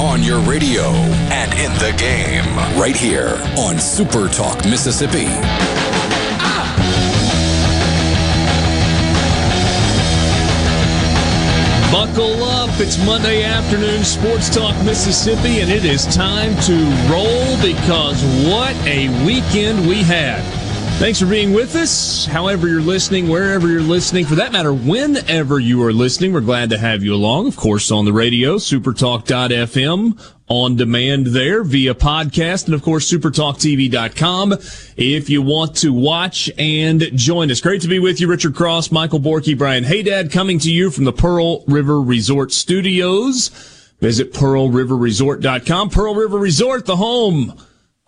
[0.00, 0.90] On your radio
[1.32, 2.44] and in the game,
[2.80, 5.26] right here on Super Talk Mississippi.
[11.90, 12.70] Buckle up.
[12.78, 16.74] It's Monday afternoon, Sports Talk Mississippi, and it is time to
[17.10, 20.57] roll because what a weekend we had.
[20.98, 22.26] Thanks for being with us.
[22.26, 26.70] However, you're listening, wherever you're listening, for that matter, whenever you are listening, we're glad
[26.70, 27.46] to have you along.
[27.46, 34.54] Of course, on the radio, supertalk.fm, on demand there via podcast, and of course, supertalktv.com
[34.96, 37.60] if you want to watch and join us.
[37.60, 41.04] Great to be with you, Richard Cross, Michael Borky, Brian Haydad, coming to you from
[41.04, 43.50] the Pearl River Resort Studios.
[44.00, 45.90] Visit pearlriverresort.com.
[45.90, 47.56] Pearl River Resort, the home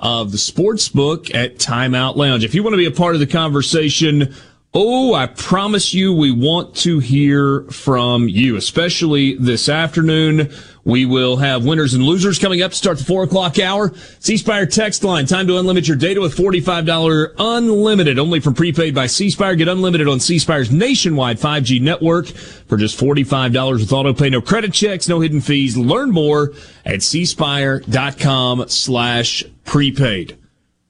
[0.01, 2.43] of the sports book at Timeout Lounge.
[2.43, 4.35] If you want to be a part of the conversation,
[4.73, 10.53] oh, I promise you we want to hear from you, especially this afternoon.
[10.85, 13.93] We will have winners and losers coming up to start the four o'clock hour.
[14.21, 15.27] C text line.
[15.27, 19.31] Time to unlimit your data with $45 unlimited only from prepaid by C.
[19.31, 20.39] Get unlimited on C
[20.71, 24.31] nationwide 5G network for just $45 with auto pay.
[24.31, 25.77] No credit checks, no hidden fees.
[25.77, 26.53] Learn more
[26.85, 30.39] at cspire.com slash prepaid.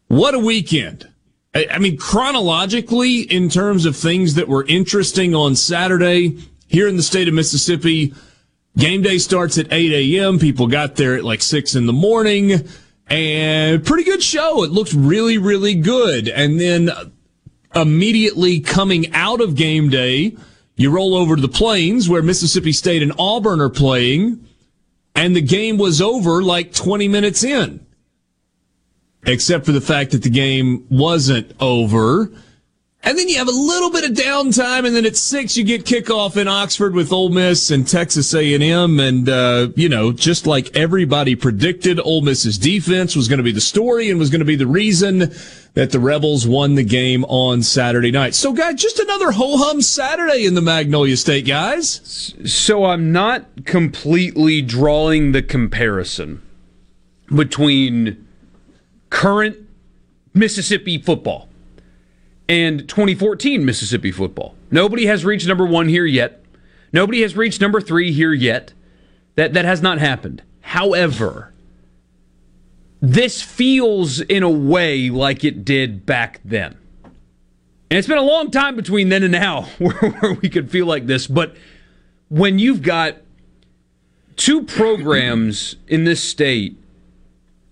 [0.06, 1.09] What a weekend.
[1.54, 6.38] I mean, chronologically, in terms of things that were interesting on Saturday
[6.68, 8.14] here in the state of Mississippi,
[8.76, 10.38] Game day starts at 8 a.m.
[10.38, 12.68] People got there at like 6 in the morning
[13.08, 14.62] and pretty good show.
[14.62, 16.28] It looked really, really good.
[16.28, 17.06] And then uh,
[17.74, 20.36] immediately coming out of game day,
[20.76, 24.46] you roll over to the plains where Mississippi State and Auburn are playing
[25.16, 27.84] and the game was over like 20 minutes in.
[29.24, 32.30] Except for the fact that the game wasn't over
[33.02, 35.86] and then you have a little bit of downtime, and then at six you get
[35.86, 40.76] kickoff in Oxford with Ole Miss and Texas A&M, and uh, you know, just like
[40.76, 44.44] everybody predicted, Ole Miss's defense was going to be the story and was going to
[44.44, 45.32] be the reason
[45.72, 48.34] that the Rebels won the game on Saturday night.
[48.34, 52.34] So, guys, just another ho hum Saturday in the Magnolia State, guys.
[52.44, 56.42] So I'm not completely drawing the comparison
[57.34, 58.26] between
[59.10, 59.56] current
[60.32, 61.48] Mississippi football
[62.48, 64.54] and 2014 Mississippi football.
[64.70, 66.42] Nobody has reached number one here yet.
[66.92, 68.72] Nobody has reached number three here yet.
[69.36, 70.42] That that has not happened.
[70.60, 71.52] However,
[73.00, 76.76] this feels in a way like it did back then.
[77.90, 80.86] And it's been a long time between then and now where, where we could feel
[80.86, 81.26] like this.
[81.26, 81.56] But
[82.28, 83.16] when you've got
[84.36, 86.76] two programs in this state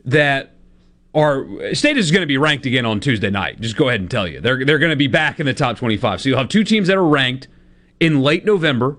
[0.05, 0.53] that
[1.19, 3.61] are State is going to be ranked again on Tuesday night.
[3.61, 5.77] Just go ahead and tell you they're they're going to be back in the top
[5.77, 6.21] 25.
[6.21, 7.49] So you'll have two teams that are ranked
[8.01, 8.97] in late November,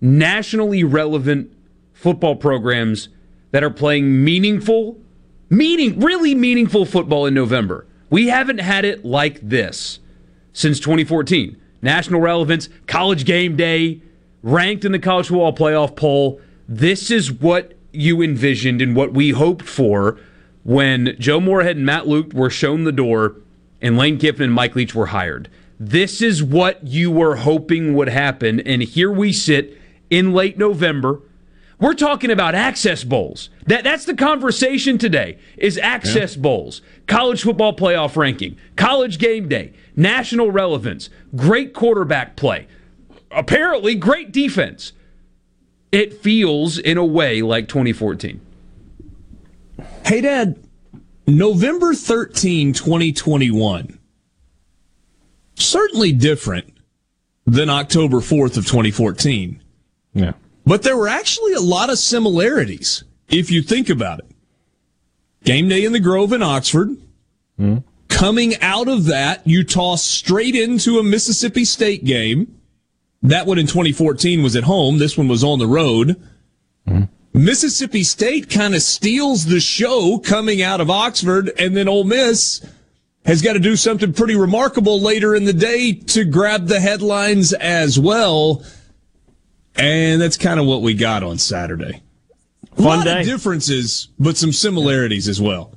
[0.00, 1.52] nationally relevant
[1.92, 3.08] football programs
[3.52, 4.98] that are playing meaningful,
[5.48, 7.86] meaning really meaningful football in November.
[8.08, 10.00] We haven't had it like this
[10.52, 11.56] since 2014.
[11.82, 14.02] National relevance, college game day,
[14.42, 16.40] ranked in the college football playoff poll.
[16.68, 20.18] This is what you envisioned and what we hoped for
[20.62, 23.36] when Joe Moorhead and Matt Luke were shown the door
[23.80, 25.48] and Lane Kiffin and Mike Leach were hired.
[25.78, 28.60] This is what you were hoping would happen.
[28.60, 29.78] And here we sit
[30.10, 31.20] in late November.
[31.78, 33.48] We're talking about access bowls.
[33.66, 36.42] That that's the conversation today is access yeah.
[36.42, 42.66] bowls, college football playoff ranking, college game day, national relevance, great quarterback play,
[43.30, 44.92] apparently great defense.
[45.90, 48.42] It feels in a way like 2014.
[50.04, 50.58] Hey, Dad,
[51.26, 53.98] November 13, 2021.
[55.54, 56.72] Certainly different
[57.46, 59.62] than October 4th of 2014.
[60.14, 60.32] Yeah.
[60.64, 64.26] But there were actually a lot of similarities if you think about it.
[65.44, 66.90] Game day in the Grove in Oxford.
[67.58, 67.84] Mm.
[68.08, 72.58] Coming out of that, you toss straight into a Mississippi State game.
[73.22, 74.98] That one in 2014 was at home.
[74.98, 76.20] This one was on the road.
[76.86, 77.08] Mm.
[77.32, 82.64] Mississippi State kind of steals the show coming out of Oxford, and then Ole Miss
[83.24, 87.52] has got to do something pretty remarkable later in the day to grab the headlines
[87.52, 88.64] as well.
[89.76, 92.02] And that's kind of what we got on Saturday.
[92.76, 93.20] A lot day.
[93.20, 95.74] of differences, but some similarities as well.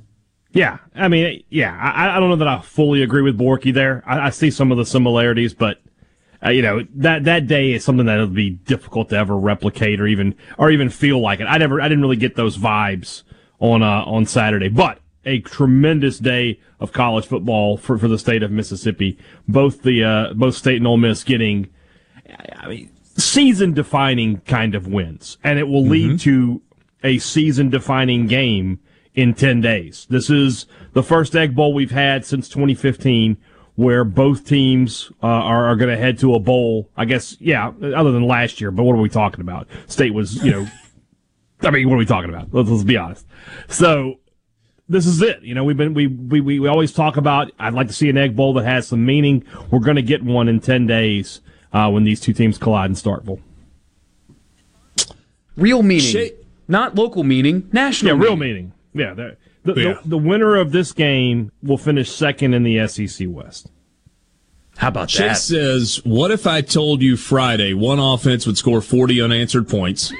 [0.52, 4.02] Yeah, I mean, yeah, I, I don't know that I fully agree with Borky there.
[4.06, 5.80] I, I see some of the similarities, but
[6.44, 10.06] uh, you know that that day is something that'll be difficult to ever replicate or
[10.06, 11.44] even or even feel like it.
[11.44, 13.22] I never, I didn't really get those vibes
[13.60, 18.42] on uh, on Saturday, but a tremendous day of college football for, for the state
[18.42, 19.18] of Mississippi.
[19.48, 21.70] Both the uh, both state and Ole Miss getting,
[22.56, 26.16] I mean, season defining kind of wins, and it will lead mm-hmm.
[26.18, 26.62] to
[27.02, 28.80] a season defining game
[29.14, 30.06] in 10 days.
[30.10, 33.36] This is the first Egg Bowl we've had since 2015
[33.76, 36.88] where both teams uh, are, are going to head to a bowl.
[36.96, 39.68] I guess, yeah, other than last year, but what are we talking about?
[39.86, 40.66] State was, you know,
[41.62, 42.48] I mean, what are we talking about?
[42.52, 43.26] Let's, let's be honest.
[43.68, 44.20] So
[44.88, 45.42] this is it.
[45.42, 48.16] You know, we've been, we, we, we always talk about, I'd like to see an
[48.18, 49.44] Egg Bowl that has some meaning.
[49.70, 51.40] We're going to get one in 10 days
[51.72, 53.40] uh, when these two teams collide in Starkville.
[55.56, 56.30] Real meaning.
[56.66, 58.26] Not local meaning, national Yeah, meaning.
[58.28, 58.72] real meaning.
[58.94, 59.30] Yeah,
[59.64, 59.94] the, the, yeah.
[60.02, 63.70] the, the winner of this game will finish second in the SEC West.
[64.76, 65.36] How about Chase that?
[65.36, 70.12] says, "What if I told you Friday one offense would score 40 unanswered points,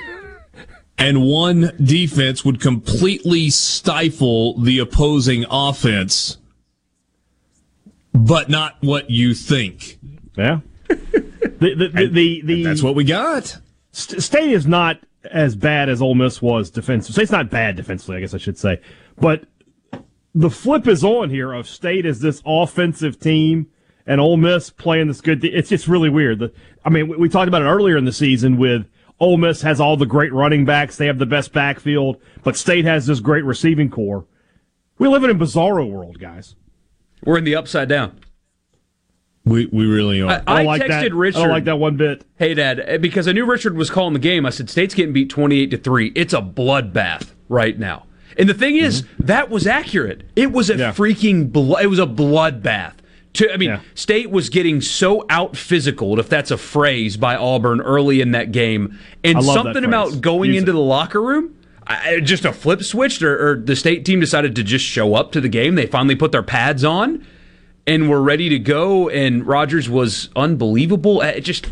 [0.97, 6.39] and one defense would completely stifle the opposing offense,
[8.13, 9.99] but not what you think?"
[10.37, 10.61] Yeah.
[10.89, 13.59] the, the, the, the, the, that's what we got.
[13.93, 14.99] State is not
[15.31, 17.15] as bad as Ole Miss was defensively.
[17.15, 18.81] State's not bad defensively, I guess I should say.
[19.17, 19.45] But
[20.35, 23.69] the flip is on here of State as this offensive team
[24.07, 25.45] and Ole Miss playing this good.
[25.45, 26.53] It's just really weird.
[26.85, 28.87] I mean, we talked about it earlier in the season with
[29.21, 30.97] Ole Miss has all the great running backs.
[30.97, 34.27] They have the best backfield, but State has this great receiving corps.
[34.99, 36.57] We live in a bizarro world, guys.
[37.25, 38.21] We're in the upside down.
[39.45, 40.31] We we really are.
[40.31, 41.15] I, I, I like texted that.
[41.15, 41.39] Richard.
[41.39, 42.25] I don't like that one bit.
[42.37, 44.47] Hey, Dad, eh, because I knew Richard was calling the game.
[44.47, 46.13] I said, "State's getting beat twenty-eight to three.
[46.15, 48.07] It's a bloodbath right now."
[48.37, 49.27] And the thing is, mm-hmm.
[49.27, 50.25] that was accurate.
[50.37, 50.93] It was a yeah.
[50.93, 52.95] freaking blo- it was a bloodbath.
[53.35, 53.81] To, I mean, yeah.
[53.95, 58.53] State was getting so out physical, if that's a phrase, by Auburn early in that
[58.53, 60.75] game, and something about going Use into it.
[60.75, 61.57] the locker room.
[61.87, 65.33] I, just a flip switched, or, or the state team decided to just show up
[65.33, 65.75] to the game.
[65.75, 67.27] They finally put their pads on
[67.87, 69.09] and were ready to go.
[69.09, 71.21] And Rogers was unbelievable.
[71.21, 71.67] It just,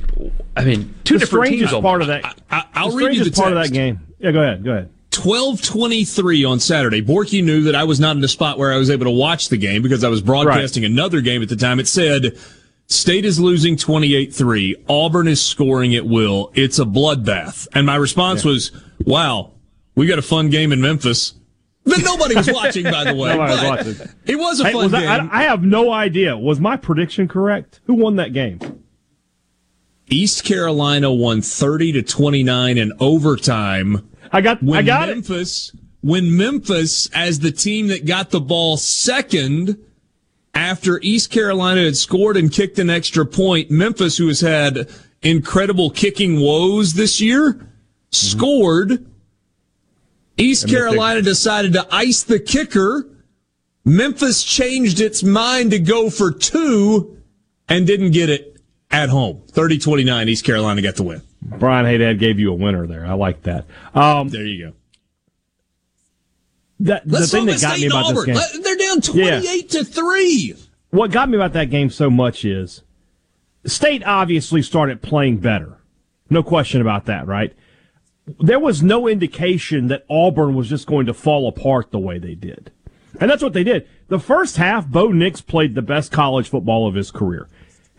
[0.56, 1.70] I mean, two the different teams.
[1.70, 4.00] Part of that, I, will read you the part of that game.
[4.19, 4.64] Yeah, go ahead.
[4.64, 4.91] Go ahead.
[5.14, 7.03] 1223 on Saturday.
[7.03, 9.49] Borky knew that I was not in a spot where I was able to watch
[9.49, 10.91] the game because I was broadcasting right.
[10.91, 11.79] another game at the time.
[11.79, 12.38] It said,
[12.87, 14.85] State is losing 28-3.
[14.88, 16.50] Auburn is scoring at will.
[16.55, 17.69] It's a bloodbath.
[17.75, 18.53] And my response yeah.
[18.53, 19.53] was, wow,
[19.94, 21.35] we got a fun game in Memphis.
[21.85, 23.37] But nobody was watching, by the way.
[23.37, 24.14] nobody was watching.
[24.26, 25.31] It was a fun hey, game.
[25.32, 26.37] I, I have no idea.
[26.37, 27.81] Was my prediction correct?
[27.85, 28.61] Who won that game?
[30.09, 34.09] East Carolina won 30 to 29 in overtime.
[34.32, 35.80] I got when I got Memphis it.
[36.00, 39.78] when Memphis as the team that got the ball second
[40.54, 44.88] after East Carolina had scored and kicked an extra point, Memphis who has had
[45.22, 47.66] incredible kicking woes this year mm-hmm.
[48.10, 49.06] scored
[50.36, 53.08] East Carolina decided to ice the kicker.
[53.84, 57.18] Memphis changed its mind to go for two
[57.68, 58.60] and didn't get it
[58.90, 59.42] at home.
[59.50, 61.22] 30 29, East Carolina got the win.
[61.42, 63.04] Brian Haydad gave you a winner there.
[63.04, 63.66] I like that.
[63.94, 64.72] Um, there you go.
[66.80, 68.26] That, the thing that got me about Auburn.
[68.26, 68.62] this game.
[68.62, 69.68] They're down 28 yeah.
[69.68, 70.54] to 3.
[70.90, 72.82] What got me about that game so much is
[73.64, 75.78] State obviously started playing better.
[76.28, 77.54] No question about that, right?
[78.40, 82.34] there was no indication that Auburn was just going to fall apart the way they
[82.34, 82.70] did.
[83.20, 83.87] And that's what they did.
[84.08, 87.49] The first half, Bo Nix played the best college football of his career.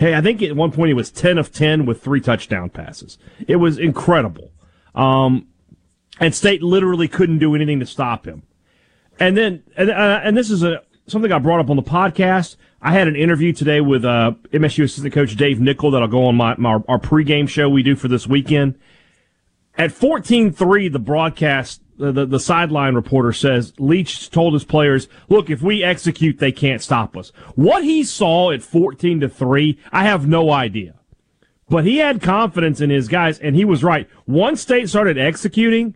[0.04, 3.18] Hey, I think at one point he was 10 of 10 with three touchdown passes.
[3.48, 4.52] It was incredible.
[4.94, 5.48] Um,
[6.20, 8.44] and State literally couldn't do anything to stop him.
[9.18, 12.58] And then, and, uh, and this is a, something I brought up on the podcast.
[12.82, 16.36] I had an interview today with uh, MSU assistant coach Dave Nichol that'll go on
[16.36, 18.78] my, my our pregame show we do for this weekend.
[19.78, 25.50] At 14-3, the broadcast, the, the, the sideline reporter says Leach told his players, look,
[25.50, 27.32] if we execute, they can't stop us.
[27.56, 30.96] What he saw at 14 to 3, I have no idea.
[31.70, 34.08] But he had confidence in his guys, and he was right.
[34.28, 35.96] Once State started executing,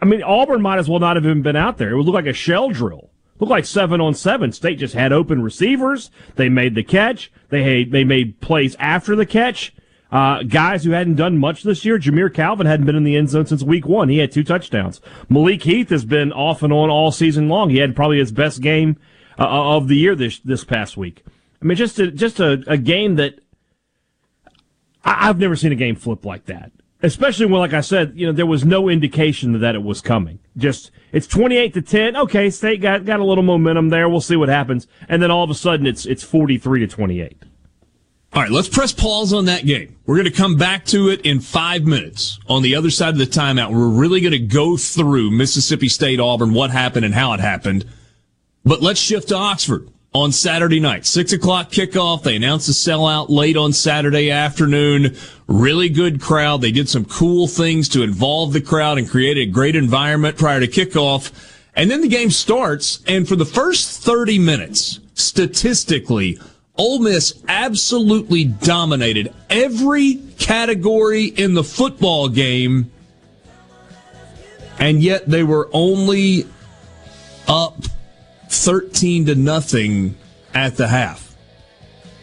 [0.00, 1.90] I mean, Auburn might as well not have even been out there.
[1.90, 3.10] It would look like a shell drill.
[3.38, 4.52] Looked like seven on seven.
[4.52, 6.10] State just had open receivers.
[6.36, 7.32] They made the catch.
[7.48, 9.74] They had, they made plays after the catch.
[10.12, 11.98] Uh, guys who hadn't done much this year.
[11.98, 14.08] Jamire Calvin hadn't been in the end zone since week one.
[14.08, 15.00] He had two touchdowns.
[15.28, 17.70] Malik Heath has been off and on all season long.
[17.70, 18.96] He had probably his best game
[19.38, 21.24] uh, of the year this this past week.
[21.60, 23.40] I mean, just a, just a, a game that
[25.04, 26.70] I, I've never seen a game flip like that.
[27.02, 30.38] Especially when, like I said, you know, there was no indication that it was coming.
[30.56, 32.16] Just it's twenty eight to ten.
[32.16, 34.08] Okay, State got got a little momentum there.
[34.08, 34.86] We'll see what happens.
[35.08, 37.42] And then all of a sudden, it's it's forty three to twenty eight.
[38.34, 39.94] All right, let's press pause on that game.
[40.06, 43.18] We're going to come back to it in five minutes on the other side of
[43.18, 43.70] the timeout.
[43.70, 47.84] We're really going to go through Mississippi State Auburn, what happened and how it happened.
[48.64, 51.06] But let's shift to Oxford on Saturday night.
[51.06, 52.24] Six o'clock kickoff.
[52.24, 55.16] They announced a sellout late on Saturday afternoon.
[55.46, 56.60] Really good crowd.
[56.60, 60.58] They did some cool things to involve the crowd and create a great environment prior
[60.58, 61.30] to kickoff.
[61.76, 63.00] And then the game starts.
[63.06, 66.40] And for the first 30 minutes, statistically,
[66.76, 72.90] Ole Miss absolutely dominated every category in the football game.
[74.78, 76.46] And yet they were only
[77.46, 77.84] up
[78.48, 80.16] 13 to nothing
[80.52, 81.36] at the half.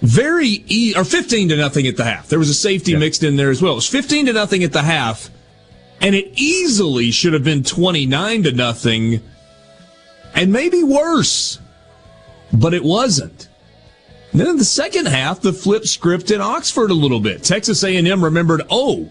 [0.01, 2.27] Very e- or 15 to nothing at the half.
[2.27, 2.97] There was a safety yeah.
[2.97, 3.73] mixed in there as well.
[3.73, 5.29] It was 15 to nothing at the half,
[6.01, 9.21] and it easily should have been 29 to nothing,
[10.33, 11.59] and maybe worse,
[12.51, 13.47] but it wasn't.
[14.33, 17.43] Then in the second half, the flip script in Oxford a little bit.
[17.43, 19.09] Texas A&M remembered, oh,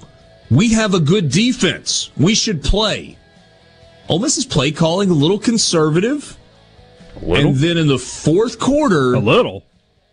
[0.50, 2.10] we have a good defense.
[2.16, 3.18] We should play.
[4.08, 6.36] Ole Miss's play calling a little conservative.
[7.16, 7.50] A little.
[7.50, 9.64] And then in the fourth quarter, a little,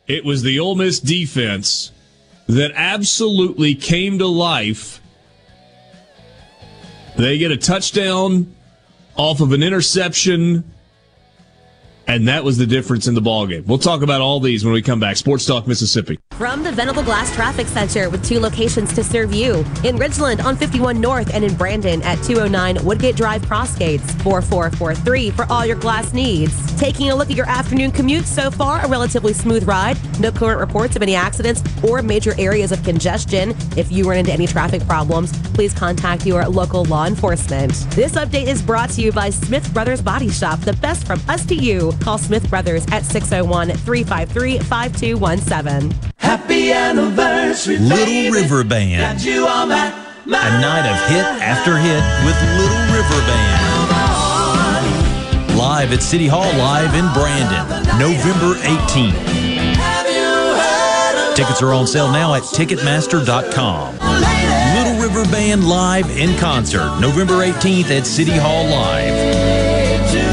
[0.08, 1.92] it was the Ole Miss defense
[2.48, 5.02] that absolutely came to life.
[7.18, 8.54] They get a touchdown
[9.16, 10.64] off of an interception
[12.08, 13.66] and that was the difference in the ballgame.
[13.66, 15.18] We'll talk about all these when we come back.
[15.18, 16.18] Sports Talk Mississippi.
[16.32, 20.56] From the Venable Glass Traffic Center with two locations to serve you in Ridgeland on
[20.56, 26.14] 51 North and in Brandon at 209 Woodgate Drive Crossgates 4443 for all your glass
[26.14, 26.76] needs.
[26.78, 29.98] Taking a look at your afternoon commute so far, a relatively smooth ride.
[30.20, 33.56] No current reports of any accidents or major areas of congestion.
[33.76, 37.72] If you run into any traffic problems, please contact your local law enforcement.
[37.92, 41.46] This update is brought to you by Smith Brothers Body Shop, the best from us
[41.48, 41.97] to you.
[42.02, 46.12] Call Smith Brothers at 601 353 5217.
[46.18, 49.22] Happy anniversary, Little River Band.
[49.22, 53.78] A night of hit after hit with Little River Band.
[55.58, 57.66] Live at City Hall Live in Brandon,
[57.98, 59.38] November 18th.
[61.36, 63.94] Tickets are on sale now at Ticketmaster.com.
[64.76, 69.37] Little River Band live in concert, November 18th at City Hall Live.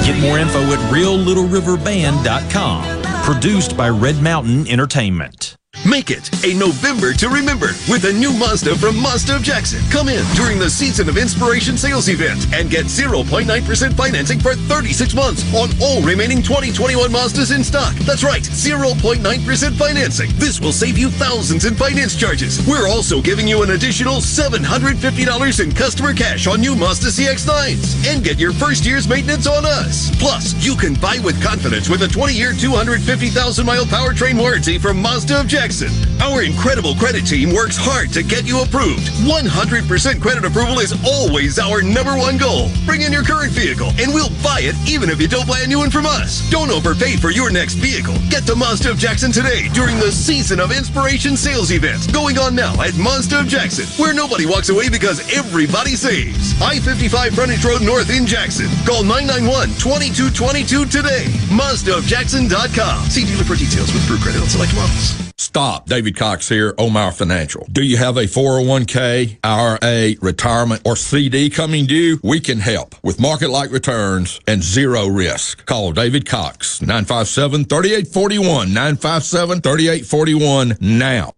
[0.05, 3.03] Get more info at reallittleriverband.com.
[3.23, 5.57] Produced by Red Mountain Entertainment.
[5.83, 9.83] Make it a November to remember with a new Mazda from Mazda of Jackson.
[9.91, 13.45] Come in during the Season of Inspiration sales event and get 0.9%
[13.93, 17.93] financing for 36 months on all remaining 2021 Mazdas in stock.
[18.07, 20.31] That's right, 0.9% financing.
[20.37, 22.65] This will save you thousands in finance charges.
[22.67, 28.25] We're also giving you an additional $750 in customer cash on new Mazda CX-9s and
[28.25, 30.15] get your first year's maintenance on us.
[30.17, 35.47] Plus, you can buy with confidence with a 20-year, 250,000-mile powertrain warranty from Mazda of
[35.47, 35.64] Jackson.
[35.65, 35.89] Jackson.
[36.21, 39.09] Our incredible credit team works hard to get you approved.
[39.25, 42.69] 100% credit approval is always our number one goal.
[42.85, 45.67] Bring in your current vehicle and we'll buy it even if you don't buy a
[45.67, 46.45] new one from us.
[46.53, 48.13] Don't overpay for your next vehicle.
[48.29, 52.55] Get to Mazda of Jackson today during the Season of Inspiration sales event going on
[52.55, 56.53] now at Mazda of Jackson, where nobody walks away because everybody saves.
[56.61, 58.69] I-55 Frontage Road North in Jackson.
[58.85, 61.25] Call 991-2222 today.
[61.49, 63.09] MazdaofJackson.com.
[63.09, 65.34] See dealer for details with True Credit on select models.
[65.37, 65.89] Stop.
[65.89, 67.67] David Cox here, Omar Financial.
[67.71, 72.21] Do you have a 401k, IRA, retirement, or CD coming due?
[72.23, 75.67] We can help with market like returns and zero risk.
[75.67, 81.33] Call David Cox, 957 3841, 957 3841 now.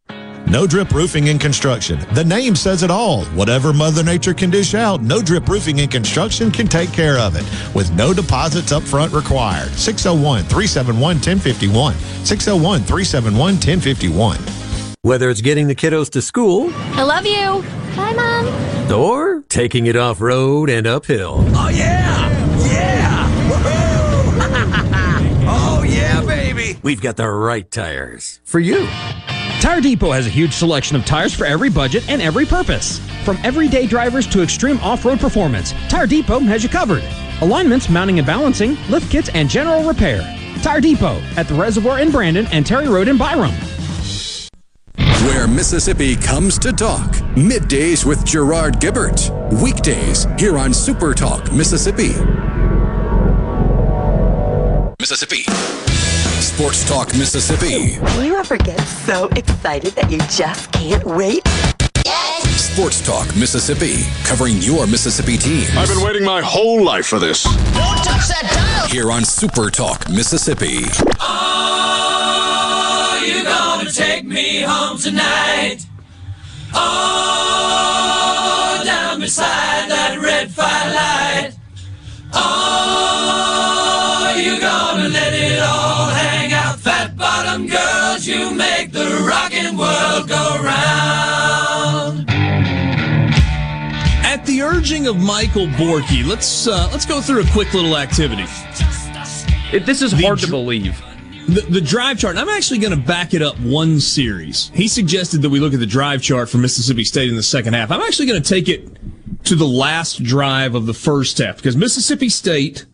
[0.49, 1.99] No Drip Roofing and Construction.
[2.13, 3.25] The name says it all.
[3.27, 7.35] Whatever Mother Nature can dish out, No Drip Roofing and Construction can take care of
[7.35, 9.71] it with no deposits up front required.
[9.71, 11.95] 601 371 1051.
[12.25, 14.39] 601 371 1051.
[15.03, 17.65] Whether it's getting the kiddos to school, I love you.
[17.97, 18.93] Bye, Mom.
[18.93, 21.45] Or taking it off road and uphill.
[21.57, 22.31] Oh, yeah!
[22.69, 23.27] Yeah!
[25.49, 26.79] oh, yeah, baby!
[26.85, 28.89] We've got the right tires for you.
[29.61, 32.99] Tire Depot has a huge selection of tires for every budget and every purpose.
[33.25, 37.03] From everyday drivers to extreme off-road performance, Tire Depot has you covered.
[37.41, 40.21] Alignments, mounting and balancing, lift kits, and general repair.
[40.63, 43.53] Tire Depot at the Reservoir in Brandon and Terry Road in Byram.
[45.25, 47.13] Where Mississippi comes to talk.
[47.35, 49.31] Middays with Gerard Gibert.
[49.61, 52.15] Weekdays here on Super Talk Mississippi.
[55.01, 55.86] Mississippi.
[56.57, 57.99] Sports Talk Mississippi.
[58.17, 61.47] Will you ever get so excited that you just can't wait?
[62.57, 64.05] Sports Talk Mississippi.
[64.25, 65.69] Covering your Mississippi teams.
[65.77, 67.43] I've been waiting my whole life for this.
[67.45, 68.89] Don't touch that dial.
[68.89, 70.85] Here on Super Talk Mississippi.
[71.21, 75.85] Oh, Are you gonna take me home tonight?
[76.73, 81.55] Oh, down beside that red firelight.
[82.33, 85.96] Oh, you gonna let it all
[89.51, 92.31] make the world go round.
[94.25, 98.45] At the urging of Michael Borky, let's uh, let's go through a quick little activity.
[99.73, 101.03] It, this is hard to believe.
[101.49, 102.37] The, the drive chart.
[102.37, 104.71] and I'm actually going to back it up one series.
[104.75, 107.75] He suggested that we look at the drive chart for Mississippi State in the second
[107.75, 107.93] half.
[107.93, 108.97] I'm actually going to take it
[109.45, 112.87] to the last drive of the first half because Mississippi State,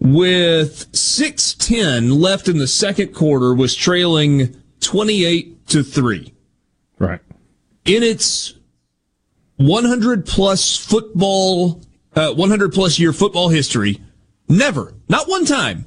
[0.00, 6.34] with 6:10 left in the second quarter, was trailing 28 to three.
[6.98, 7.20] Right.
[7.84, 8.54] In its
[9.56, 11.80] 100 plus football,
[12.14, 14.00] uh, 100 plus year football history,
[14.48, 15.86] never, not one time,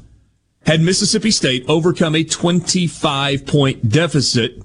[0.65, 4.61] had Mississippi State overcome a 25 point deficit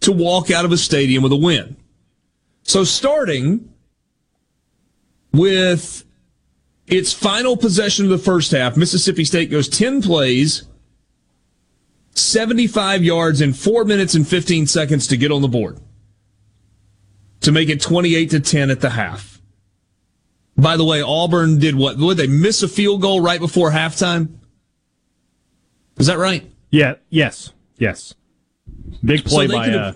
[0.00, 1.76] to walk out of a stadium with a win.
[2.62, 3.72] So starting
[5.32, 6.04] with
[6.86, 10.64] its final possession of the first half, Mississippi State goes 10 plays,
[12.14, 15.80] 75 yards in 4 minutes and 15 seconds to get on the board
[17.40, 19.40] to make it 28 to 10 at the half.
[20.56, 21.96] By the way, Auburn did what?
[21.98, 24.38] Would they miss a field goal right before halftime?
[25.98, 26.50] Is that right?
[26.70, 26.94] Yeah.
[27.08, 27.52] Yes.
[27.78, 28.14] Yes.
[29.04, 29.92] Big play So by uh,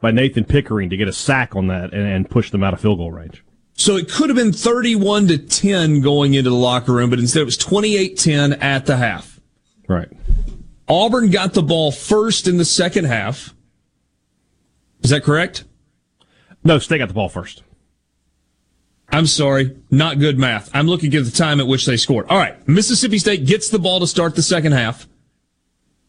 [0.00, 2.80] by Nathan Pickering to get a sack on that and, and push them out of
[2.80, 3.42] field goal range.
[3.76, 7.40] So it could have been 31 to 10 going into the locker room, but instead
[7.40, 9.40] it was 28-10 at the half.
[9.88, 10.08] Right.
[10.88, 13.54] Auburn got the ball first in the second half.
[15.02, 15.64] Is that correct?
[16.62, 17.62] No, State got the ball first.
[19.10, 20.70] I'm sorry, not good math.
[20.74, 22.26] I'm looking at the time at which they scored.
[22.28, 25.06] All right, Mississippi State gets the ball to start the second half.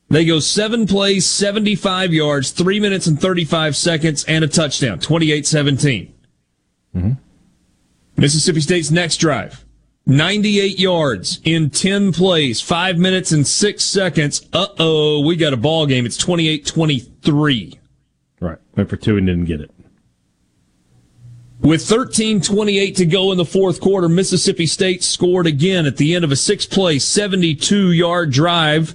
[0.09, 5.45] They go seven plays, 75 yards, three minutes and 35 seconds, and a touchdown, 28
[5.45, 6.13] 17.
[6.95, 7.11] Mm-hmm.
[8.17, 9.64] Mississippi State's next drive,
[10.07, 14.47] 98 yards in 10 plays, five minutes and six seconds.
[14.53, 16.05] Uh oh, we got a ball game.
[16.05, 17.79] It's 28 23.
[18.39, 18.57] Right.
[18.75, 19.71] Went for two and didn't get it.
[21.61, 26.23] With 13:28 to go in the fourth quarter, Mississippi State scored again at the end
[26.23, 28.93] of a six-play, 72-yard drive.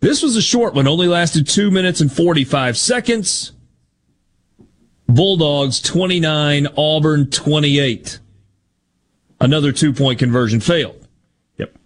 [0.00, 3.52] This was a short one, only lasted 2 minutes and 45 seconds.
[5.06, 8.18] Bulldogs 29, Auburn 28.
[9.40, 11.06] Another two-point conversion failed.
[11.58, 11.76] Yep.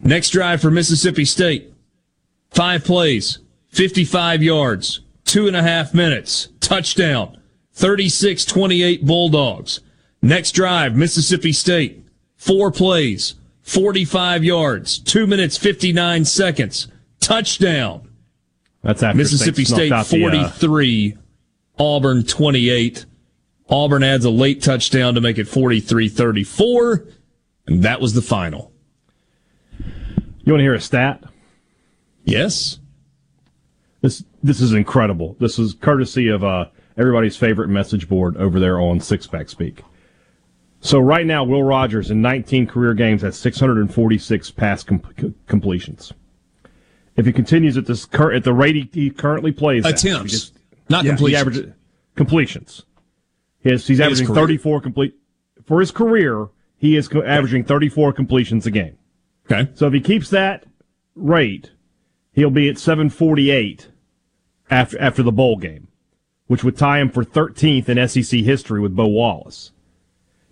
[0.00, 1.72] Next drive for Mississippi State.
[2.50, 3.38] Five plays,
[3.68, 7.38] 55 yards, two and a half minutes, touchdown.
[7.72, 9.80] 36 28 Bulldogs.
[10.20, 12.04] Next drive, Mississippi State.
[12.36, 16.88] Four plays, 45 yards, two minutes, 59 seconds.
[17.20, 18.08] Touchdown.
[18.82, 21.16] That's after Mississippi State out the, uh, 43,
[21.78, 23.06] Auburn 28.
[23.70, 27.04] Auburn adds a late touchdown to make it 43 34.
[27.66, 28.72] And that was the final.
[29.78, 31.22] You want to hear a stat?
[32.24, 32.78] Yes.
[34.00, 35.36] This this is incredible.
[35.40, 39.82] This is courtesy of uh, everybody's favorite message board over there on Six Pack Speak.
[40.80, 46.12] So right now, Will Rogers in 19 career games has 646 pass com- completions.
[47.16, 50.02] If he continues at this cur- at the rate he, he currently plays, at, if
[50.02, 50.52] he Attempts,
[50.88, 51.40] not he completions.
[51.40, 51.72] averages-
[52.14, 52.84] completions.
[53.60, 55.14] He has, he's In his averaging 34 complete
[55.64, 56.48] for his career.
[56.76, 58.96] He is co- averaging 34 completions a game.
[59.50, 59.70] Okay.
[59.74, 60.64] So if he keeps that
[61.14, 61.72] rate,
[62.32, 63.88] he'll be at 748
[64.70, 65.88] after after the bowl game,
[66.46, 69.72] which would tie him for 13th in SEC history with Bo Wallace.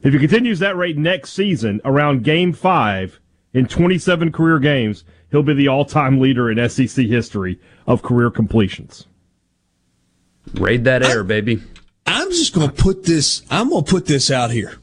[0.03, 3.21] If he continues that rate next season, around game five
[3.53, 9.07] in 27 career games, he'll be the all-time leader in SEC history of career completions.
[10.55, 11.63] Raid that air, baby.
[12.07, 14.79] I'm just going to put this, I'm going to put this out here.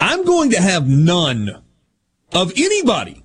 [0.00, 1.62] I'm going to have none
[2.32, 3.24] of anybody,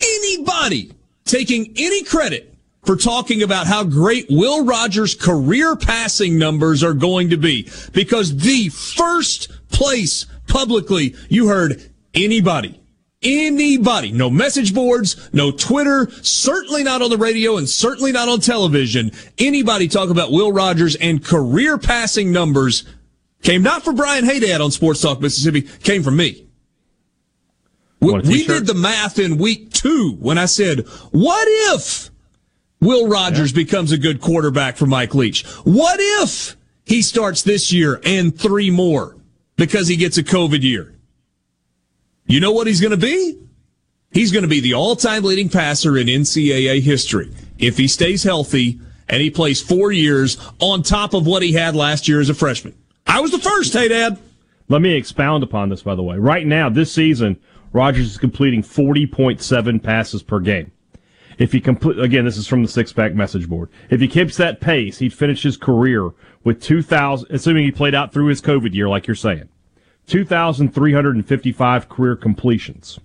[0.00, 0.92] anybody
[1.24, 7.30] taking any credit for talking about how great Will Rogers' career passing numbers are going
[7.30, 11.82] to be because the first place publicly you heard
[12.14, 12.80] anybody
[13.22, 18.40] anybody, no message boards, no Twitter, certainly not on the radio and certainly not on
[18.40, 22.84] television, anybody talk about Will Rogers and career passing numbers
[23.42, 26.46] came not from Brian Haydad on Sports Talk Mississippi, came from me.
[28.00, 32.10] We, we did the math in week two when I said, what if
[32.80, 33.56] Will Rogers yeah.
[33.56, 35.44] becomes a good quarterback for Mike Leach?
[35.64, 39.16] What if he starts this year and three more
[39.56, 40.97] because he gets a COVID year?
[42.28, 43.38] You know what he's going to be?
[44.12, 48.80] He's going to be the all-time leading passer in NCAA history if he stays healthy
[49.08, 52.34] and he plays four years on top of what he had last year as a
[52.34, 52.74] freshman.
[53.06, 54.18] I was the first, hey, Dad.
[54.68, 56.18] Let me expound upon this, by the way.
[56.18, 57.38] Right now, this season,
[57.72, 60.70] Rogers is completing 40.7 passes per game.
[61.38, 63.70] If he complete, again, this is from the six pack message board.
[63.88, 66.10] If he keeps that pace, he'd finish his career
[66.44, 69.48] with 2,000, assuming he played out through his COVID year, like you're saying.
[70.08, 72.98] 2,355 career completions.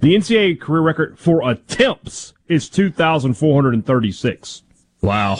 [0.00, 4.62] The NCAA career record for attempts is 2,436.
[5.00, 5.38] Wow.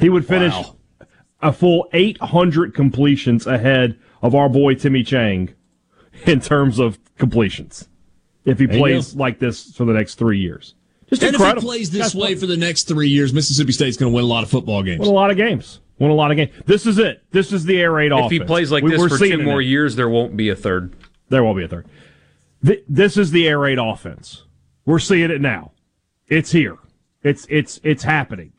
[0.00, 0.76] He would finish wow.
[1.42, 5.54] a full 800 completions ahead of our boy Timmy Chang
[6.26, 7.86] in terms of completions
[8.46, 10.74] if he plays like this for the next three years.
[11.08, 11.58] Just and incredible.
[11.58, 14.14] if he plays this That's way for the next three years, Mississippi State's going to
[14.14, 15.00] win a lot of football games.
[15.00, 15.80] Win a lot of games.
[16.00, 16.50] Won a lot of games.
[16.64, 17.22] This is it.
[17.30, 18.32] This is the air raid if offense.
[18.32, 19.66] If he plays like we, this for two more it.
[19.66, 20.96] years, there won't be a third.
[21.28, 21.86] There won't be a third.
[22.88, 24.44] This is the air raid offense.
[24.86, 25.72] We're seeing it now.
[26.26, 26.78] It's here.
[27.22, 28.52] It's it's it's happening.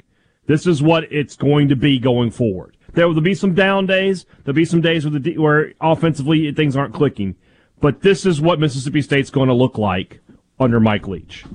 [0.45, 2.77] This is what it's going to be going forward.
[2.93, 4.25] There will be some down days.
[4.43, 7.35] There'll be some days where, the, where offensively things aren't clicking.
[7.79, 10.19] But this is what Mississippi State's going to look like
[10.59, 11.45] under Mike Leach.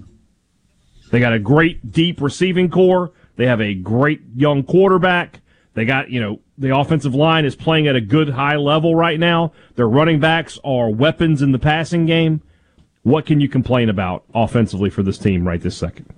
[1.13, 3.13] They got a great deep receiving corps.
[3.37, 5.43] They have a great young quarterback.
[5.77, 9.21] They got, you know, the offensive line is playing at a good high level right
[9.21, 9.53] now.
[9.75, 12.41] Their running backs are weapons in the passing game.
[13.03, 16.09] What can you complain about offensively for this team right this second?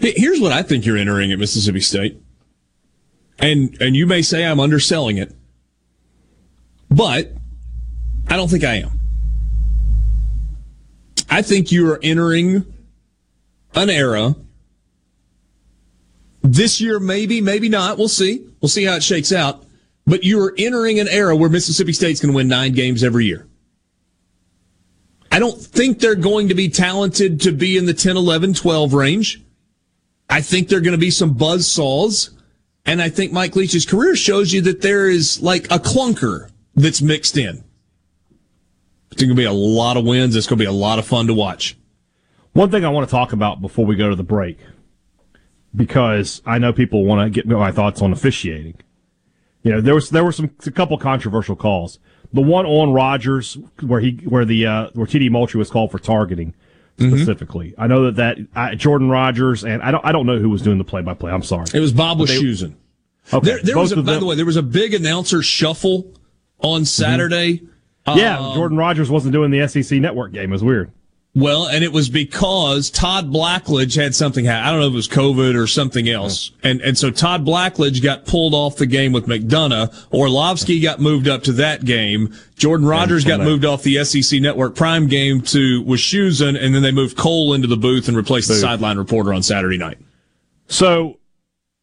[0.00, 2.20] Here's what I think you're entering at Mississippi State.
[3.38, 5.32] And and you may say I'm underselling it.
[6.90, 7.32] But
[8.26, 8.98] I don't think I am.
[11.30, 12.66] I think you are entering
[13.76, 14.34] an era
[16.52, 17.98] this year, maybe, maybe not.
[17.98, 18.46] We'll see.
[18.60, 19.64] We'll see how it shakes out.
[20.06, 23.46] But you're entering an era where Mississippi State's going to win nine games every year.
[25.32, 28.94] I don't think they're going to be talented to be in the 10, 11, 12
[28.94, 29.42] range.
[30.30, 32.30] I think they're going to be some buzz saws.
[32.84, 37.02] And I think Mike Leach's career shows you that there is like a clunker that's
[37.02, 37.64] mixed in.
[39.10, 40.36] It's going to be a lot of wins.
[40.36, 41.76] It's going to be a lot of fun to watch.
[42.52, 44.58] One thing I want to talk about before we go to the break
[45.76, 48.74] because I know people want to get my thoughts on officiating.
[49.62, 51.98] You know, there was there were some a couple controversial calls.
[52.32, 55.98] The one on Rogers where he where the uh, where TD Moultrie was called for
[55.98, 56.54] targeting
[56.96, 57.14] mm-hmm.
[57.14, 57.70] specifically.
[57.72, 57.80] Mm-hmm.
[57.82, 60.62] I know that that uh, Jordan Rodgers and I don't I don't know who was
[60.62, 61.32] doing the play by play.
[61.32, 61.66] I'm sorry.
[61.74, 62.74] It was Bob Wischusen.
[63.32, 63.44] Okay.
[63.44, 66.14] There, there was a, by the way, there was a big announcer shuffle
[66.60, 67.58] on Saturday.
[67.58, 68.18] Mm-hmm.
[68.18, 70.50] Yeah, um, Jordan Rodgers wasn't doing the SEC network game.
[70.50, 70.92] It was weird.
[71.36, 74.66] Well, and it was because Todd Blackledge had something happen.
[74.66, 76.48] I don't know if it was COVID or something else.
[76.62, 76.66] Hmm.
[76.66, 80.10] And, and so Todd Blackledge got pulled off the game with McDonough.
[80.14, 82.34] Orlovsky got moved up to that game.
[82.56, 86.90] Jordan Rodgers got moved off the SEC Network Prime game to Wischusen, and then they
[86.90, 89.98] moved Cole into the booth and replaced the sideline reporter on Saturday night.
[90.68, 91.18] So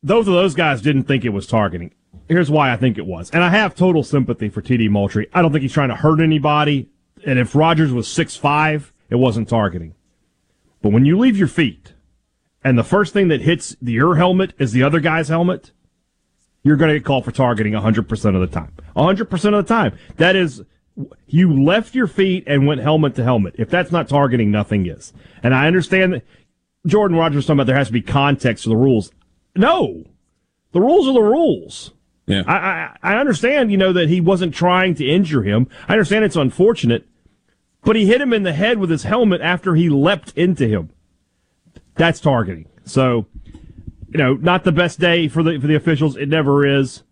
[0.02, 1.94] both of those guys didn't think it was targeting.
[2.28, 3.30] Here's why I think it was.
[3.30, 5.30] And I have total sympathy for TD Moultrie.
[5.32, 6.90] I don't think he's trying to hurt anybody.
[7.24, 9.94] And if Rogers was six five it wasn't targeting.
[10.82, 11.94] But when you leave your feet
[12.64, 15.72] and the first thing that hits your helmet is the other guy's helmet,
[16.64, 18.74] you're going to get called for targeting 100% of the time.
[18.96, 19.96] 100% of the time.
[20.18, 20.64] That is,
[21.28, 23.56] you left your feet and went helmet to helmet.
[23.60, 25.14] If that's not targeting, nothing is.
[25.44, 26.26] And I understand that
[26.88, 29.12] Jordan Rodgers was talking about there has to be context to the rules.
[29.56, 30.06] No,
[30.72, 31.92] the rules are the rules.
[32.26, 32.44] Yeah.
[32.48, 35.68] I, I, I understand, you know, that he wasn't trying to injure him.
[35.88, 37.06] I understand it's unfortunate,
[37.84, 40.90] but he hit him in the head with his helmet after he leapt into him.
[41.96, 42.68] That's targeting.
[42.86, 43.28] So,
[44.10, 46.16] you know, not the best day for the for the officials.
[46.16, 47.04] It never is,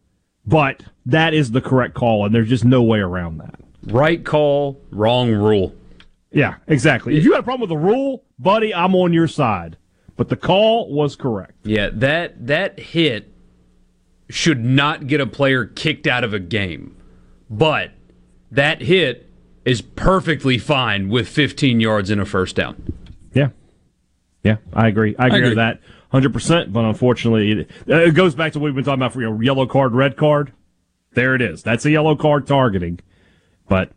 [0.46, 3.60] but that is the correct call, and there's just no way around that.
[3.88, 5.76] Right call, wrong rule.
[6.32, 7.18] Yeah, exactly.
[7.18, 9.78] If you had a problem with the rule, buddy, I'm on your side.
[10.16, 11.54] But the call was correct.
[11.64, 13.34] Yeah, that that hit
[14.30, 16.96] should not get a player kicked out of a game.
[17.50, 17.92] But
[18.52, 19.31] that hit
[19.66, 22.94] is perfectly fine with 15 yards and a first down.
[23.34, 23.50] Yeah.
[24.44, 25.16] Yeah, I agree.
[25.20, 25.50] I agree, agree.
[25.50, 25.80] with that
[26.12, 26.74] 100%.
[26.74, 29.30] But unfortunately, it, uh, it goes back to what we've been talking about for you
[29.30, 30.54] know, yellow card, red card.
[31.14, 31.62] There it is.
[31.62, 33.00] That's a yellow card targeting.
[33.68, 33.92] But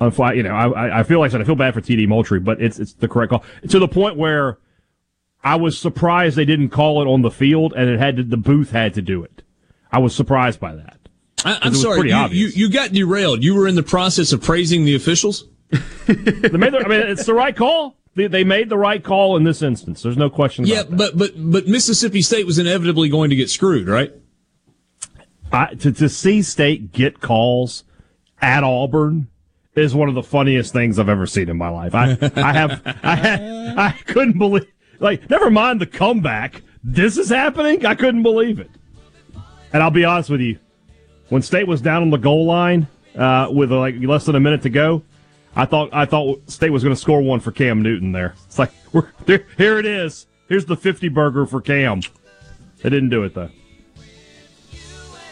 [0.00, 2.60] you know, I, I feel like I said I feel bad for TD Moultrie, but
[2.62, 4.58] it's it's the correct call to the point where
[5.44, 8.36] I was surprised they didn't call it on the field and it had to, the
[8.36, 9.42] booth had to do it.
[9.92, 10.99] I was surprised by that.
[11.44, 13.42] I, 'Cause I'm sorry, you, you, you got derailed.
[13.42, 15.44] You were in the process of praising the officials?
[16.06, 16.14] They
[16.48, 17.96] made the, I mean, it's the right call.
[18.16, 20.02] They, they made the right call in this instance.
[20.02, 20.66] There's no question.
[20.66, 24.12] Yeah, about but but but Mississippi State was inevitably going to get screwed, right?
[25.52, 27.84] I, to to see State get calls
[28.42, 29.28] at Auburn
[29.76, 31.94] is one of the funniest things I've ever seen in my life.
[31.94, 33.40] I I have I had,
[33.78, 34.66] I couldn't believe
[34.98, 36.62] like never mind the comeback.
[36.82, 37.86] This is happening.
[37.86, 38.70] I couldn't believe it.
[39.72, 40.58] And I'll be honest with you,
[41.30, 44.62] when State was down on the goal line uh, with like less than a minute
[44.62, 45.02] to go,
[45.56, 48.12] I thought I thought State was going to score one for Cam Newton.
[48.12, 50.26] There, it's like we're, there, here it is.
[50.48, 52.02] Here's the fifty burger for Cam.
[52.82, 53.50] They didn't do it though.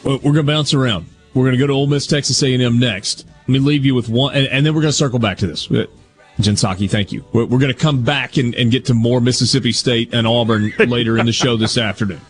[0.05, 1.07] Well, we're going to bounce around.
[1.35, 3.27] We're going to go to Ole Miss, Texas A&M next.
[3.43, 5.47] Let me leave you with one, and, and then we're going to circle back to
[5.47, 5.67] this.
[5.67, 7.25] Jen Psaki, thank you.
[7.33, 10.73] We're, we're going to come back and, and get to more Mississippi State and Auburn
[10.79, 12.21] later in the show this afternoon.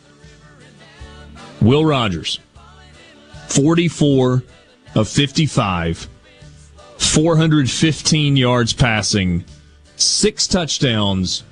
[1.61, 2.41] Will Rogers,
[3.49, 4.43] 44
[4.95, 6.09] of 55,
[6.99, 9.45] 415 yards passing,
[9.97, 11.45] six touchdowns,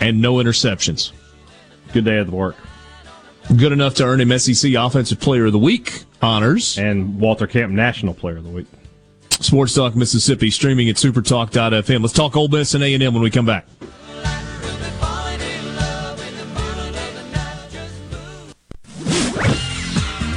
[0.00, 1.12] and no interceptions.
[1.92, 2.56] Good day at the work.
[3.56, 6.78] Good enough to earn him SEC Offensive Player of the Week honors.
[6.78, 8.66] And Walter Camp National Player of the Week.
[9.30, 12.02] Sports Talk Mississippi, streaming at supertalk.fm.
[12.02, 13.66] Let's talk Ole Miss and A&M when we come back.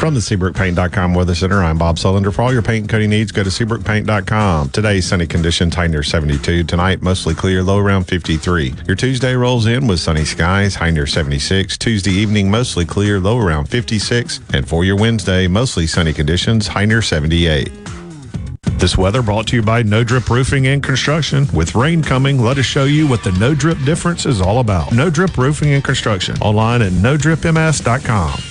[0.02, 2.34] From the SeabrookPaint.com Weather Center, I'm Bob Sullender.
[2.34, 4.70] For all your paint and coating needs, go to SeabrookPaint.com.
[4.70, 6.64] Today, sunny conditions, high near 72.
[6.64, 8.74] Tonight, mostly clear, low around 53.
[8.88, 11.78] Your Tuesday rolls in with sunny skies, high near 76.
[11.78, 14.40] Tuesday evening, mostly clear, low around 56.
[14.56, 17.72] And for your Wednesday, mostly sunny conditions, high near 78.
[18.80, 21.46] This weather brought to you by No Drip Roofing and Construction.
[21.54, 24.92] With rain coming, let us show you what the No Drip difference is all about.
[24.94, 26.36] No Drip Roofing and Construction.
[26.42, 28.51] Online at NoDripMS.com.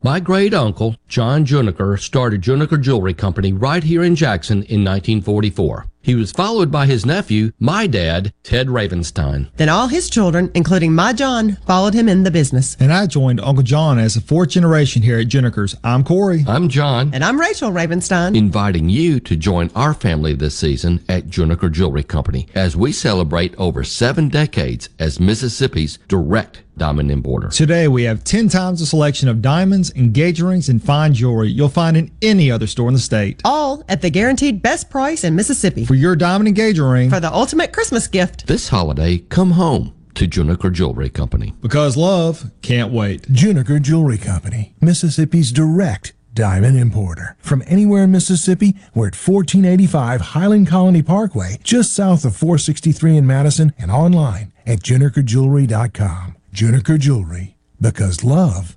[0.00, 5.86] My great uncle, John Juniker, started Juniker Jewelry Company right here in Jackson in 1944.
[6.00, 9.50] He was followed by his nephew, my dad, Ted Ravenstein.
[9.56, 12.76] Then all his children, including my John, followed him in the business.
[12.80, 15.74] And I joined Uncle John as the fourth generation here at Juniker's.
[15.82, 16.44] I'm Corey.
[16.46, 17.10] I'm John.
[17.12, 18.36] And I'm Rachel Ravenstein.
[18.36, 23.54] Inviting you to join our family this season at Juniker Jewelry Company as we celebrate
[23.58, 27.48] over seven decades as Mississippi's direct diamond importer.
[27.48, 31.68] Today we have 10 times the selection of diamonds, engagement rings, and fine jewelry you'll
[31.68, 33.42] find in any other store in the state.
[33.44, 35.84] All at the guaranteed best price in Mississippi.
[35.88, 37.08] For your diamond engagement ring.
[37.08, 38.46] For the ultimate Christmas gift.
[38.46, 41.54] This holiday, come home to Juniker Jewelry Company.
[41.62, 43.22] Because love can't wait.
[43.22, 47.38] Juniker Jewelry Company, Mississippi's direct diamond importer.
[47.38, 53.26] From anywhere in Mississippi, we're at 1485 Highland Colony Parkway, just south of 463 in
[53.26, 56.36] Madison, and online at junikerjewelry.com.
[56.52, 58.76] Juniker Jewelry, because love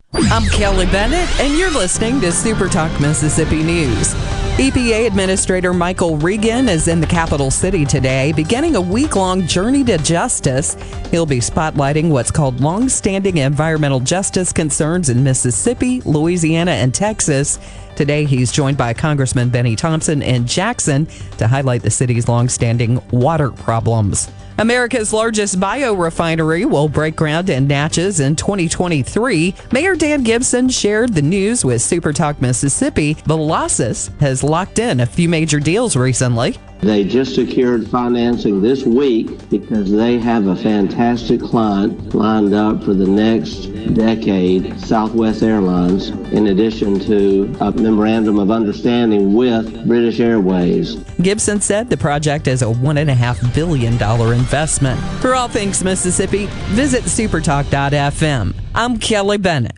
[0.13, 4.13] I'm Kelly Bennett, and you're listening to Super Talk Mississippi News.
[4.57, 9.85] EPA Administrator Michael Regan is in the capital city today, beginning a week long journey
[9.85, 10.73] to justice.
[11.11, 17.57] He'll be spotlighting what's called long standing environmental justice concerns in Mississippi, Louisiana, and Texas.
[17.95, 23.01] Today, he's joined by Congressman Benny Thompson in Jackson to highlight the city's long standing
[23.11, 24.29] water problems.
[24.61, 29.55] America's largest biorefinery will break ground in Natchez in 2023.
[29.71, 33.15] Mayor Dan Gibson shared the news with Supertalk Mississippi.
[33.15, 36.59] Velocys has locked in a few major deals recently.
[36.81, 42.95] They just secured financing this week because they have a fantastic client lined up for
[42.95, 50.95] the next decade, Southwest Airlines, in addition to a memorandum of understanding with British Airways.
[51.21, 54.99] Gibson said the project is a $1.5 billion investment.
[55.21, 58.55] For all things Mississippi, visit supertalk.fm.
[58.73, 59.77] I'm Kelly Bennett.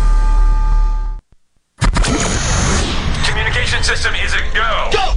[3.95, 4.89] System is a go.
[4.93, 5.13] Go!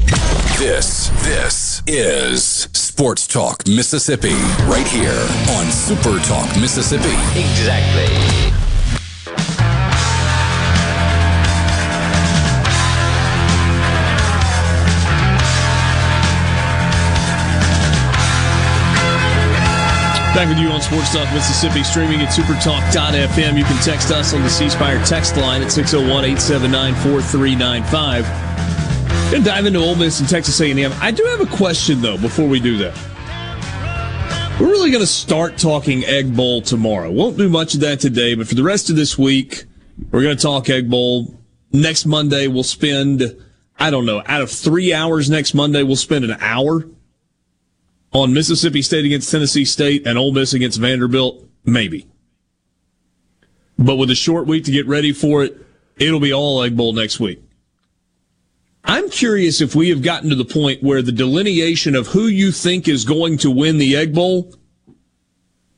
[0.58, 4.34] This, this is Sports Talk Mississippi,
[4.66, 7.14] right here on Super Talk Mississippi.
[7.38, 8.10] Exactly.
[20.34, 23.56] Back with you on Sports Talk Mississippi, streaming at supertalk.fm.
[23.56, 28.43] You can text us on the C Spire text line at 601 879 4395.
[29.32, 30.92] And dive into Ole Miss and Texas A&M.
[31.00, 32.96] I do have a question, though, before we do that.
[34.60, 37.10] We're really going to start talking Egg Bowl tomorrow.
[37.10, 39.64] Won't do much of that today, but for the rest of this week,
[40.12, 41.34] we're going to talk Egg Bowl.
[41.72, 43.36] Next Monday, we'll spend,
[43.78, 46.84] I don't know, out of three hours next Monday, we'll spend an hour
[48.12, 51.44] on Mississippi State against Tennessee State and Ole Miss against Vanderbilt?
[51.64, 52.06] Maybe.
[53.76, 55.60] But with a short week to get ready for it,
[55.96, 57.42] it'll be all Egg Bowl next week.
[58.84, 62.52] I'm curious if we have gotten to the point where the delineation of who you
[62.52, 64.54] think is going to win the Egg Bowl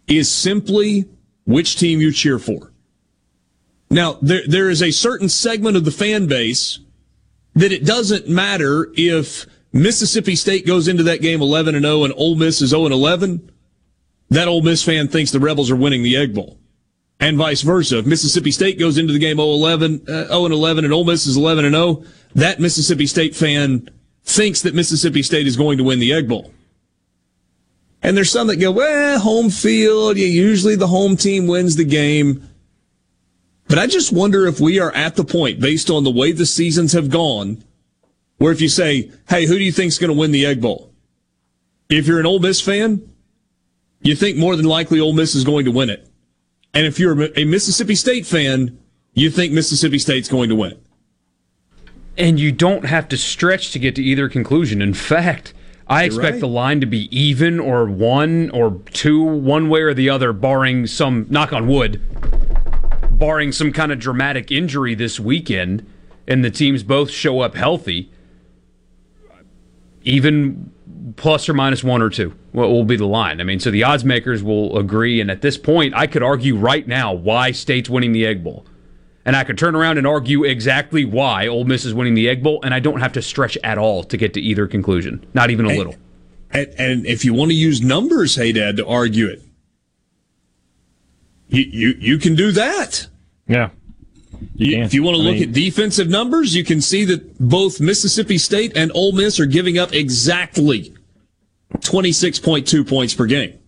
[0.09, 1.05] is simply
[1.45, 2.73] which team you cheer for.
[3.91, 6.81] Now, there, there is a certain segment of the fan base
[7.55, 12.15] that it doesn't matter if Mississippi State goes into that game 11 and 0 and
[12.17, 13.51] Ole Miss is 0 and 11,
[14.31, 16.59] that Ole Miss fan thinks the Rebels are winning the Egg Bowl.
[17.19, 17.99] And vice versa.
[17.99, 21.05] If Mississippi State goes into the game 0 11, uh, 0 and 11 and Ole
[21.05, 22.05] Miss is 11 and 0,
[22.37, 23.89] that Mississippi State fan
[24.23, 26.53] thinks that Mississippi State is going to win the Egg Bowl.
[28.03, 31.85] And there's some that go, well, home field, yeah, usually the home team wins the
[31.85, 32.47] game.
[33.69, 36.45] But I just wonder if we are at the point, based on the way the
[36.45, 37.65] seasons have gone,
[38.37, 40.93] where if you say, hey, who do you think's going to win the Egg Bowl?
[41.89, 43.11] If you're an Ole Miss fan,
[44.03, 46.07] you think more than likely Ole Miss is going to win it.
[46.75, 48.79] And if you're a Mississippi State fan,
[49.15, 50.86] you think Mississippi State's going to win it.
[52.19, 54.81] And you don't have to stretch to get to either conclusion.
[54.81, 55.53] In fact,
[55.87, 56.41] I You're expect right.
[56.41, 60.87] the line to be even or one or two, one way or the other, barring
[60.87, 62.01] some, knock on wood,
[63.19, 65.87] barring some kind of dramatic injury this weekend,
[66.27, 68.11] and the teams both show up healthy.
[70.03, 70.73] Even
[71.17, 73.39] plus or minus one or two what will be the line.
[73.39, 75.21] I mean, so the odds makers will agree.
[75.21, 78.65] And at this point, I could argue right now why State's winning the Egg Bowl.
[79.27, 82.43] And I could turn around and argue exactly why Ole Miss is winning the Egg
[82.45, 85.51] Bowl, and I don't have to stretch at all to get to either conclusion, not
[85.51, 85.95] even a And- little.
[86.53, 89.43] And, and if you want to use numbers, hey Dad, to argue it,
[91.49, 93.09] you you, you can do that.
[93.49, 93.71] Yeah.
[94.55, 97.39] You- if you want to I look mean- at defensive numbers, you can see that
[97.41, 100.95] both Mississippi State and Ole Miss are giving up exactly
[101.81, 103.59] 26.2 points per game.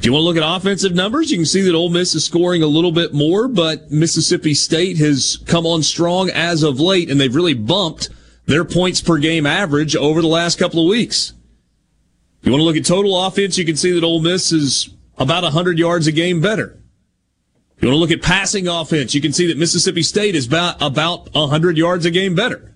[0.00, 2.24] If you want to look at offensive numbers, you can see that Ole Miss is
[2.24, 7.10] scoring a little bit more, but Mississippi State has come on strong as of late,
[7.10, 8.08] and they've really bumped
[8.46, 11.34] their points per game average over the last couple of weeks.
[12.40, 14.88] If you want to look at total offense, you can see that Ole Miss is
[15.18, 16.82] about 100 yards a game better.
[17.76, 20.46] If you want to look at passing offense, you can see that Mississippi State is
[20.46, 22.74] about, about 100 yards a game better.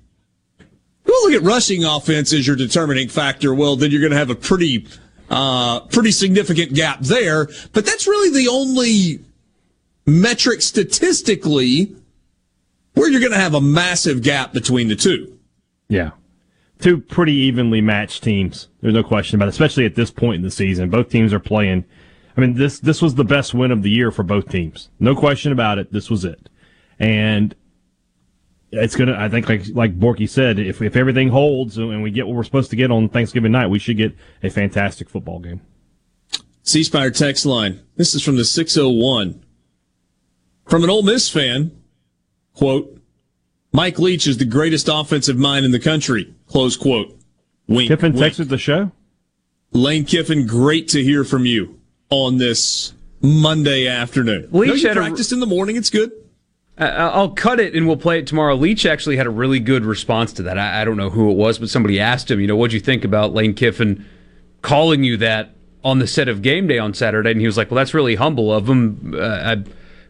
[0.59, 0.67] If
[1.07, 4.13] you want to look at rushing offense as your determining factor, well, then you're going
[4.13, 4.87] to have a pretty,
[5.31, 7.47] uh, pretty significant gap there.
[7.73, 9.21] But that's really the only
[10.07, 11.95] metric statistically
[12.95, 15.39] where you're going to have a massive gap between the two.
[15.89, 16.11] Yeah.
[16.79, 18.69] Two pretty evenly matched teams.
[18.81, 20.91] There's no question about it, especially at this point in the season.
[20.91, 21.85] Both teams are playing.
[22.37, 24.91] I mean, this this was the best win of the year for both teams.
[24.99, 25.93] No question about it.
[25.93, 26.49] This was it.
[26.99, 27.55] And
[28.77, 32.27] it's gonna I think like like Borky said, if if everything holds and we get
[32.27, 35.61] what we're supposed to get on Thanksgiving night, we should get a fantastic football game.
[36.63, 37.81] C Spire text line.
[37.97, 39.45] This is from the 601.
[40.67, 41.73] From an Ole Miss fan,
[42.55, 42.99] quote,
[43.73, 47.19] Mike Leach is the greatest offensive mind in the country, close quote.
[47.69, 47.89] Wink.
[47.89, 48.35] Kiffin wink.
[48.35, 48.93] texted the show.
[49.73, 54.49] Lane Kiffin, great to hear from you on this Monday afternoon.
[54.53, 55.77] Leach no, you had a- practiced in the morning.
[55.77, 56.13] It's good.
[56.77, 58.57] I'll cut it and we'll play it tomorrow.
[58.57, 60.59] Leach actually had a really good response to that.
[60.59, 62.81] I, I don't know who it was, but somebody asked him, you know, what'd you
[62.81, 64.05] think about Lane Kiffin
[64.61, 65.55] calling you that
[65.85, 67.31] on the set of game day on Saturday?
[67.31, 69.15] And he was like, well, that's really humble of him.
[69.17, 69.21] Uh,
[69.57, 69.65] I,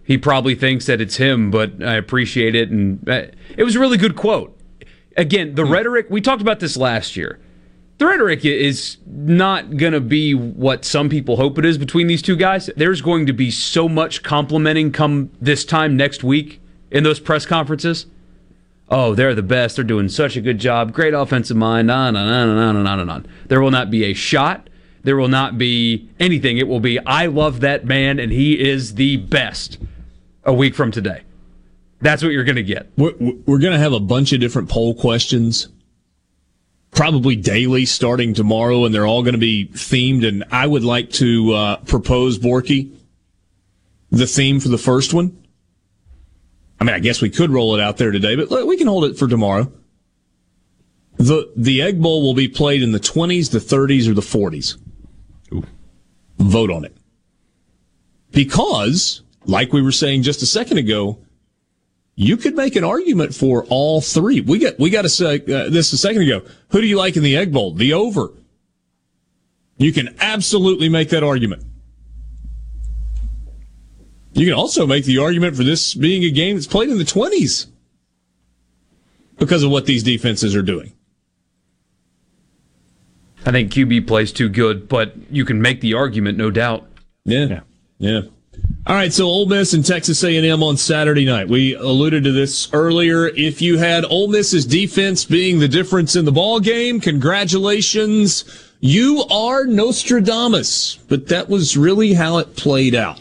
[0.04, 2.70] he probably thinks that it's him, but I appreciate it.
[2.70, 4.58] And uh, it was a really good quote.
[5.16, 7.40] Again, the rhetoric, we talked about this last year.
[7.98, 12.22] The rhetoric is not going to be what some people hope it is between these
[12.22, 12.68] two guys.
[12.76, 17.46] There's going to be so much complimenting come this time next week in those press
[17.46, 18.06] conferences.
[18.88, 19.76] Oh, they're the best.
[19.76, 20.92] They're doing such a good job.
[20.92, 21.90] Great offensive mind.
[21.90, 23.26] On and on and on and on and on.
[23.46, 24.68] There will not be a shot.
[25.04, 26.58] There will not be anything.
[26.58, 29.78] It will be, I love that man and he is the best
[30.44, 31.22] a week from today.
[32.00, 32.90] That's what you're going to get.
[32.96, 35.68] We're, we're going to have a bunch of different poll questions,
[36.94, 40.26] probably daily starting tomorrow, and they're all going to be themed.
[40.26, 42.94] And I would like to uh, propose, Borky,
[44.10, 45.36] the theme for the first one.
[46.80, 48.86] I mean, I guess we could roll it out there today, but look, we can
[48.86, 49.72] hold it for tomorrow.
[51.16, 54.76] The the Egg Bowl will be played in the 20s, the 30s, or the 40s.
[56.38, 56.96] Vote on it.
[58.32, 61.23] Because, like we were saying just a second ago,
[62.16, 64.40] you could make an argument for all three.
[64.40, 66.42] We got we got to say uh, this a second ago.
[66.70, 67.72] Who do you like in the Egg Bowl?
[67.72, 68.32] The over.
[69.76, 71.64] You can absolutely make that argument.
[74.32, 77.04] You can also make the argument for this being a game that's played in the
[77.04, 77.66] twenties
[79.36, 80.92] because of what these defenses are doing.
[83.46, 86.88] I think QB plays too good, but you can make the argument, no doubt.
[87.24, 87.60] Yeah.
[87.98, 88.22] Yeah.
[88.86, 91.48] All right, so Ole Miss and Texas A&M on Saturday night.
[91.48, 93.28] We alluded to this earlier.
[93.28, 98.44] If you had Ole Miss's defense being the difference in the ball game, congratulations.
[98.80, 103.20] You are Nostradamus, but that was really how it played out.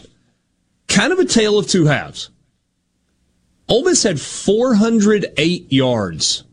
[0.88, 2.28] Kind of a tale of two halves.
[3.66, 6.44] Ole Miss had 408 yards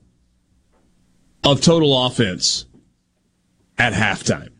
[1.44, 2.66] of total offense
[3.78, 4.52] at halftime.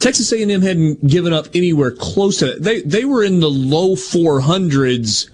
[0.00, 2.62] Texas A&M hadn't given up anywhere close to that.
[2.62, 5.30] They they were in the low 400s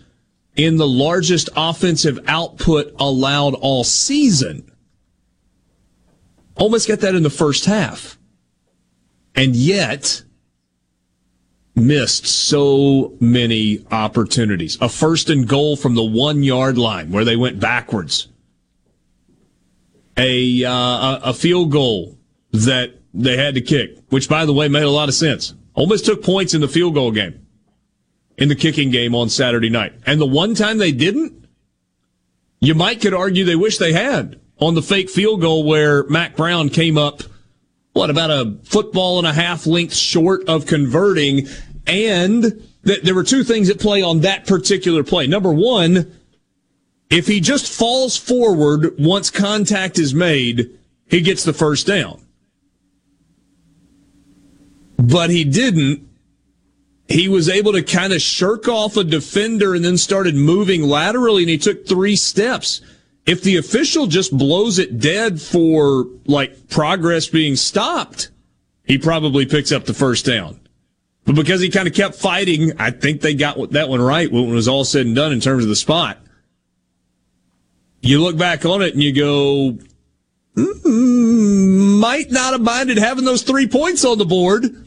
[0.57, 4.71] in the largest offensive output allowed all season.
[6.57, 8.19] Almost got that in the first half.
[9.35, 10.23] And yet
[11.77, 14.79] missed so many opportunities.
[14.81, 18.29] A first and goal from the 1 yard line where they went backwards.
[20.17, 22.17] A uh, a field goal
[22.53, 25.55] that they had to kick, which by the way made a lot of sense.
[25.75, 27.47] Ole Miss took points in the field goal game,
[28.37, 31.47] in the kicking game on Saturday night, and the one time they didn't,
[32.61, 36.37] you might could argue they wish they had on the fake field goal where Mac
[36.37, 37.23] Brown came up,
[37.93, 41.49] what about a football and a half length short of converting,
[41.87, 42.43] and
[42.85, 45.27] th- there were two things at play on that particular play.
[45.27, 46.13] Number one,
[47.09, 52.26] if he just falls forward once contact is made, he gets the first down
[54.99, 56.09] but he didn't.
[57.09, 61.43] he was able to kind of shirk off a defender and then started moving laterally
[61.43, 62.81] and he took three steps.
[63.27, 68.31] If the official just blows it dead for like progress being stopped,
[68.85, 70.61] he probably picks up the first down.
[71.25, 74.45] But because he kind of kept fighting, I think they got that one right when
[74.45, 76.19] it was all said and done in terms of the spot.
[78.01, 79.77] You look back on it and you go,
[80.57, 84.86] mm, might not have minded having those three points on the board.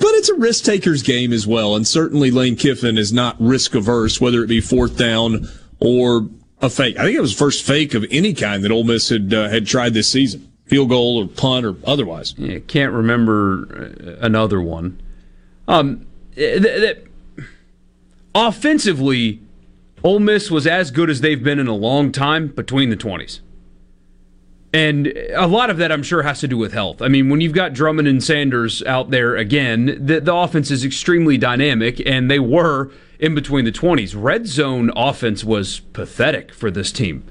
[0.00, 1.76] But it's a risk taker's game as well.
[1.76, 5.46] And certainly Lane Kiffin is not risk averse, whether it be fourth down
[5.78, 6.26] or
[6.62, 6.98] a fake.
[6.98, 9.48] I think it was the first fake of any kind that Ole Miss had, uh,
[9.50, 10.50] had tried this season.
[10.64, 12.34] Field goal or punt or otherwise.
[12.38, 15.00] Yeah, can't remember uh, another one.
[15.68, 17.06] Um, th- th-
[18.34, 19.40] offensively,
[20.02, 23.40] Ole Miss was as good as they've been in a long time between the 20s.
[24.72, 27.02] And a lot of that, I'm sure, has to do with health.
[27.02, 30.84] I mean, when you've got Drummond and Sanders out there again, the, the offense is
[30.84, 34.14] extremely dynamic, and they were in between the 20s.
[34.16, 37.24] Red zone offense was pathetic for this team.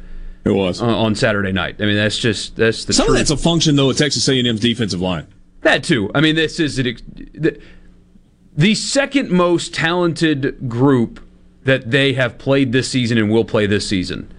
[0.44, 1.78] It was uh, on Saturday night.
[1.80, 3.16] I mean, that's just that's the some truth.
[3.16, 5.28] of that's a function though of Texas A&M's defensive line.
[5.62, 6.10] That too.
[6.16, 7.62] I mean, this is the,
[8.56, 11.20] the second most talented group
[11.64, 14.32] that they have played this season and will play this season.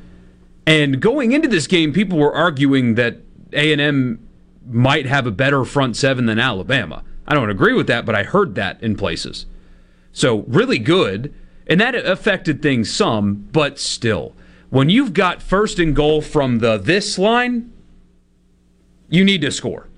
[0.71, 3.17] And going into this game, people were arguing that
[3.53, 4.25] A&M
[4.65, 7.03] might have a better front seven than Alabama.
[7.27, 9.47] I don't agree with that, but I heard that in places.
[10.13, 11.35] So really good,
[11.67, 14.37] and that affected things some, but still,
[14.69, 17.73] when you've got first and goal from the this line,
[19.09, 19.89] you need to score.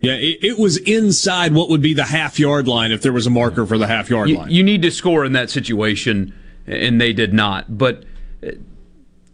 [0.00, 3.30] Yeah, it, was inside what would be the half yard line if there was a
[3.30, 4.50] marker for the half yard you, line.
[4.50, 6.34] You need to score in that situation,
[6.66, 7.78] and they did not.
[7.78, 8.02] But
[8.44, 8.50] uh,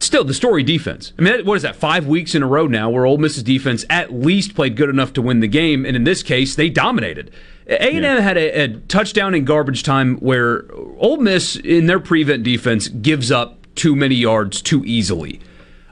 [0.00, 1.12] still, the story defense.
[1.18, 1.76] I mean, what is that?
[1.76, 5.12] Five weeks in a row now where Ole Miss's defense at least played good enough
[5.14, 7.30] to win the game, and in this case, they dominated.
[7.68, 8.20] A&M yeah.
[8.20, 10.64] had a, a touchdown in garbage time where
[10.98, 15.40] Ole Miss in their prevent defense gives up too many yards too easily.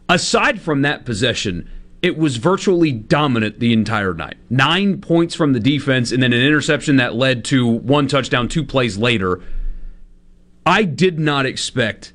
[0.09, 1.68] Aside from that possession,
[2.00, 4.36] it was virtually dominant the entire night.
[4.48, 8.64] Nine points from the defense, and then an interception that led to one touchdown two
[8.64, 9.42] plays later.
[10.64, 12.12] I did not expect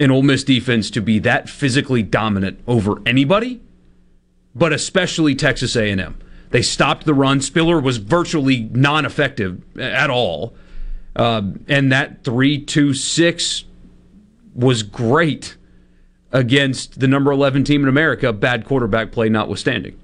[0.00, 3.60] an Ole Miss defense to be that physically dominant over anybody,
[4.54, 6.18] but especially Texas A&M.
[6.50, 7.40] They stopped the run.
[7.40, 10.54] Spiller was virtually non-effective at all,
[11.14, 13.64] uh, and that three-two-six
[14.54, 15.56] was great
[16.32, 19.98] against the number 11 team in America, bad quarterback play notwithstanding.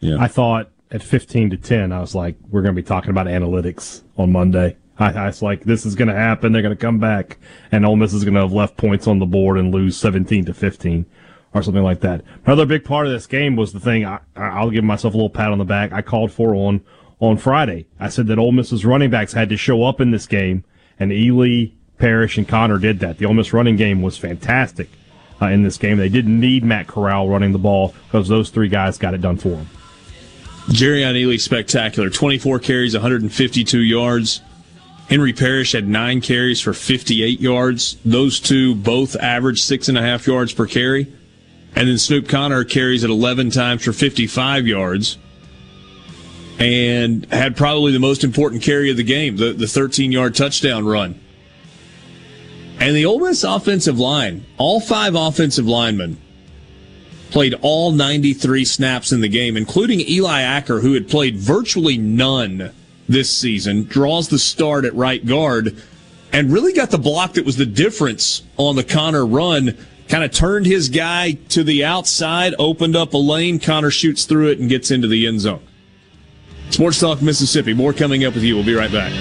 [0.00, 0.16] Yeah.
[0.18, 3.26] I thought at 15 to 10, I was like, we're going to be talking about
[3.26, 4.76] analytics on Monday.
[4.98, 6.52] I, I was like, this is going to happen.
[6.52, 7.38] They're going to come back,
[7.70, 10.46] and Ole Miss is going to have left points on the board and lose 17
[10.46, 11.06] to 15
[11.54, 12.22] or something like that.
[12.44, 14.04] Another big part of this game was the thing.
[14.04, 15.92] I, I'll give myself a little pat on the back.
[15.92, 16.82] I called for on
[17.18, 17.86] on Friday.
[17.98, 20.64] I said that Ole Miss's running backs had to show up in this game,
[20.98, 23.18] and Ealy, Parrish, and Conner did that.
[23.18, 24.90] The Ole Miss running game was fantastic
[25.40, 25.96] uh, in this game.
[25.96, 29.38] They didn't need Matt Corral running the ball because those three guys got it done
[29.38, 29.68] for them.
[30.68, 32.10] Jerrion Ealy spectacular.
[32.10, 34.42] 24 carries, 152 yards.
[35.08, 37.96] Henry Parrish had nine carries for 58 yards.
[38.04, 41.12] Those two both averaged six and a half yards per carry.
[41.76, 45.18] And then Snoop Conner carries it 11 times for 55 yards
[46.58, 50.86] and had probably the most important carry of the game, the, the 13 yard touchdown
[50.86, 51.20] run.
[52.80, 56.18] And the Ole Miss offensive line, all five offensive linemen,
[57.30, 62.72] played all 93 snaps in the game, including Eli Acker, who had played virtually none
[63.08, 65.80] this season, draws the start at right guard,
[66.32, 69.76] and really got the block that was the difference on the Conner run.
[70.08, 73.58] Kind of turned his guy to the outside, opened up a lane.
[73.58, 75.62] Conner shoots through it and gets into the end zone.
[76.70, 77.74] Sports Talk Mississippi.
[77.74, 78.54] More coming up with you.
[78.54, 79.12] We'll be right back.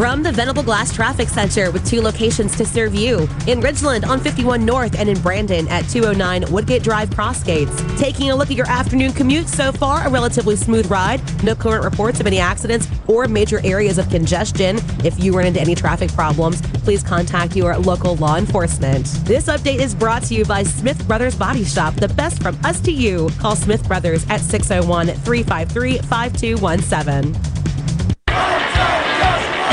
[0.00, 4.18] From the Venable Glass Traffic Center with two locations to serve you in Ridgeland on
[4.18, 7.98] 51 North and in Brandon at 209 Woodgate Drive Crossgates.
[7.98, 11.20] Taking a look at your afternoon commute so far, a relatively smooth ride.
[11.44, 14.78] No current reports of any accidents or major areas of congestion.
[15.04, 19.04] If you run into any traffic problems, please contact your local law enforcement.
[19.26, 22.80] This update is brought to you by Smith Brothers Body Shop, the best from us
[22.80, 23.28] to you.
[23.38, 27.49] Call Smith Brothers at 601 353 5217.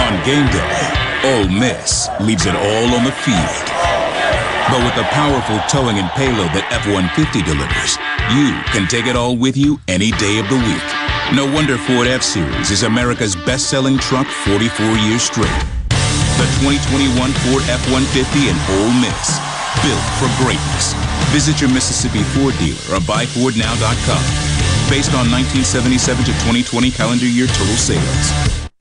[0.08, 0.72] On game day,
[1.28, 3.68] Ole Miss leaves it all on the field.
[4.72, 8.00] But with the powerful towing and payload that F-150 delivers,
[8.32, 10.88] you can take it all with you any day of the week.
[11.36, 15.60] No wonder Ford F-Series is America's best-selling truck 44 years straight.
[16.40, 17.12] The 2021
[17.44, 19.44] Ford F-150 and Ole Miss,
[19.84, 20.96] built for greatness.
[21.36, 24.24] Visit your Mississippi Ford dealer or buyfordnow.com.
[24.88, 28.67] based on 1977 to 2020 calendar year total sales.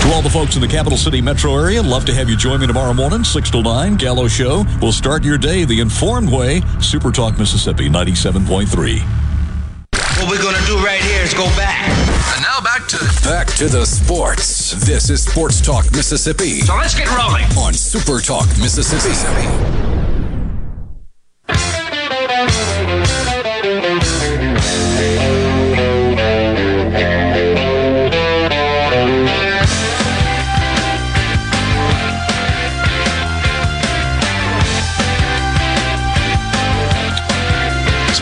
[0.00, 2.60] To all the folks in the capital city metro area, love to have you join
[2.60, 4.64] me tomorrow morning, 6 to 9, Gallo Show.
[4.80, 6.62] We'll start your day the informed way.
[6.80, 9.00] Super Talk Mississippi 97.3.
[10.18, 11.88] What we're going to do right here is go back.
[12.34, 14.72] And now back to back to the sports.
[14.86, 16.60] This is Sports Talk Mississippi.
[16.60, 19.82] So let's get rolling on Super Talk Mississippi.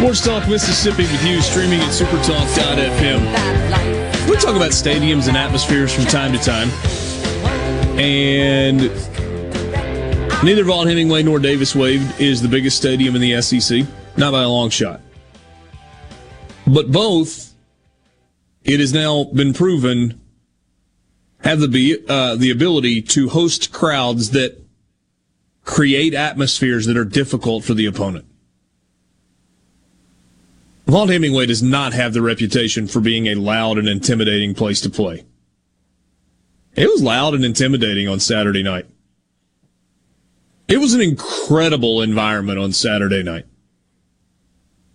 [0.01, 3.21] Sports Talk Mississippi with you, streaming at supertalk.fm.
[4.31, 6.71] We talk about stadiums and atmospheres from time to time.
[8.01, 8.81] And
[10.43, 13.87] neither Vaught Hemingway nor Davis Wade is the biggest stadium in the SEC,
[14.17, 15.03] not by a long shot.
[16.67, 17.53] But both,
[18.65, 20.19] it has now been proven,
[21.45, 24.59] have the, uh, the ability to host crowds that
[25.63, 28.30] create atmospheres that are difficult for the opponent.
[30.91, 34.91] Vaught Hemingway does not have the reputation for being a loud and intimidating place to
[34.91, 35.25] play.
[36.75, 38.87] It was loud and intimidating on Saturday night.
[40.67, 43.47] It was an incredible environment on Saturday night.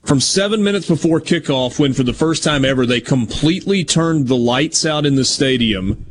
[0.03, 4.35] From seven minutes before kickoff, when for the first time ever they completely turned the
[4.35, 6.05] lights out in the stadium,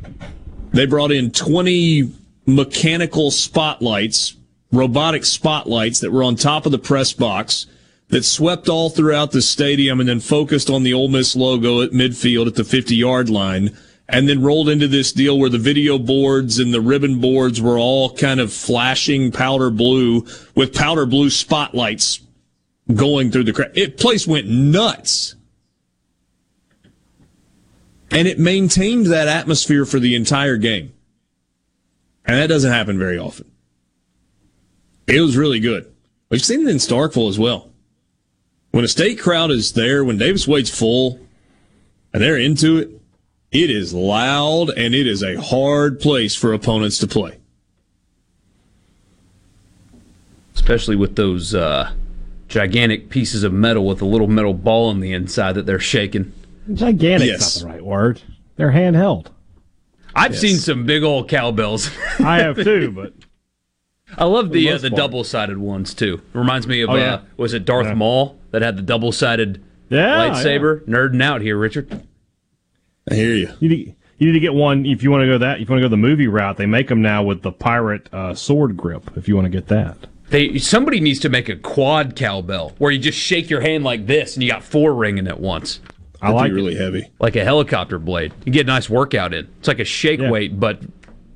[0.71, 2.11] they brought in 20
[2.47, 4.35] mechanical spotlights,
[4.71, 7.67] robotic spotlights that were on top of the press box
[8.09, 11.91] that swept all throughout the stadium and then focused on the Ole Miss logo at
[11.91, 13.75] midfield at the 50 yard line
[14.07, 17.79] and then rolled into this deal where the video boards and the ribbon boards were
[17.79, 22.19] all kind of flashing powder blue with powder blue spotlights
[22.93, 23.71] going through the crowd.
[23.73, 25.35] It place went nuts.
[28.11, 30.93] and it maintained that atmosphere for the entire game.
[32.25, 33.51] And that doesn't happen very often.
[35.07, 35.93] It was really good.
[36.29, 37.71] We've seen it in Starkville as well.
[38.75, 41.17] When a state crowd is there, when Davis Wade's full
[42.13, 42.89] and they're into it,
[43.49, 47.37] it is loud and it is a hard place for opponents to play.
[50.55, 51.93] Especially with those uh,
[52.49, 56.33] gigantic pieces of metal with a little metal ball on the inside that they're shaking.
[56.73, 57.61] Gigantic Yes.
[57.61, 58.21] not the right word.
[58.57, 59.27] They're handheld.
[60.13, 60.41] I've Yes.
[60.41, 61.89] seen some big old cowbells.
[62.19, 63.13] I have too, but
[64.17, 66.21] I love the the uh, the double sided ones too.
[66.33, 67.13] It Reminds me of Oh, yeah.
[67.15, 70.81] uh, was it Darth Maul that had the double sided Yeah, lightsaber?
[70.85, 72.01] Nerding out here, Richard.
[73.11, 73.49] I hear you.
[73.59, 75.59] You need, you need to get one if you want to go that.
[75.59, 78.11] If you want to go the movie route, they make them now with the pirate
[78.13, 79.15] uh, sword grip.
[79.15, 79.97] If you want to get that,
[80.29, 84.07] They somebody needs to make a quad cowbell where you just shake your hand like
[84.07, 85.79] this and you got four ringing at once.
[86.21, 88.33] I like really heavy, like a helicopter blade.
[88.45, 89.47] You get a nice workout in.
[89.59, 90.81] It's like a shake weight, but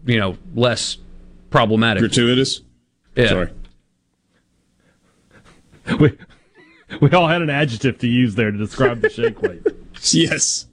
[0.06, 0.98] you know less
[1.52, 2.02] problematic.
[2.02, 2.62] Gratuitous.
[3.20, 3.30] Yeah.
[3.30, 3.50] Sorry.
[6.00, 6.18] we
[7.02, 9.62] we all had an adjective to use there to describe the shake weight.
[10.14, 10.66] Yes.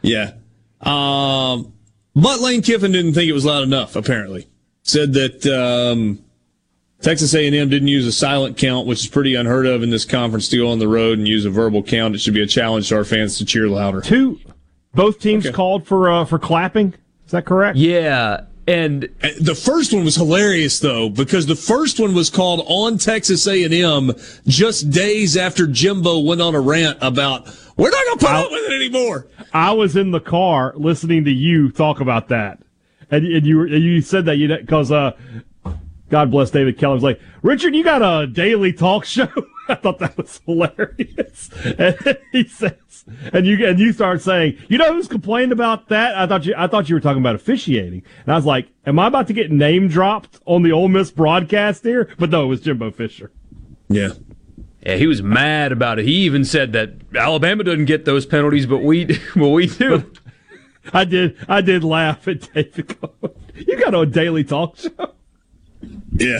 [0.00, 0.34] Yeah.
[0.80, 1.72] Um,
[2.14, 3.96] but Lane Kiffin didn't think it was loud enough.
[3.96, 4.46] Apparently,
[4.84, 6.24] said that um,
[7.00, 10.48] Texas A&M didn't use a silent count, which is pretty unheard of in this conference
[10.50, 12.14] to go on the road and use a verbal count.
[12.14, 14.00] It should be a challenge to our fans to cheer louder.
[14.00, 14.38] Two,
[14.94, 16.94] both teams called for uh, for clapping.
[17.26, 17.76] Is that correct?
[17.76, 19.02] Yeah, and
[19.40, 24.12] the first one was hilarious though because the first one was called on Texas A&M
[24.46, 27.46] just days after Jimbo went on a rant about
[27.76, 29.26] we're not going to put up with it anymore.
[29.52, 32.60] I was in the car listening to you talk about that,
[33.10, 35.12] and, and you and you said that you because uh,
[36.08, 39.28] God bless David Kellum was like Richard, you got a daily talk show.
[39.68, 41.50] I thought that was hilarious.
[41.78, 46.16] And he says, and you and you start saying, you know who's complained about that?
[46.16, 48.98] I thought you I thought you were talking about officiating, and I was like, am
[48.98, 52.08] I about to get name dropped on the Ole Miss broadcast here?
[52.18, 53.30] But no, it was Jimbo Fisher.
[53.88, 54.10] Yeah.
[54.82, 56.04] Yeah, he was mad about it.
[56.04, 60.10] He even said that Alabama doesn't get those penalties, but we well we do.
[60.92, 63.00] I did I did laugh at David.
[63.00, 65.14] Going, you got a daily talk show.
[66.12, 66.38] Yeah,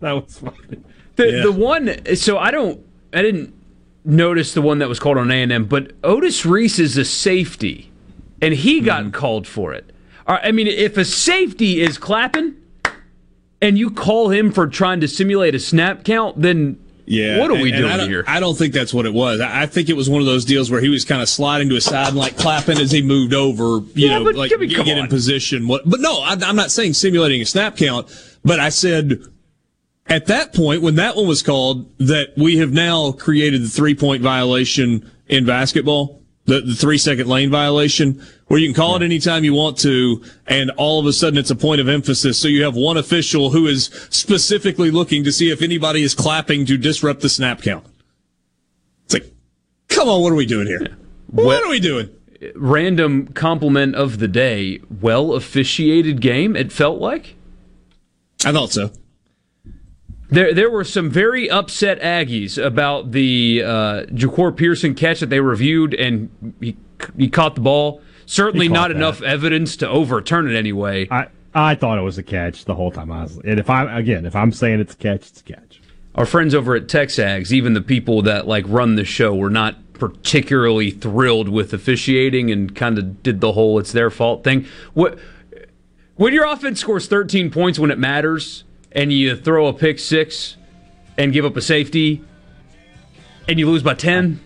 [0.00, 0.82] that was funny.
[1.16, 2.80] The the one so I don't
[3.12, 3.54] I didn't
[4.04, 7.04] notice the one that was called on A and M, but Otis Reese is a
[7.04, 7.90] safety,
[8.40, 9.10] and he got Mm-hmm.
[9.10, 9.90] called for it.
[10.28, 12.56] I mean, if a safety is clapping,
[13.62, 17.38] and you call him for trying to simulate a snap count, then Yeah.
[17.38, 18.24] what are we and- and doing I here?
[18.26, 19.40] I don't think that's what it was.
[19.40, 21.76] I think it was one of those deals where he was kind of sliding to
[21.76, 24.84] his side and like clapping as he moved over, you Yeah, know, like me- get,
[24.84, 25.68] get in position.
[25.68, 25.88] What?
[25.88, 28.08] But no, I, I'm not saying simulating a snap count.
[28.44, 29.20] But I said
[30.08, 33.94] at that point when that one was called that we have now created the three
[33.94, 39.02] point violation in basketball, the, the three second lane violation, where you can call it
[39.02, 42.38] anytime you want to, and all of a sudden it's a point of emphasis.
[42.38, 46.66] So you have one official who is specifically looking to see if anybody is clapping
[46.66, 47.84] to disrupt the snap count.
[49.04, 49.32] It's like,
[49.88, 50.96] come on, what are we doing here?
[51.26, 52.10] What are we doing?
[52.54, 56.54] Random compliment of the day: well officiated game.
[56.54, 57.34] It felt like.
[58.44, 58.92] I thought so.
[60.28, 65.40] There, there were some very upset Aggies about the uh, Jahcour Pearson catch that they
[65.40, 66.76] reviewed, and he,
[67.16, 68.02] he caught the ball.
[68.26, 68.96] Certainly not that.
[68.96, 71.06] enough evidence to overturn it anyway.
[71.10, 73.08] I I thought it was a catch the whole time.
[73.08, 75.80] Was, and if I again, if I'm saying it's a catch, it's a catch.
[76.16, 79.76] Our friends over at Texags, even the people that like run the show, were not
[79.92, 84.66] particularly thrilled with officiating and kind of did the whole "it's their fault" thing.
[84.92, 85.18] What
[86.16, 88.64] when your offense scores 13 points when it matters,
[88.96, 90.56] and you throw a pick six
[91.16, 92.24] and give up a safety,
[93.46, 94.40] and you lose by 10,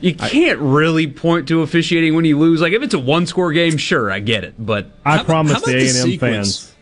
[0.00, 2.60] you can't really point to officiating when you lose.
[2.60, 5.72] Like if it's a one-score game, sure, I get it, but I promise how the
[5.72, 6.20] A and M sequence?
[6.20, 6.74] fans.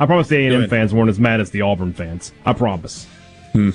[0.00, 2.32] I promise the A and M fans weren't as mad as the Auburn fans.
[2.44, 3.06] I promise.
[3.52, 3.70] Hmm.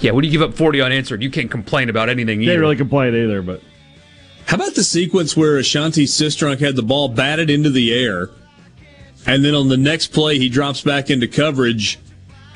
[0.00, 2.52] Yeah, when you give up 40 unanswered, you can't complain about anything either.
[2.52, 3.62] Can't really complain either, but
[4.46, 8.30] How about the sequence where Ashanti Cistrunk had the ball batted into the air,
[9.26, 11.98] and then on the next play he drops back into coverage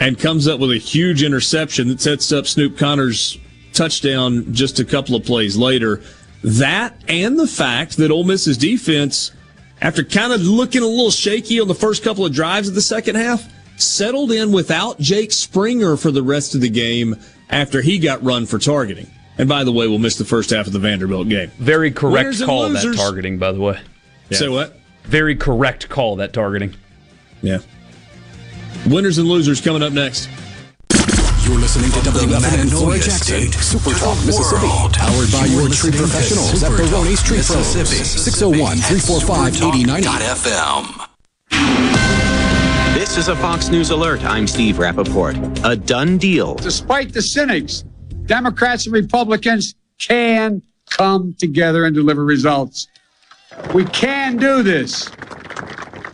[0.01, 3.39] and comes up with a huge interception that sets up Snoop Conner's
[3.73, 6.03] touchdown just a couple of plays later.
[6.43, 9.33] That and the fact that Ole Miss's defense,
[9.81, 12.83] after kind of looking a little shaky on the first couple of drives of the
[12.83, 17.17] second half, settled in without Jake Springer for the rest of the game
[17.51, 19.11] after he got run for targeting.
[19.37, 21.51] And by the way, we'll miss the first half of the Vanderbilt game.
[21.59, 23.81] Very correct Winners call that targeting, by the way.
[24.31, 24.79] Say what?
[25.05, 26.75] Very correct call that targeting.
[27.43, 27.59] Yeah.
[28.87, 30.29] Winners and losers coming up next.
[31.45, 32.41] You're listening to WFNN
[32.71, 34.67] Magnolia Jackson, State, Super to Talk, the Mississippi.
[34.67, 34.95] world.
[34.95, 37.77] Powered by You're your tree professionals at Super Talk, Barone's Tree Pros.
[37.77, 38.03] Mississippi.
[38.05, 40.09] 601 345 8090.
[40.09, 41.09] FM.
[42.95, 44.25] This is a Fox News alert.
[44.25, 45.61] I'm Steve Rappaport.
[45.65, 46.55] A done deal.
[46.55, 47.85] Despite the cynics,
[48.25, 52.89] Democrats and Republicans can come together and deliver results.
[53.75, 55.11] We can do this.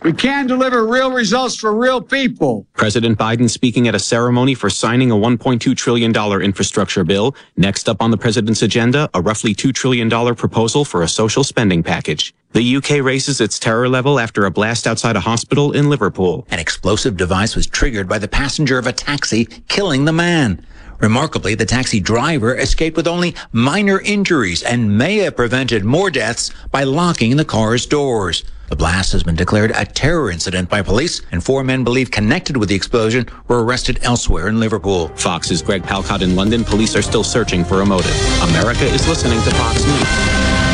[0.03, 2.65] We can deliver real results for real people.
[2.75, 7.35] President Biden speaking at a ceremony for signing a $1.2 trillion infrastructure bill.
[7.55, 11.83] Next up on the president's agenda, a roughly $2 trillion proposal for a social spending
[11.83, 12.33] package.
[12.53, 16.47] The UK raises its terror level after a blast outside a hospital in Liverpool.
[16.49, 20.65] An explosive device was triggered by the passenger of a taxi, killing the man.
[21.01, 26.51] Remarkably, the taxi driver escaped with only minor injuries and may have prevented more deaths
[26.69, 28.43] by locking the car's doors.
[28.69, 32.55] The blast has been declared a terror incident by police, and four men believed connected
[32.55, 35.07] with the explosion were arrested elsewhere in Liverpool.
[35.15, 36.63] Fox's Greg Palkot in London.
[36.63, 38.15] Police are still searching for a motive.
[38.43, 40.70] America is listening to Fox News.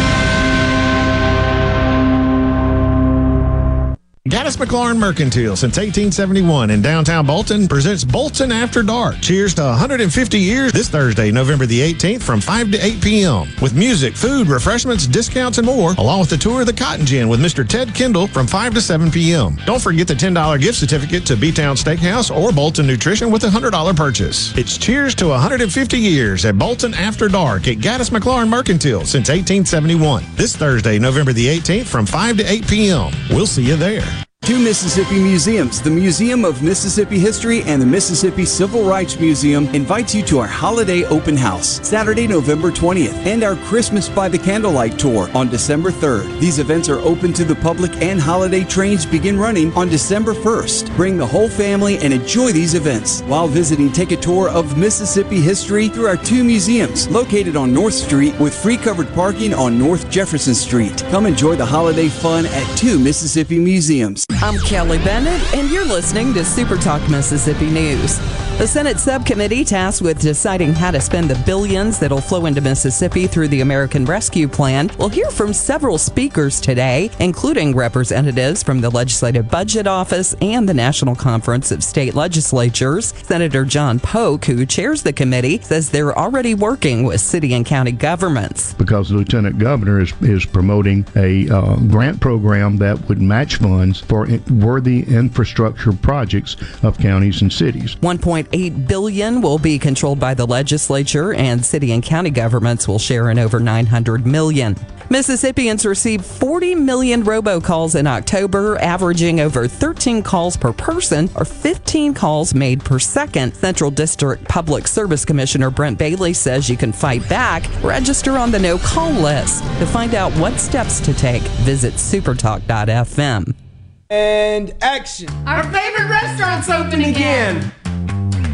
[4.30, 9.22] Gaddis McLaurin Mercantile since 1871 in downtown Bolton presents Bolton After Dark.
[9.22, 13.48] Cheers to 150 years this Thursday, November the 18th from 5 to 8 p.m.
[13.62, 17.30] with music, food, refreshments, discounts, and more, along with the tour of the Cotton Gin
[17.30, 17.66] with Mr.
[17.66, 19.56] Ted Kendall from 5 to 7 p.m.
[19.66, 23.96] Don't forget the $10 gift certificate to B-Town Steakhouse or Bolton Nutrition with a $100
[23.96, 24.58] purchase.
[24.58, 30.26] It's Cheers to 150 years at Bolton After Dark at Gaddis McLaurin Mercantile since 1871.
[30.36, 33.12] This Thursday, November the 18th from 5 to 8 p.m.
[33.30, 34.17] We'll see you there.
[34.48, 40.16] Two Mississippi museums, the Museum of Mississippi History and the Mississippi Civil Rights Museum, invites
[40.16, 44.98] you to our holiday open house, Saturday, November 20th, and our Christmas by the Candlelight
[44.98, 46.40] Tour on December 3rd.
[46.40, 50.96] These events are open to the public and holiday trains begin running on December 1st.
[50.96, 53.24] Bring the whole family and enjoy these events.
[53.24, 57.96] While visiting, take a tour of Mississippi history through our two museums located on North
[57.96, 61.04] Street with free covered parking on North Jefferson Street.
[61.10, 64.27] Come enjoy the holiday fun at two Mississippi museums.
[64.48, 68.20] I'm Kelly Bennett, and you're listening to Super Talk Mississippi News.
[68.60, 73.28] The Senate subcommittee tasked with deciding how to spend the billions that'll flow into Mississippi
[73.28, 78.90] through the American Rescue Plan will hear from several speakers today, including representatives from the
[78.90, 83.14] Legislative Budget Office and the National Conference of State Legislatures.
[83.24, 87.92] Senator John Polk, who chairs the committee, says they're already working with city and county
[87.92, 88.74] governments.
[88.74, 94.00] Because the Lieutenant Governor is, is promoting a uh, grant program that would match funds
[94.02, 94.17] for
[94.50, 97.96] worthy infrastructure projects of counties and cities.
[97.98, 103.30] 1.8 billion will be controlled by the legislature and city and county governments will share
[103.30, 104.76] in over 900 million.
[105.10, 112.14] Mississippians received 40 million robocalls in October, averaging over 13 calls per person or 15
[112.14, 113.56] calls made per second.
[113.56, 117.64] Central District Public Service Commissioner Brent Bailey says you can fight back.
[117.84, 119.64] Register on the no call list.
[119.80, 123.67] To find out what steps to take, visit supertalk.fm.
[124.10, 125.28] And action.
[125.46, 127.74] Our favorite restaurant's open again.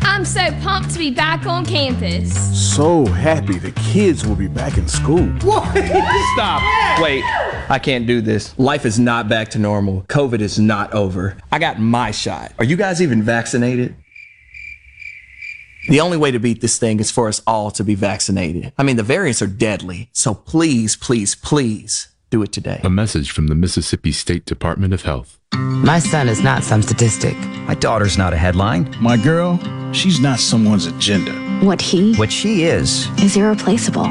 [0.02, 2.34] I'm so pumped to be back on campus.
[2.76, 5.28] So happy the kids will be back in school.
[5.44, 5.68] What?
[6.34, 7.00] Stop.
[7.02, 7.24] Wait,
[7.70, 8.58] I can't do this.
[8.58, 10.02] Life is not back to normal.
[10.04, 11.38] COVID is not over.
[11.52, 12.54] I got my shot.
[12.58, 13.96] Are you guys even vaccinated?
[15.90, 18.74] The only way to beat this thing is for us all to be vaccinated.
[18.78, 20.10] I mean, the variants are deadly.
[20.14, 22.82] So please, please, please do it today.
[22.84, 25.40] A message from the Mississippi State Department of Health.
[25.54, 27.38] My son is not some statistic.
[27.68, 28.96] My daughter's not a headline.
[29.00, 29.60] My girl,
[29.94, 31.32] she's not someone's agenda.
[31.64, 34.08] What he, what she is, is irreplaceable.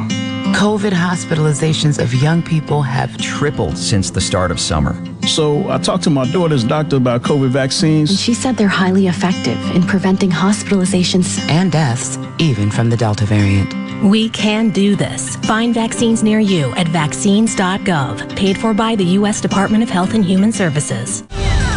[0.54, 4.94] COVID hospitalizations of young people have tripled since the start of summer.
[5.26, 8.10] So I talked to my daughter's doctor about COVID vaccines.
[8.10, 13.24] And she said they're highly effective in preventing hospitalizations and deaths, even from the Delta
[13.24, 13.81] variant.
[14.02, 15.36] We can do this.
[15.36, 19.40] Find vaccines near you at vaccines.gov, paid for by the U.S.
[19.40, 21.22] Department of Health and Human Services.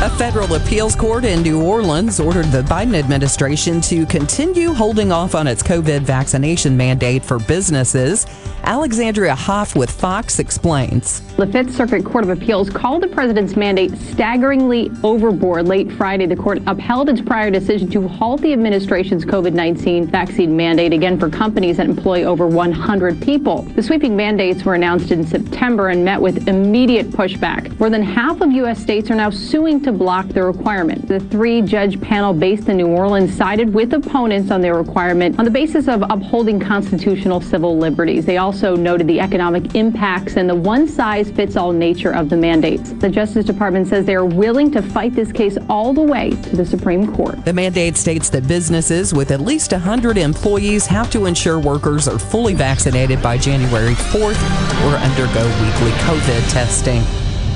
[0.02, 5.36] A federal appeals court in New Orleans ordered the Biden administration to continue holding off
[5.36, 8.26] on its COVID vaccination mandate for businesses.
[8.66, 11.22] Alexandria Hoff with Fox explains.
[11.36, 15.68] The Fifth Circuit Court of Appeals called the president's mandate staggeringly overboard.
[15.68, 20.58] Late Friday, the court upheld its prior decision to halt the administration's COVID 19 vaccine
[20.58, 23.62] mandate again for companies that employ over 100 people.
[23.62, 27.80] The sweeping mandates were announced in September and met with immediate pushback.
[27.80, 28.82] More than half of U.S.
[28.82, 31.08] states are now suing to block the requirement.
[31.08, 35.46] The three judge panel based in New Orleans sided with opponents on their requirement on
[35.46, 38.26] the basis of upholding constitutional civil liberties.
[38.26, 42.38] They also noted the economic impacts and the one size fits all nature of the
[42.38, 42.94] mandates.
[42.94, 46.56] The Justice Department says they are willing to fight this case all the way to
[46.56, 47.44] the Supreme Court.
[47.46, 52.18] The mandate states that businesses with at least 100 employees have to ensure workers are
[52.18, 54.42] fully vaccinated by January 4th
[54.86, 57.04] or undergo weekly COVID testing.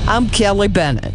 [0.06, 1.14] I'm Kelly Bennett.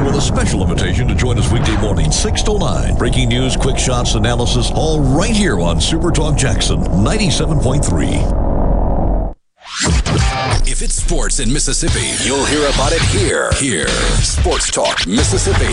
[0.00, 2.96] here with a special invitation to join us weekday morning, 6 to 9.
[2.96, 9.36] Breaking news, quick shots, analysis, all right here on Super Talk Jackson 97.3.
[10.66, 13.52] If it's sports in Mississippi, you'll hear about it here.
[13.54, 13.88] Here.
[14.22, 15.72] Sports Talk Mississippi.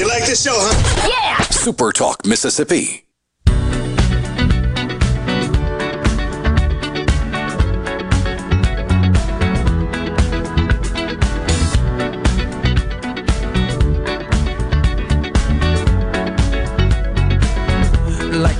[0.00, 1.08] You like this show, huh?
[1.08, 1.42] Yeah!
[1.44, 3.05] Super Talk Mississippi.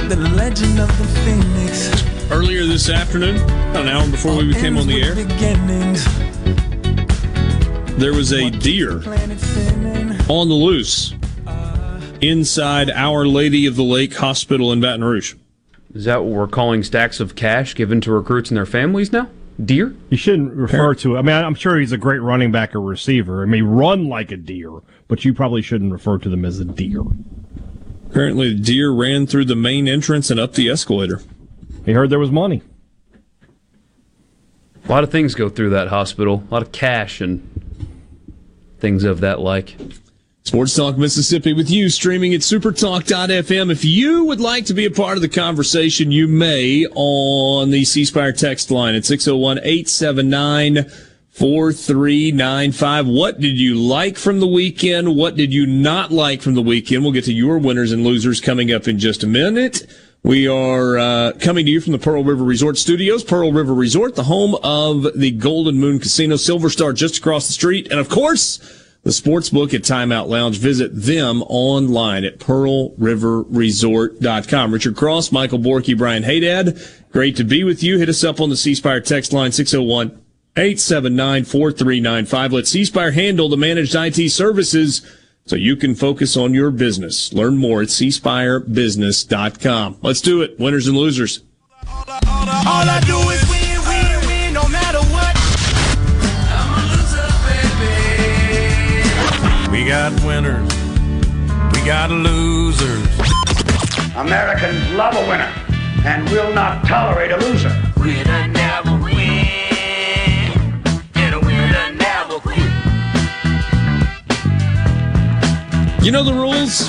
[0.09, 2.31] The legend of the phoenix.
[2.31, 3.37] Earlier this afternoon,
[3.71, 5.15] about an hour before we became on the air,
[7.97, 8.99] there was a deer
[10.29, 11.13] on the loose
[12.21, 15.35] inside Our Lady of the Lake Hospital in Baton Rouge.
[15.93, 19.29] Is that what we're calling stacks of cash given to recruits and their families now?
[19.65, 19.93] Deer?
[20.11, 21.19] You shouldn't refer to it.
[21.19, 23.43] I mean, I'm sure he's a great running back or receiver.
[23.43, 24.71] I mean, run like a deer,
[25.09, 27.03] but you probably shouldn't refer to them as a deer.
[28.17, 31.21] Apparently, the deer ran through the main entrance and up the escalator.
[31.85, 32.63] He heard there was money.
[34.87, 36.43] A lot of things go through that hospital.
[36.51, 37.47] A lot of cash and
[38.79, 39.77] things of that like.
[40.45, 43.71] Sports Talk Mississippi with you, streaming at supertalk.fm.
[43.71, 47.85] If you would like to be a part of the conversation, you may on the
[47.85, 50.91] C Spire text line at 601 879
[51.37, 53.07] 4395.
[53.07, 55.15] What did you like from the weekend?
[55.15, 57.03] What did you not like from the weekend?
[57.03, 59.87] We'll get to your winners and losers coming up in just a minute.
[60.23, 63.23] We are uh, coming to you from the Pearl River Resort Studios.
[63.23, 67.53] Pearl River Resort, the home of the Golden Moon Casino, Silver Star just across the
[67.53, 67.91] street.
[67.91, 68.59] And of course,
[69.03, 70.57] the sports book at Timeout Lounge.
[70.57, 74.73] Visit them online at pearlriverresort.com.
[74.73, 77.11] Richard Cross, Michael Borky, Brian Haydad.
[77.13, 77.99] Great to be with you.
[77.99, 80.23] Hit us up on the C Spire text line 601
[80.57, 82.53] 879 4395.
[82.53, 85.03] Let C Spire handle the managed IT services
[85.45, 87.31] so you can focus on your business.
[87.33, 89.99] Learn more at cspirebusiness.com.
[90.01, 90.59] Let's do it.
[90.59, 91.43] Winners and losers.
[91.87, 95.37] All I do is win, win, win, no matter what.
[96.51, 97.29] I'm a loser,
[99.69, 99.71] baby.
[99.71, 100.73] We got winners.
[101.75, 103.07] We got losers.
[104.17, 105.53] Americans love a winner
[106.07, 107.71] and will not tolerate a loser.
[107.99, 109.36] Winner never win.
[116.07, 116.89] You know the rules?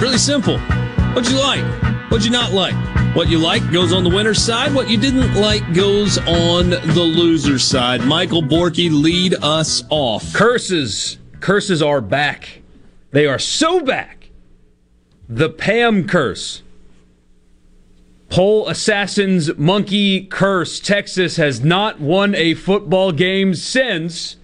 [0.00, 0.58] Really simple.
[1.12, 1.64] What'd you like?
[2.08, 2.76] What'd you not like?
[3.16, 4.72] What you like goes on the winner's side.
[4.72, 8.02] What you didn't like goes on the loser's side.
[8.02, 10.32] Michael Borky, lead us off.
[10.32, 11.18] Curses.
[11.40, 12.62] Curses are back.
[13.10, 14.30] They are so back.
[15.28, 16.62] The Pam curse.
[18.28, 20.78] Pole Assassin's Monkey Curse.
[20.78, 24.36] Texas has not won a football game since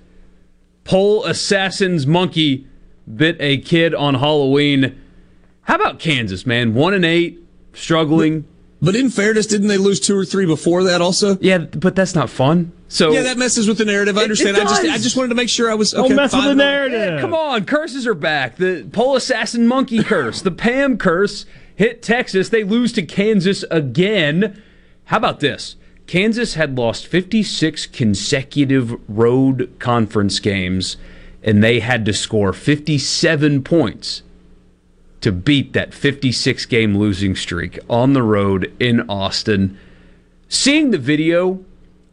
[0.82, 2.66] Pole Assassin's Monkey
[3.16, 4.98] bit a kid on Halloween.
[5.62, 6.74] How about Kansas, man?
[6.74, 7.38] One and eight,
[7.72, 8.44] struggling.
[8.82, 11.36] But in fairness, didn't they lose two or three before that also?
[11.40, 12.72] Yeah, but that's not fun.
[12.88, 14.16] So yeah, that messes with the narrative.
[14.16, 14.56] I It- understand.
[14.56, 14.82] it I just.
[14.82, 16.14] I just wanted to make sure I was Don't okay.
[16.14, 16.98] mess with the narrative.
[17.14, 18.56] Yeah, come on, curses are back.
[18.56, 21.44] The pole assassin monkey curse, the Pam curse
[21.76, 22.48] hit Texas.
[22.48, 24.60] They lose to Kansas again.
[25.04, 25.76] How about this?
[26.06, 30.96] Kansas had lost 56 consecutive road conference games
[31.42, 34.22] and they had to score 57 points
[35.20, 39.78] to beat that 56 game losing streak on the road in Austin.
[40.48, 41.64] Seeing the video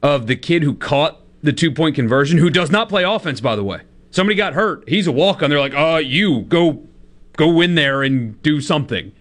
[0.03, 3.55] of the kid who caught the two point conversion, who does not play offense, by
[3.55, 3.81] the way.
[4.11, 4.87] Somebody got hurt.
[4.87, 5.49] He's a walk on.
[5.49, 6.83] They're like, uh, you go
[7.35, 9.11] go in there and do something.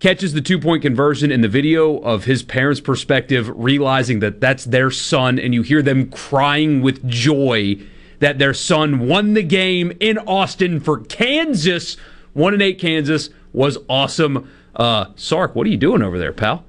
[0.00, 4.64] Catches the two point conversion in the video of his parents' perspective, realizing that that's
[4.64, 7.76] their son, and you hear them crying with joy
[8.22, 11.96] that their son won the game in Austin for Kansas.
[12.34, 14.48] One and eight Kansas was awesome.
[14.76, 16.64] Uh, Sark, what are you doing over there, pal?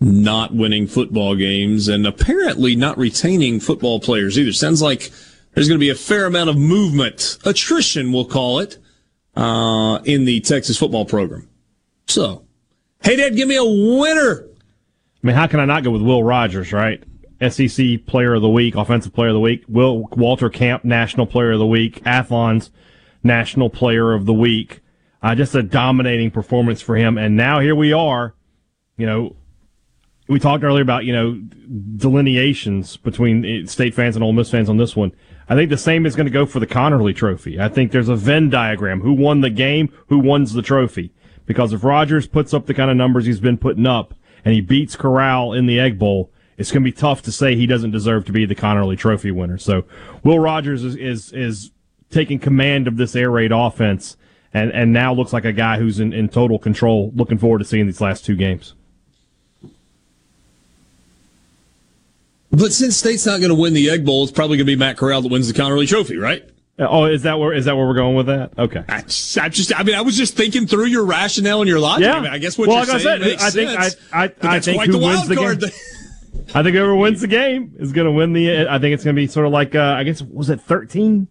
[0.00, 4.52] Not winning football games and apparently not retaining football players either.
[4.52, 5.12] Sounds like
[5.54, 8.78] there's going to be a fair amount of movement, attrition, we'll call it,
[9.36, 11.48] uh, in the Texas football program.
[12.08, 12.44] So,
[13.04, 14.46] hey, Dad, give me a winner.
[15.22, 17.00] I mean, how can I not go with Will Rogers, right?
[17.40, 19.64] SEC Player of the Week, Offensive Player of the Week.
[19.68, 22.02] Will Walter Camp, National Player of the Week.
[22.04, 22.70] Athlon's
[23.22, 24.80] National Player of the Week.
[25.22, 27.18] Uh, just a dominating performance for him.
[27.18, 28.34] And now here we are.
[28.96, 29.36] You know,
[30.28, 31.40] we talked earlier about you know
[31.96, 35.12] delineations between state fans and Ole Miss fans on this one.
[35.48, 37.58] I think the same is going to go for the Conerly Trophy.
[37.58, 41.12] I think there's a Venn diagram: who won the game, who wins the trophy.
[41.46, 44.12] Because if Rogers puts up the kind of numbers he's been putting up,
[44.44, 47.54] and he beats Corral in the Egg Bowl, it's going to be tough to say
[47.54, 49.56] he doesn't deserve to be the Conerly Trophy winner.
[49.58, 49.84] So
[50.24, 51.70] Will Rogers is is, is
[52.10, 54.16] taking command of this air raid offense,
[54.52, 57.12] and and now looks like a guy who's in, in total control.
[57.14, 58.74] Looking forward to seeing these last two games.
[62.50, 64.76] But since State's not going to win the Egg Bowl, it's probably going to be
[64.76, 66.42] Matt Corral that wins the Conerly Trophy, right?
[66.78, 68.52] Uh, oh, is that where is that where we're going with that?
[68.58, 68.82] Okay.
[68.88, 71.78] I just, I just, I mean, I was just thinking through your rationale and your
[71.78, 72.06] logic.
[72.06, 72.14] Yeah.
[72.14, 73.96] I, mean, I guess what well, you're like saying I said, makes I think sense.
[74.12, 75.60] I, I, I that's think quite who the wins wild the card.
[75.60, 75.70] game.
[76.54, 78.66] I think whoever wins the game is going to win the.
[78.68, 81.28] I think it's going to be sort of like uh, I guess was it 13?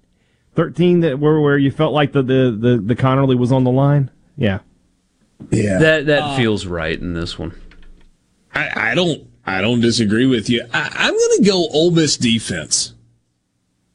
[0.55, 3.71] 13 that where where you felt like the the the, the Conerly was on the
[3.71, 4.09] line.
[4.37, 4.59] Yeah.
[5.51, 5.77] Yeah.
[5.79, 7.53] That that Uh, feels right in this one.
[8.55, 10.63] I, I don't I don't disagree with you.
[10.73, 12.93] I, I'm going to go Ole Miss defense,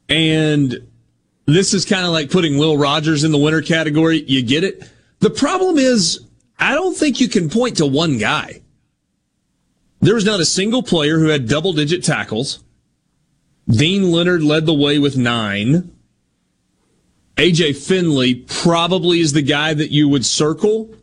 [0.09, 0.87] and
[1.45, 4.23] this is kind of like putting Will Rogers in the winner category.
[4.27, 4.89] You get it.
[5.19, 6.19] The problem is,
[6.59, 8.61] I don't think you can point to one guy.
[10.03, 12.61] There was not a single player who had double digit tackles.
[13.69, 15.95] Deane Leonard led the way with nine.
[17.37, 20.93] AJ Finley probably is the guy that you would circle.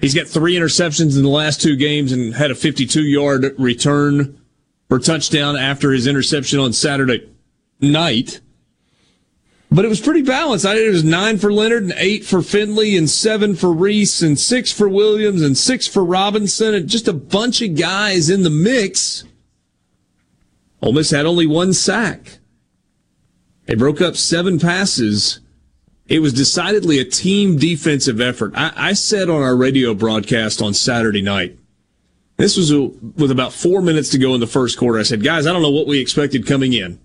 [0.00, 4.40] He's got three interceptions in the last two games and had a 52 yard return
[4.88, 7.30] for touchdown after his interception on Saturday
[7.80, 8.40] night.
[9.70, 10.64] But it was pretty balanced.
[10.64, 14.22] I think it was nine for Leonard and eight for Finley and seven for Reese
[14.22, 18.42] and six for Williams and six for Robinson and just a bunch of guys in
[18.42, 19.24] the mix.
[20.80, 22.38] Ole Miss had only one sack.
[23.66, 25.40] They broke up seven passes.
[26.06, 28.52] It was decidedly a team defensive effort.
[28.54, 31.58] I, I said on our radio broadcast on Saturday night,
[32.36, 34.98] this was a, with about four minutes to go in the first quarter.
[34.98, 37.00] I said, guys, I don't know what we expected coming in.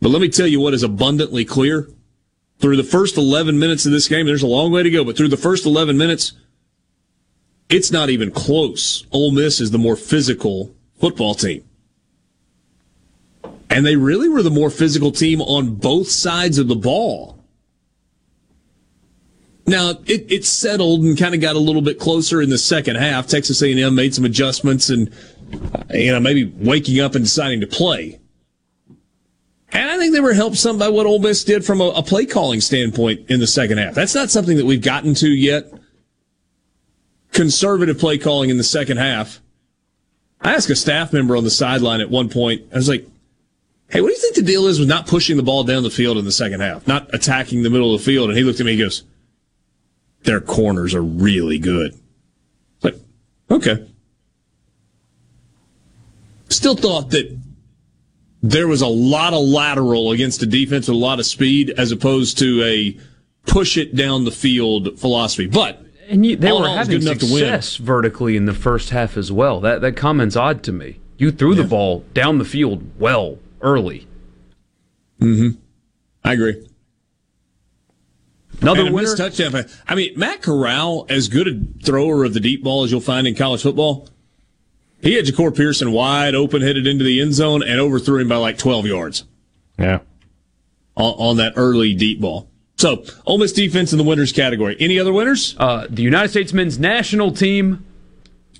[0.00, 1.88] But let me tell you what is abundantly clear.
[2.58, 5.16] Through the first 11 minutes of this game, there's a long way to go, but
[5.16, 6.32] through the first 11 minutes,
[7.68, 9.06] it's not even close.
[9.10, 11.64] Ole Miss is the more physical football team.
[13.70, 17.44] And they really were the more physical team on both sides of the ball.
[19.66, 22.96] Now it, it settled and kind of got a little bit closer in the second
[22.96, 23.26] half.
[23.26, 25.10] Texas A&M made some adjustments and
[25.52, 28.20] uh, you know maybe waking up and deciding to play.
[29.74, 32.02] And I think they were helped some by what Ole Miss did from a, a
[32.02, 33.94] play calling standpoint in the second half.
[33.94, 35.72] That's not something that we've gotten to yet.
[37.32, 39.40] Conservative play calling in the second half.
[40.40, 42.62] I asked a staff member on the sideline at one point.
[42.72, 43.04] I was like,
[43.88, 45.90] "Hey, what do you think the deal is with not pushing the ball down the
[45.90, 48.60] field in the second half, not attacking the middle of the field?" And he looked
[48.60, 48.72] at me.
[48.72, 49.02] He goes,
[50.22, 51.98] "Their corners are really good."
[52.82, 52.96] Like,
[53.50, 53.88] okay.
[56.48, 57.36] Still thought that
[58.46, 61.90] there was a lot of lateral against a defense with a lot of speed, as
[61.92, 62.96] opposed to a
[63.46, 65.46] push it down the field philosophy.
[65.46, 67.38] But And you, they were having good enough to win.
[67.38, 69.60] success vertically in the first half as well.
[69.60, 71.00] That that comment's odd to me.
[71.16, 74.06] You threw the ball down the field well early.
[75.20, 75.58] Mm-hmm.
[76.24, 76.66] I agree.
[78.60, 79.08] Another And winner.
[79.08, 79.64] missed touchdown.
[79.88, 83.26] I mean, Matt Corral, as good a thrower of the deep ball as you'll find
[83.26, 84.08] in college football,
[85.04, 88.36] he had Jahcour Pearson wide open, headed into the end zone, and overthrew him by
[88.36, 89.24] like 12 yards
[89.78, 90.00] Yeah.
[90.96, 92.48] on, on that early deep ball.
[92.76, 94.76] So, Ole Miss defense in the winners category.
[94.80, 95.54] Any other winners?
[95.58, 97.84] Uh, the United States men's national team.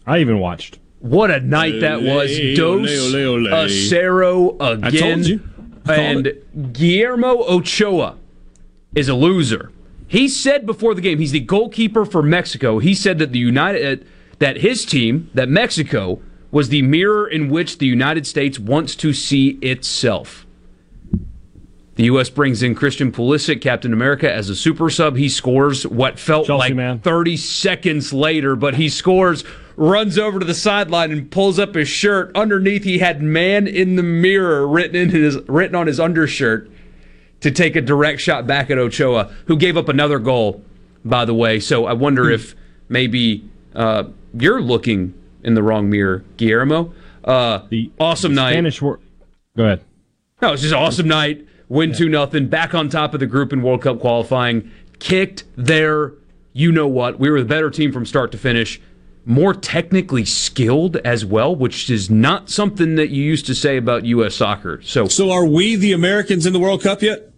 [0.07, 0.79] I even watched.
[1.01, 2.31] What a night that was.
[2.39, 3.67] Ole, Dos ole, ole, ole.
[3.67, 4.85] Acero again.
[4.85, 5.41] I told you.
[5.87, 8.17] and Guillermo Ochoa
[8.95, 9.71] is a loser.
[10.07, 12.79] He said before the game, he's the goalkeeper for Mexico.
[12.79, 14.07] He said that the United
[14.39, 16.21] that his team, that Mexico,
[16.55, 20.47] was the mirror in which the United States wants to see itself.
[21.97, 22.31] The U.S.
[22.31, 25.17] brings in Christian Pulisic, Captain America, as a super sub.
[25.17, 27.01] He scores what felt Chelsea, like man.
[27.01, 29.43] 30 seconds later, but he scores,
[29.75, 32.31] runs over to the sideline and pulls up his shirt.
[32.37, 36.71] Underneath, he had "man in the mirror" written in his written on his undershirt
[37.41, 40.63] to take a direct shot back at Ochoa, who gave up another goal,
[41.05, 41.59] by the way.
[41.59, 42.55] So I wonder if
[42.89, 43.45] maybe
[43.75, 45.15] uh, you're looking
[45.45, 46.93] in the wrong mirror, Guillermo.
[47.23, 48.53] Uh, the awesome night.
[48.53, 49.01] Spanish word.
[49.57, 49.81] Go ahead.
[50.43, 51.47] No, it's just an awesome night.
[51.69, 52.49] Win two nothing.
[52.49, 54.71] Back on top of the group in World Cup qualifying.
[54.99, 56.13] Kicked their,
[56.53, 57.19] you know what?
[57.19, 58.81] We were the better team from start to finish.
[59.25, 64.05] More technically skilled as well, which is not something that you used to say about
[64.05, 64.35] U.S.
[64.35, 64.83] soccer.
[64.83, 67.31] So, so are we the Americans in the World Cup yet?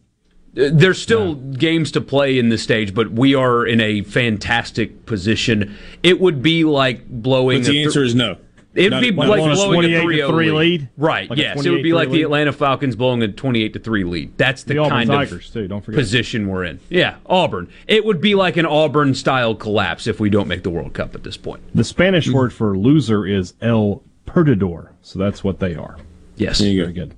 [0.57, 5.77] There's still games to play in this stage, but we are in a fantastic position.
[6.03, 7.61] It would be like blowing.
[7.61, 8.39] But the a answer is no.
[8.75, 10.53] It'd Not- be What, like blowing a 28 to 3 three lead.
[10.81, 10.89] lead?
[10.99, 11.65] Right, Like a yes.
[11.65, 12.23] It would be 28 like the?
[12.23, 14.37] Atlanta Falcons blowing a 28 to 3 lead.
[14.37, 15.99] That's the, The Auburn kind Tigers, of too, don't forget.
[15.99, 16.81] position we're in.
[16.91, 17.69] Yeah, Auburn.
[17.87, 21.15] It would be like an Auburn style collapse if we don't make the World Cup
[21.15, 21.63] at this point.
[21.75, 25.97] The Spanish word for loser is el perdedor, so that's what they are.
[26.37, 26.61] Yes.
[26.61, 27.15] you Very good.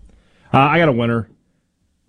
[0.55, 1.29] Uh, I got a winner.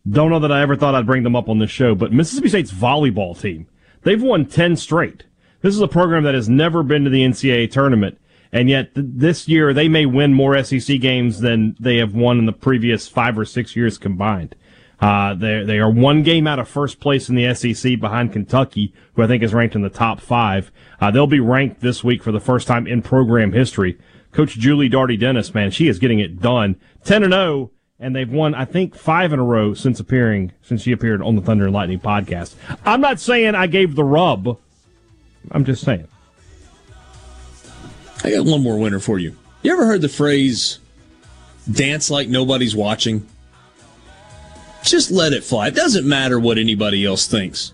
[0.09, 2.49] Don't know that I ever thought I'd bring them up on this show, but Mississippi
[2.49, 3.67] State's volleyball team.
[4.03, 5.23] They've won 10 straight.
[5.61, 8.17] This is a program that has never been to the NCAA tournament,
[8.51, 12.39] and yet th- this year they may win more SEC games than they have won
[12.39, 14.55] in the previous five or six years combined.
[15.01, 18.93] Uh, they they are one game out of first place in the SEC behind Kentucky,
[19.13, 20.71] who I think is ranked in the top five.
[20.99, 23.97] Uh, they'll be ranked this week for the first time in program history.
[24.31, 26.75] Coach Julie Darty Dennis, man, she is getting it done.
[27.03, 30.83] Ten and zero, and they've won I think five in a row since appearing since
[30.83, 32.55] she appeared on the Thunder and Lightning podcast.
[32.85, 34.57] I'm not saying I gave the rub.
[35.51, 36.07] I'm just saying.
[38.23, 39.35] I got one more winner for you.
[39.61, 40.79] You ever heard the phrase
[41.71, 43.27] dance like nobody's watching?
[44.83, 45.67] Just let it fly.
[45.67, 47.73] It doesn't matter what anybody else thinks.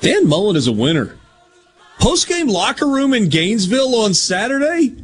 [0.00, 1.16] Dan Mullen is a winner.
[1.98, 4.96] Post game locker room in Gainesville on Saturday,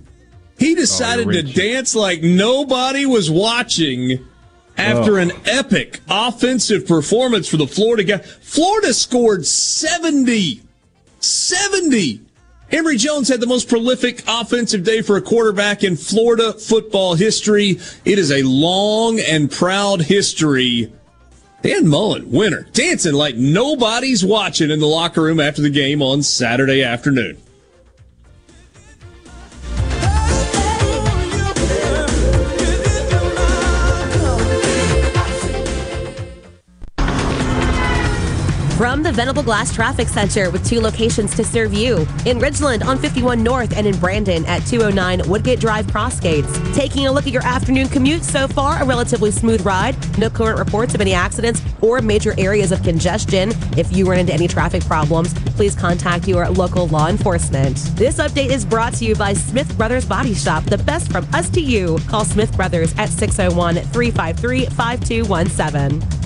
[0.59, 4.25] he decided oh, to dance like nobody was watching
[4.77, 5.23] after Oh.
[5.23, 8.19] an epic offensive performance for the Florida guy.
[8.19, 10.63] Florida scored 70.
[11.21, 12.21] 70.
[12.73, 17.79] Emory Jones had the most prolific offensive day for a quarterback in Florida football history.
[18.05, 20.93] It is a long and proud history.
[21.63, 26.23] Dan Mullen, winner, dancing like nobody's watching in the locker room after the game on
[26.23, 27.39] Saturday afternoon.
[38.77, 42.99] From the Venable Glass Traffic Center with two locations to serve you in Ridgeland on
[42.99, 46.75] 51 North and in Brandon at 209 Woodgate Drive Crossgates.
[46.75, 49.97] Taking a look at your afternoon commute so far, a relatively smooth ride.
[50.19, 53.53] No current reports of any accidents or major areas of congestion.
[53.79, 57.77] If you run into any traffic problems, please contact your local law enforcement.
[57.97, 61.49] This update is brought to you by Smith Brothers Body Shop, the best from us
[61.49, 61.97] to you.
[62.09, 66.26] Call Smith Brothers at 601 353 5217.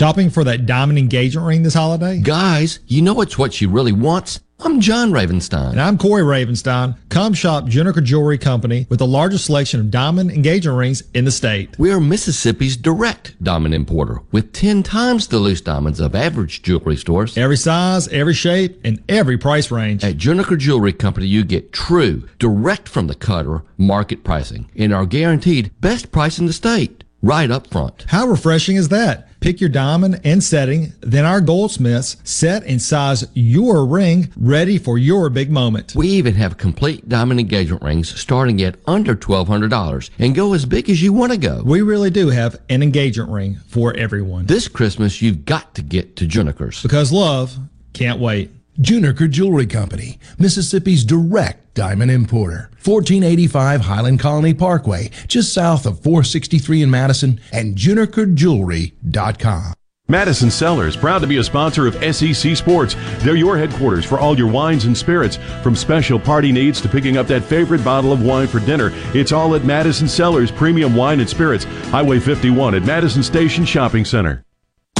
[0.00, 2.20] Shopping for that diamond engagement ring this holiday?
[2.20, 4.40] Guys, you know it's what she really wants.
[4.58, 5.72] I'm John Ravenstein.
[5.72, 6.96] And I'm Corey Ravenstein.
[7.10, 11.30] Come shop Juniker Jewelry Company with the largest selection of diamond engagement rings in the
[11.30, 11.78] state.
[11.78, 16.96] We are Mississippi's direct diamond importer with 10 times the loose diamonds of average jewelry
[16.96, 17.36] stores.
[17.36, 20.02] Every size, every shape, and every price range.
[20.02, 25.04] At Juniker Jewelry Company, you get true, direct from the cutter, market pricing and our
[25.04, 28.06] guaranteed best price in the state right up front.
[28.08, 29.28] How refreshing is that?
[29.40, 34.98] Pick your diamond and setting, then our goldsmiths set and size your ring ready for
[34.98, 35.94] your big moment.
[35.94, 40.90] We even have complete diamond engagement rings starting at under $1,200 and go as big
[40.90, 41.62] as you want to go.
[41.64, 44.44] We really do have an engagement ring for everyone.
[44.44, 46.82] This Christmas, you've got to get to Juniker's.
[46.82, 47.56] Because love
[47.94, 48.50] can't wait.
[48.80, 52.70] Juniker Jewelry Company, Mississippi's direct diamond importer.
[52.82, 59.74] 1485 Highland Colony Parkway, just south of 463 in Madison, and junikerjewelry.com.
[60.08, 62.96] Madison Cellars, proud to be a sponsor of SEC Sports.
[63.18, 65.38] They're your headquarters for all your wines and spirits.
[65.62, 69.30] From special party needs to picking up that favorite bottle of wine for dinner, it's
[69.30, 74.44] all at Madison Cellars Premium Wine and Spirits, Highway 51 at Madison Station Shopping Center.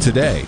[0.00, 0.46] today.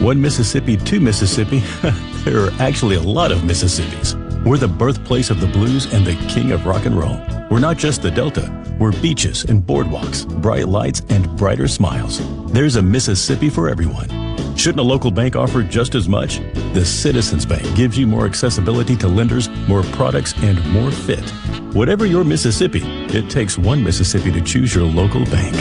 [0.00, 1.58] One Mississippi, two Mississippi.
[2.24, 4.14] there are actually a lot of Mississippis.
[4.44, 7.20] We're the birthplace of the blues and the king of rock and roll.
[7.50, 8.50] We're not just the Delta.
[8.78, 12.20] We're beaches and boardwalks, bright lights and brighter smiles.
[12.52, 14.08] There's a Mississippi for everyone.
[14.56, 16.38] Shouldn't a local bank offer just as much?
[16.72, 21.28] The Citizens Bank gives you more accessibility to lenders, more products, and more fit.
[21.74, 25.54] Whatever your Mississippi, it takes one Mississippi to choose your local bank.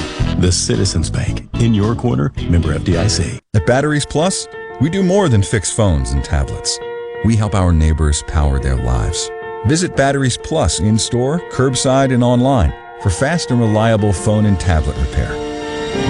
[0.46, 1.50] The Citizens Bank.
[1.56, 3.40] In your corner, member FDIC.
[3.56, 4.48] At Batteries Plus,
[4.80, 6.78] we do more than fix phones and tablets.
[7.24, 9.32] We help our neighbors power their lives.
[9.66, 14.96] Visit Batteries Plus in store, curbside, and online for fast and reliable phone and tablet
[14.98, 15.32] repair.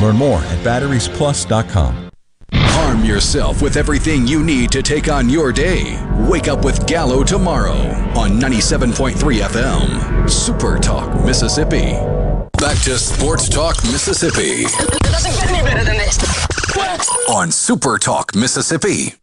[0.02, 2.12] Learn more at batteriesplus.com.
[2.52, 5.98] Arm yourself with everything you need to take on your day.
[6.28, 7.78] Wake up with Gallo tomorrow
[8.20, 10.30] on 97.3 FM.
[10.30, 11.96] Super Talk, Mississippi.
[12.54, 14.64] Back to Sports Talk, Mississippi.
[14.64, 16.18] It doesn't get any better than this.
[17.30, 19.16] On Super Talk, Mississippi.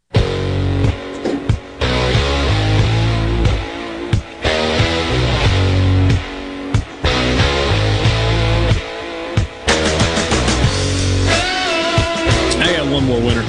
[12.58, 13.42] I got one more winner.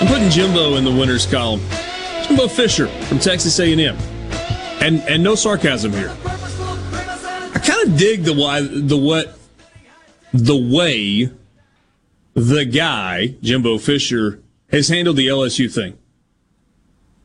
[0.00, 1.60] I'm putting Jimbo in the winners column.
[2.24, 3.96] Jimbo Fisher from Texas A&M,
[4.80, 6.14] and and no sarcasm here.
[7.66, 9.38] Kind of dig the why the what
[10.32, 11.30] the way
[12.34, 14.40] the guy Jimbo Fisher
[14.70, 15.98] has handled the LSU thing.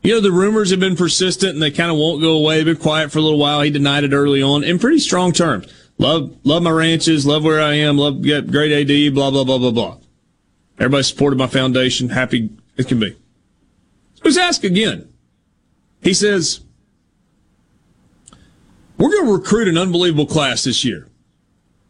[0.02, 2.64] You know, the rumors have been persistent and they kind of won't go away.
[2.64, 3.60] Been quiet for a little while.
[3.60, 5.72] He denied it early on in pretty strong terms.
[5.98, 9.58] Love, love my ranches, love where I am, love get great AD, blah, blah, blah,
[9.58, 9.98] blah, blah.
[10.78, 13.16] Everybody supported my foundation, happy it can be.
[14.24, 15.12] Let's ask again.
[16.02, 16.60] He says,
[19.02, 21.08] we're going to recruit an unbelievable class this year.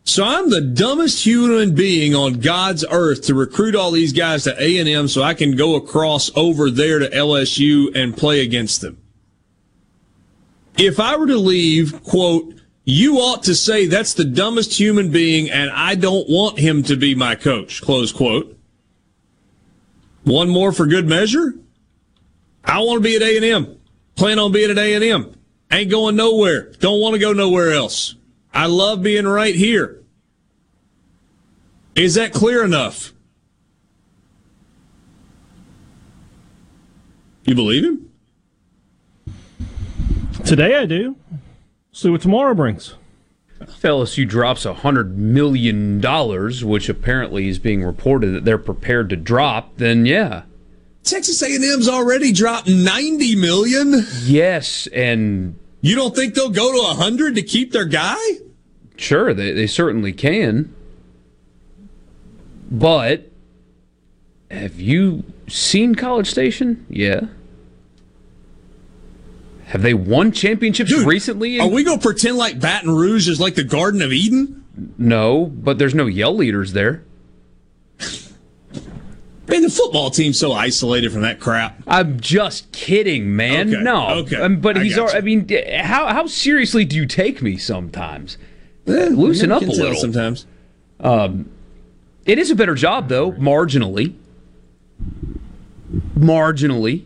[0.05, 4.57] So I'm the dumbest human being on God's earth to recruit all these guys to
[4.59, 8.97] A&M so I can go across over there to LSU and play against them.
[10.79, 15.51] If I were to leave, quote, you ought to say that's the dumbest human being
[15.51, 18.59] and I don't want him to be my coach, close quote.
[20.25, 21.57] One more for good measure.
[22.65, 23.79] I want to be at A&M.
[24.17, 25.37] Plan on being at A&M.
[25.73, 26.71] Ain't going nowhere.
[26.81, 28.15] Don't want to go nowhere else.
[28.53, 30.03] I love being right here.
[31.95, 33.15] Is that clear enough?
[37.45, 38.11] You believe him?
[40.45, 41.17] Today I do.
[41.91, 42.95] See what tomorrow brings.
[43.61, 49.09] If LSU drops a hundred million dollars, which apparently is being reported that they're prepared
[49.11, 50.43] to drop, then yeah.
[51.05, 54.07] Texas A&M's already dropped 90 million.
[54.23, 58.17] Yes, and you don't think they'll go to 100 to keep their guy?
[58.97, 60.75] Sure, they, they certainly can.
[62.71, 63.31] But
[64.51, 66.87] have you seen College Station?
[66.89, 67.27] Yeah.
[69.67, 71.59] Have they won championships Dude, recently?
[71.59, 74.65] Are we going to pretend like Baton Rouge is like the Garden of Eden?
[74.97, 77.03] No, but there's no yell leaders there.
[79.49, 81.83] Man, the football team's so isolated from that crap.
[81.87, 83.75] I'm just kidding, man.
[83.75, 84.95] Okay, No, okay, Um, but I he's.
[84.97, 85.49] got I mean,
[85.83, 88.39] how how seriously do you take me sometimes?
[88.87, 89.95] Loosen up a little.
[89.97, 90.47] sometimes.
[91.01, 91.51] Um,
[92.25, 94.15] it is a better job though, marginally.
[96.17, 97.05] Marginally.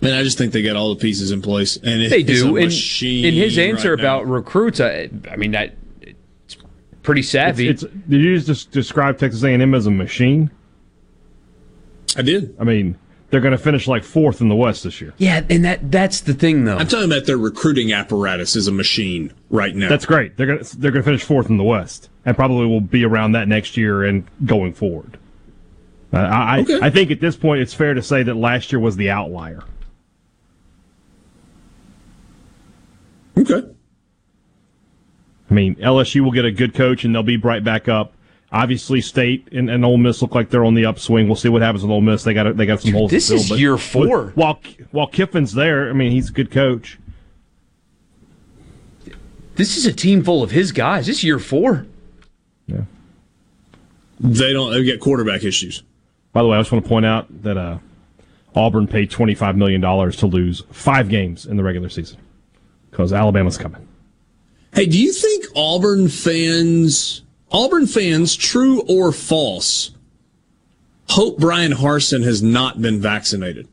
[0.00, 2.56] Man, I just think they got all the pieces in place, and it, they do.
[2.56, 5.74] a In, machine in his answer right about recruits, I, I mean that
[7.02, 7.68] pretty savvy.
[7.68, 10.50] It's, it's, did you just describe Texas A&M as a machine?
[12.16, 12.54] I did.
[12.60, 12.98] I mean,
[13.30, 15.14] they're going to finish like fourth in the West this year.
[15.16, 16.76] yeah, and that that's the thing though.
[16.76, 19.88] I'm talking about their recruiting apparatus is a machine right now.
[19.88, 20.36] That's great.
[20.36, 23.04] They're going to they're going to finish fourth in the West, and probably will be
[23.04, 25.18] around that next year and going forward.
[26.12, 26.78] Uh, I Okay.
[26.82, 29.64] I think at this point it's fair to say that last year was the outlier.
[33.38, 33.62] okay.
[35.52, 38.14] I mean, LSU will get a good coach and they'll be right back up.
[38.50, 41.26] Obviously, State and, and Ole Miss look like they're on the upswing.
[41.26, 42.24] We'll see what happens with Ole Miss.
[42.24, 43.42] They got they got some Dude, holes this to fill.
[43.42, 44.22] is but- year four.
[44.28, 44.60] but While
[44.92, 46.98] while Kiffin's there, I mean, he's a good coach.
[49.56, 51.06] This is a team full of his guys.
[51.06, 51.84] This year four.
[52.66, 52.84] Yeah.
[54.20, 54.72] They don't.
[54.72, 55.82] They've got quarterback issues.
[56.32, 57.76] By the way, I just want to point out that uh,
[58.54, 62.18] Auburn paid $25 million to lose five games in the regular season
[62.90, 63.86] because Alabama's coming.
[64.74, 69.90] Hey, do you think Auburn fans, Auburn fans, true or false,
[71.10, 73.68] hope Bryan Harsin has not been vaccinated?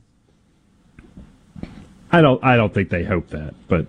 [2.11, 2.43] I don't.
[2.43, 3.85] I don't think they hope that, but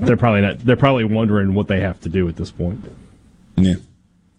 [0.00, 0.58] they're probably not.
[0.58, 2.84] They're probably wondering what they have to do at this point.
[3.56, 3.76] Yeah,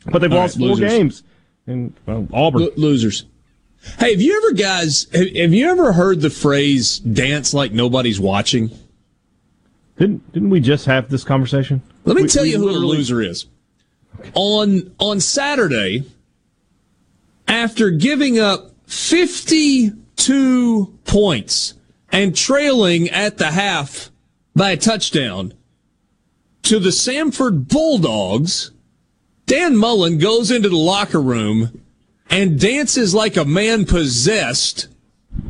[0.06, 0.91] but they've All lost right, four losers.
[0.91, 1.24] games,
[1.65, 3.26] and well, Auburn Lo- losers.
[3.99, 5.07] Hey, have you ever, guys?
[5.14, 8.70] Have, have you ever heard the phrase "dance like nobody's watching"?
[9.98, 11.82] Didn't Didn't we just have this conversation?
[12.06, 13.45] Let me We- tell you who the loser is.
[14.34, 16.03] On on Saturday,
[17.48, 21.74] after giving up 52 points
[22.11, 24.11] and trailing at the half
[24.56, 25.53] by a touchdown
[26.64, 28.72] to the Samford Bulldogs,
[29.45, 31.82] Dan Mullen goes into the locker room
[32.30, 34.88] and dances like a man possessed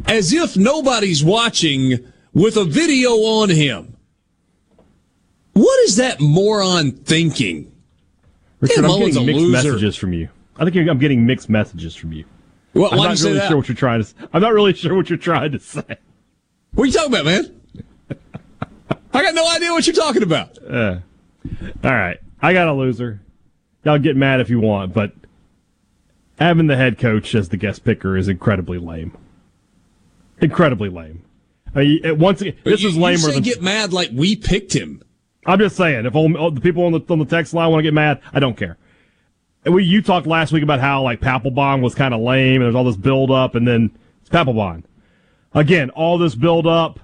[0.05, 1.99] as if nobody's watching
[2.33, 3.92] with a video on him.
[5.53, 7.71] What is that moron thinking?
[8.59, 9.51] Richard, Dan I'm Mullen's getting mixed loser.
[9.71, 10.29] messages from you.
[10.57, 12.25] I think you're, I'm getting mixed messages from you.
[12.73, 13.47] Why- I'm not you say really that?
[13.49, 14.13] sure what you're trying to.
[14.33, 15.83] I'm not really sure what you're trying to say.
[16.73, 17.61] What are you talking about, man?
[19.13, 20.57] I got no idea what you're talking about.
[20.67, 20.99] Uh,
[21.83, 23.21] all right, I got a loser.
[23.83, 25.11] Y'all get mad if you want, but
[26.39, 29.15] having the head coach as the guest picker is incredibly lame.
[30.41, 31.21] Incredibly lame.
[31.75, 34.35] I mean, once again, this you- is you lamer say than get mad like we
[34.35, 35.03] picked him.
[35.45, 36.05] I'm just saying.
[36.05, 38.21] If all, all the people on the on the text line want to get mad,
[38.33, 38.77] I don't care.
[39.65, 42.63] And we you talked last week about how like Papelbon was kind of lame, and
[42.63, 43.91] there's all this build up, and then
[44.21, 44.83] it's Papelbon.
[45.53, 46.99] Again, all this build up.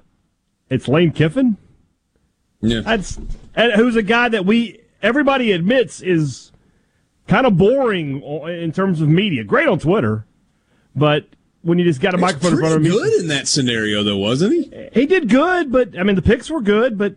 [0.69, 1.57] It's Lane Kiffin.
[2.61, 3.17] Yeah, that's
[3.55, 6.51] and who's a guy that we everybody admits is
[7.27, 9.43] kind of boring in terms of media.
[9.43, 10.25] Great on Twitter,
[10.95, 11.25] but
[11.61, 14.03] when you just got a He's microphone in front of him, good in that scenario,
[14.03, 14.89] though, wasn't he?
[14.93, 15.71] he did good.
[15.71, 17.15] But I mean, the picks were good, but.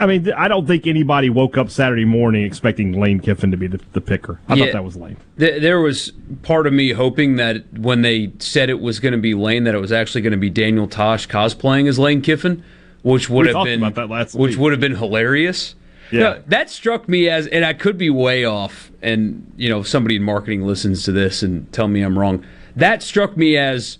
[0.00, 3.66] I mean, I don't think anybody woke up Saturday morning expecting Lane Kiffin to be
[3.66, 4.38] the, the picker.
[4.48, 4.66] I Yeah.
[4.66, 5.16] thought that was lame.
[5.38, 6.12] Th- There was
[6.42, 9.74] part of me hoping that when they said it was going to be Lane, that
[9.74, 12.62] it was actually going to be Daniel Tosh cosplaying as Lane Kiffin,
[13.02, 14.60] which would We have been about that last which week.
[14.60, 15.74] would have been hilarious.
[16.12, 16.20] Yeah.
[16.20, 18.90] No, that struck me as, and I could be way off.
[19.02, 22.44] And you know, somebody in marketing listens to this and tell me I'm wrong.
[22.76, 23.98] That struck me as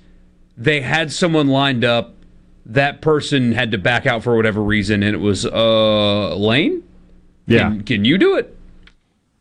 [0.56, 2.14] they had someone lined up.
[2.68, 6.82] That person had to back out for whatever reason, and it was uh Lane.
[7.46, 7.70] Yeah.
[7.70, 8.54] Can, can you do it?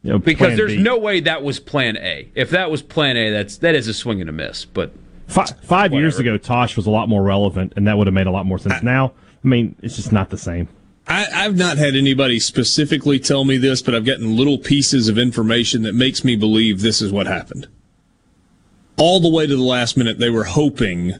[0.03, 0.81] You know, Because there's B.
[0.81, 2.29] no way that was Plan A.
[2.35, 4.63] If that was Plan A, that's that is a swing and a miss.
[4.63, 4.93] But
[5.27, 8.27] Five, five years ago, Tosh was a lot more relevant, and that would have made
[8.27, 8.81] a lot more sense.
[8.81, 9.11] now,
[9.43, 10.69] I mean, it's just not the same.
[11.05, 15.17] I, I've not had anybody specifically tell me this, but I've gotten little pieces of
[15.17, 17.67] information that makes me believe this is what happened.
[18.97, 21.15] All the way to the last minute, they were hoping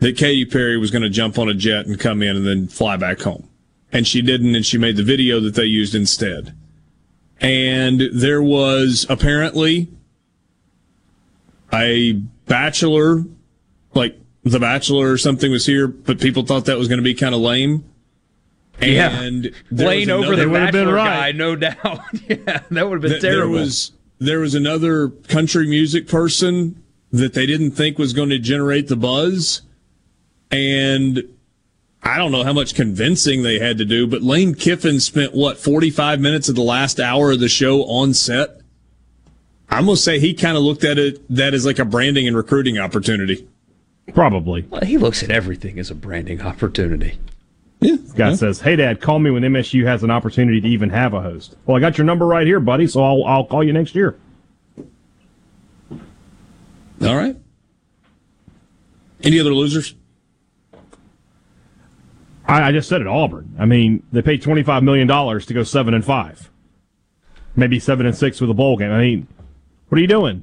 [0.00, 2.68] that Katy Perry was going to jump on a jet and come in and then
[2.68, 3.48] fly back home.
[3.92, 6.54] And she didn't, and she made the video that they used instead.
[7.40, 9.88] And there was apparently
[11.72, 12.12] a
[12.46, 13.24] bachelor,
[13.94, 17.14] like The Bachelor or something was here, but people thought that was going to be
[17.14, 17.84] kind of lame.
[18.80, 19.20] Yeah.
[19.22, 22.00] And there Lane was over the another- Bachelor guy, no doubt.
[22.28, 23.52] yeah, that would have been Th- There terrible.
[23.54, 28.88] was there was another country music person that they didn't think was going to generate
[28.88, 29.62] the buzz,
[30.50, 31.22] and
[32.02, 34.06] I don't know how much convincing they had to do.
[34.06, 37.84] But Lane Kiffin spent what forty five minutes of the last hour of the show
[37.84, 38.60] on set.
[39.68, 42.36] I'm gonna say he kind of looked at it that as like a branding and
[42.36, 43.46] recruiting opportunity.
[44.14, 44.62] Probably.
[44.68, 47.18] Well, he looks at everything as a branding opportunity.
[47.80, 47.96] Yeah.
[47.96, 51.14] This guy says, "Hey, Dad, call me when MSU has an opportunity to even have
[51.14, 52.86] a host." Well, I got your number right here, buddy.
[52.86, 54.16] So I'll I'll call you next year.
[57.02, 57.36] All right.
[59.22, 59.94] Any other losers?
[62.50, 63.06] I, I just said it.
[63.06, 63.54] Auburn.
[63.58, 66.50] I mean, they paid twenty five million dollars to go seven and five,
[67.56, 68.92] maybe seven and six with a bowl game.
[68.92, 69.26] I mean,
[69.88, 70.42] what are you doing?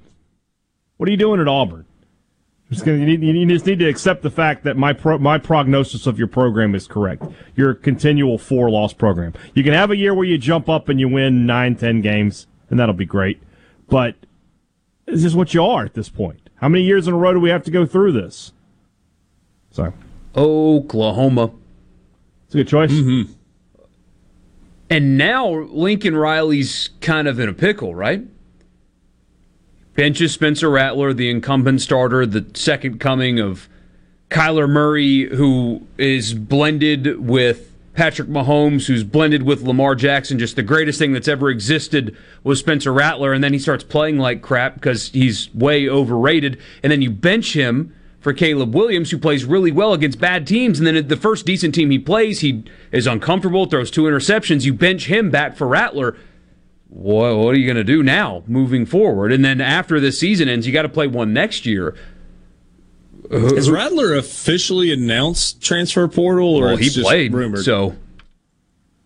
[0.97, 1.85] What are you doing at Auburn?
[2.69, 6.05] Gonna, you, need, you just need to accept the fact that my pro, my prognosis
[6.05, 7.23] of your program is correct.
[7.55, 9.33] You're a continual four loss program.
[9.53, 12.45] You can have a year where you jump up and you win nine, ten games,
[12.69, 13.41] and that'll be great.
[13.87, 14.15] But
[15.05, 16.49] this is what you are at this point.
[16.55, 18.51] How many years in a row do we have to go through this?
[19.71, 19.93] So,
[20.35, 21.51] Oklahoma.
[22.47, 22.91] It's a good choice.
[22.91, 23.33] Mm-hmm.
[24.89, 28.25] And now Lincoln Riley's kind of in a pickle, right?
[29.95, 33.67] Benches Spencer Rattler, the incumbent starter, the second coming of
[34.29, 40.63] Kyler Murray, who is blended with Patrick Mahomes, who's blended with Lamar Jackson, just the
[40.63, 44.75] greatest thing that's ever existed was Spencer Rattler, and then he starts playing like crap
[44.75, 47.93] because he's way overrated, and then you bench him
[48.27, 51.73] for Caleb Williams, who plays really well against bad teams, and then the first decent
[51.73, 54.65] team he plays, he is uncomfortable, throws two interceptions.
[54.65, 56.17] You bench him back for Rattler.
[56.89, 59.31] What, what are you going to do now moving forward?
[59.31, 61.95] And then after the season ends, you got to play one next year.
[63.31, 67.63] Has Rattler officially announced transfer portal, or Well, he just played, rumored?
[67.63, 67.95] so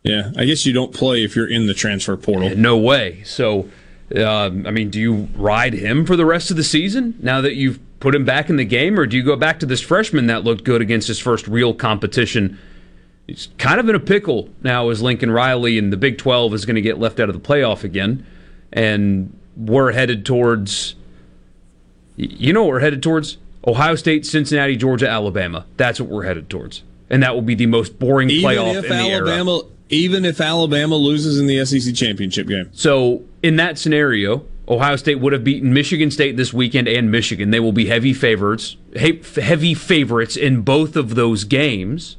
[0.02, 2.57] yeah, I guess you don't play if you're in the transfer portal.
[2.57, 3.22] no way.
[3.23, 3.69] So,
[4.15, 7.53] uh, I mean, do you ride him for the rest of the season now that
[7.53, 10.28] you've put him back in the game, or do you go back to this freshman
[10.28, 12.60] that looked good against his first real competition?
[13.28, 16.65] He's kind of in a pickle now as Lincoln Riley, and the Big 12 is
[16.65, 18.26] going to get left out of the playoff again.
[18.73, 20.95] And we're headed towards,
[22.18, 23.38] you know what we're headed towards?
[23.65, 25.65] Ohio State, Cincinnati, Georgia, Alabama.
[25.78, 26.84] That's what we're headed towards.
[27.10, 29.60] And that will be the most boring Even playoff in the era.
[29.90, 35.19] Even if Alabama loses in the SEC championship game, So in that scenario, Ohio State
[35.19, 37.51] would have beaten Michigan State this weekend and Michigan.
[37.51, 42.17] They will be heavy favorites, heavy favorites in both of those games.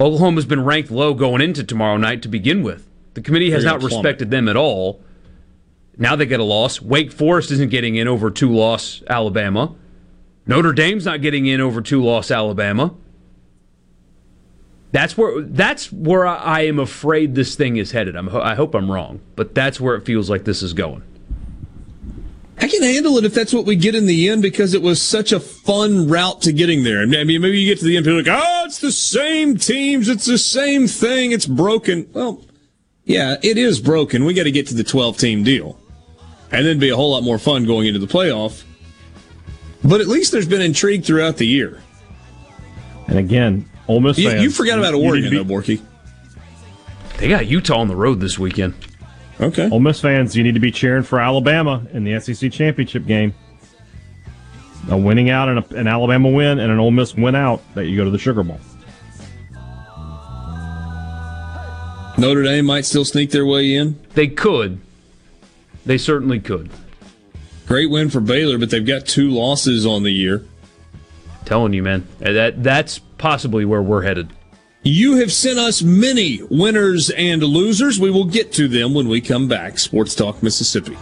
[0.00, 2.86] Oklahoma's been ranked low going into tomorrow night to begin with.
[3.14, 5.00] The committee has not respected them at all.
[5.96, 6.82] Now they get a loss.
[6.82, 9.74] Wake Forest isn't getting in over two loss Alabama.
[10.46, 12.94] Notre Dame's not getting in over two loss Alabama.
[14.96, 18.16] That's where that's where I, I am afraid this thing is headed.
[18.16, 21.02] I'm, I hope I'm wrong, but that's where it feels like this is going.
[22.56, 25.02] I can handle it if that's what we get in the end because it was
[25.02, 27.02] such a fun route to getting there.
[27.02, 29.58] I mean, maybe you get to the end, people are like, oh, it's the same
[29.58, 32.08] teams, it's the same thing, it's broken.
[32.14, 32.42] Well,
[33.04, 34.24] yeah, it is broken.
[34.24, 35.78] We got to get to the 12 team deal.
[36.50, 38.64] And then be a whole lot more fun going into the playoff.
[39.84, 41.82] But at least there's been intrigue throughout the year.
[43.08, 44.42] And again, Ole Miss You, fans.
[44.42, 45.80] you forgot about you Oregon, to though, Borky.
[47.18, 48.74] They got Utah on the road this weekend.
[49.40, 49.68] Okay.
[49.70, 53.34] Ole Miss fans, you need to be cheering for Alabama in the SEC championship game.
[54.90, 57.86] A winning out and a, an Alabama win and an Ole Miss win out that
[57.86, 58.60] you go to the Sugar Bowl.
[62.18, 63.98] Notre Dame might still sneak their way in.
[64.14, 64.80] They could.
[65.84, 66.70] They certainly could.
[67.66, 70.44] Great win for Baylor, but they've got two losses on the year.
[71.44, 74.32] Telling you, man, that that's possibly where we're headed.
[74.82, 77.98] You have sent us many winners and losers.
[77.98, 79.78] We will get to them when we come back.
[79.78, 80.96] Sports Talk Mississippi.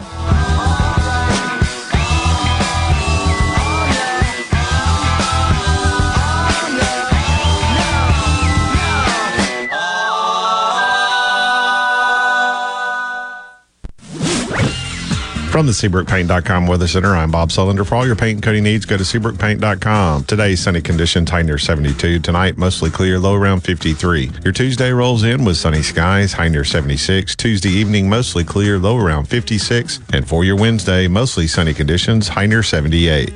[15.55, 17.87] From the SeabrookPaint.com Weather Center, I'm Bob Sullender.
[17.87, 20.25] For all your paint and coating needs, go to SeabrookPaint.com.
[20.25, 22.19] Today, sunny conditions, high near 72.
[22.19, 24.33] Tonight, mostly clear, low around 53.
[24.43, 27.37] Your Tuesday rolls in with sunny skies, high near 76.
[27.37, 30.01] Tuesday evening, mostly clear, low around 56.
[30.13, 33.33] And for your Wednesday, mostly sunny conditions, high near 78.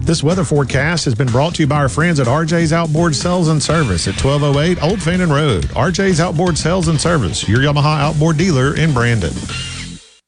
[0.00, 3.46] This weather forecast has been brought to you by our friends at RJ's Outboard Sales
[3.46, 5.66] and Service at 1208 Old Fannin Road.
[5.66, 9.30] RJ's Outboard Sales and Service, your Yamaha outboard dealer in Brandon.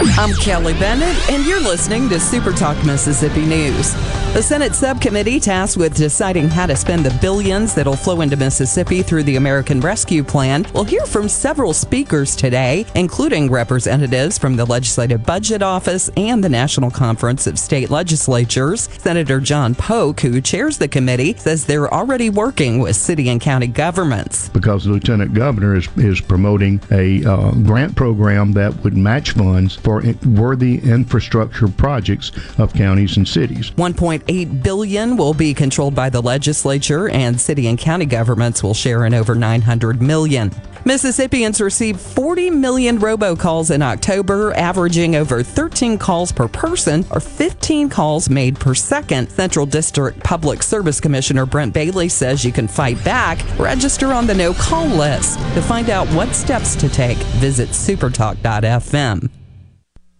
[0.00, 3.94] I'm Kelly Bennett, and you're listening to Super Talk Mississippi News.
[4.32, 9.02] The Senate subcommittee tasked with deciding how to spend the billions that'll flow into Mississippi
[9.02, 14.64] through the American Rescue Plan will hear from several speakers today, including representatives from the
[14.66, 18.88] Legislative Budget Office and the National Conference of State Legislatures.
[18.98, 23.66] Senator John Polk, who chairs the committee, says they're already working with city and county
[23.66, 24.48] governments.
[24.50, 29.76] because the lieutenant governor is, is promoting a uh, grant program that would match funds
[29.88, 33.70] for worthy infrastructure projects of counties and cities.
[33.70, 39.06] 1.8 billion will be controlled by the legislature and city and county governments will share
[39.06, 40.50] in over 900 million.
[40.84, 47.88] Mississippians received 40 million robocalls in October, averaging over 13 calls per person or 15
[47.88, 49.30] calls made per second.
[49.30, 53.42] Central District Public Service Commissioner Brent Bailey says you can fight back.
[53.58, 55.38] Register on the no call list.
[55.54, 59.30] To find out what steps to take, visit supertalk.fm.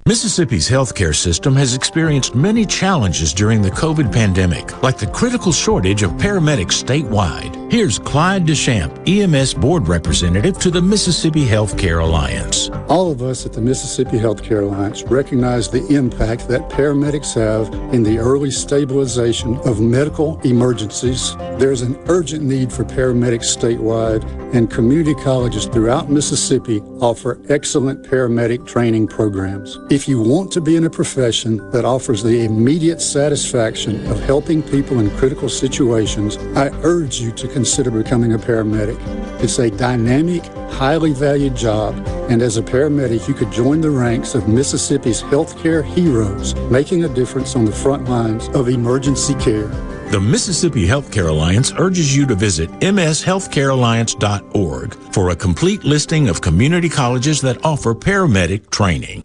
[0.09, 6.03] Mississippi's healthcare system has experienced many challenges during the COVID pandemic, like the critical shortage
[6.03, 7.55] of paramedics statewide.
[7.71, 12.71] Here's Clyde Deschamps, EMS board representative to the Mississippi Healthcare Alliance.
[12.89, 18.03] All of us at the Mississippi Healthcare Alliance recognize the impact that paramedics have in
[18.03, 21.37] the early stabilization of medical emergencies.
[21.59, 24.25] There's an urgent need for paramedics statewide,
[24.55, 29.77] and community colleges throughout Mississippi offer excellent paramedic training programs.
[29.99, 34.63] If you want to be in a profession that offers the immediate satisfaction of helping
[34.63, 38.97] people in critical situations, I urge you to consider becoming a paramedic.
[39.43, 41.97] It's a dynamic, highly valued job,
[42.31, 47.09] and as a paramedic, you could join the ranks of Mississippi's healthcare heroes, making a
[47.09, 49.67] difference on the front lines of emergency care.
[50.13, 56.89] The Mississippi Healthcare Alliance urges you to visit mshealthcarealliance.org for a complete listing of community
[56.89, 59.25] colleges that offer paramedic training.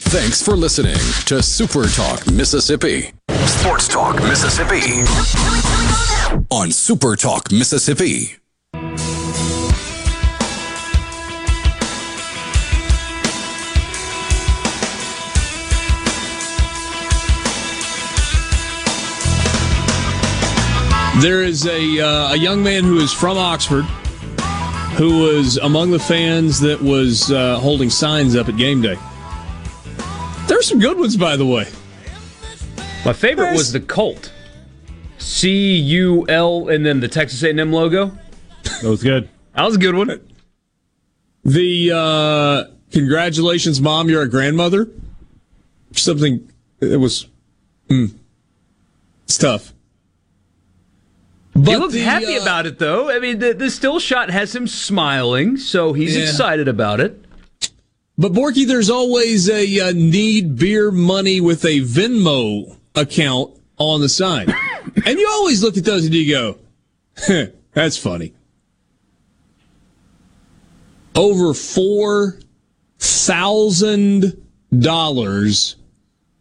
[0.11, 0.97] Thanks for listening
[1.27, 3.13] to Super Talk Mississippi.
[3.45, 5.03] Sports Talk Mississippi.
[6.51, 8.35] On Super Talk Mississippi.
[21.21, 23.85] There is a uh, a young man who is from Oxford
[24.97, 28.97] who was among the fans that was uh, holding signs up at game day.
[30.61, 31.67] There's some good ones, by the way.
[33.03, 34.31] My favorite was the Colt.
[35.17, 38.15] C U L and then the Texas A&M logo.
[38.83, 39.27] That was good.
[39.55, 40.21] That was a good one.
[41.43, 44.87] The uh, congratulations, mom, you're a grandmother.
[45.93, 46.47] Something
[46.79, 47.25] it was,
[47.89, 48.13] mm,
[49.23, 49.73] it's tough.
[51.55, 53.09] he looks the, happy uh, about it, though.
[53.09, 56.21] I mean, the, the still shot has him smiling, so he's Yeah.
[56.25, 57.25] excited about it.
[58.21, 64.09] But Borky, there's always a uh, need beer money with a Venmo account on the
[64.09, 64.47] side.
[65.07, 66.59] and you always look at those and you go,
[67.17, 68.35] "Heh, "That's funny."
[71.15, 72.37] Over four
[72.99, 74.39] thousand
[74.77, 75.77] dollars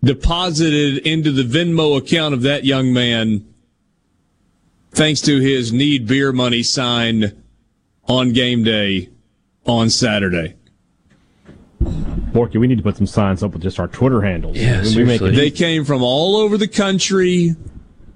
[0.05, 3.47] deposited into the Venmo account of that young man,
[4.91, 7.43] thanks to his need beer money sign
[8.07, 9.09] on game day
[9.65, 10.57] on Saturday.
[12.33, 14.57] Borky, we need to put some signs up with just our Twitter handles.
[14.57, 17.55] Yeah, we make They came from all over the country.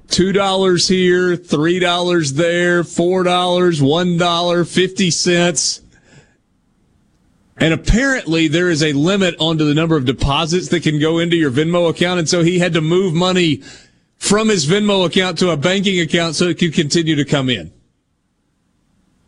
[0.09, 5.81] Two dollars here, three dollars there, four dollars, one dollar, fifty cents.
[7.57, 11.37] And apparently there is a limit onto the number of deposits that can go into
[11.37, 12.19] your Venmo account.
[12.19, 13.63] And so he had to move money
[14.17, 17.73] from his Venmo account to a banking account so it could continue to come in.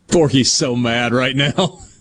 [0.07, 1.79] Borky's so mad right now.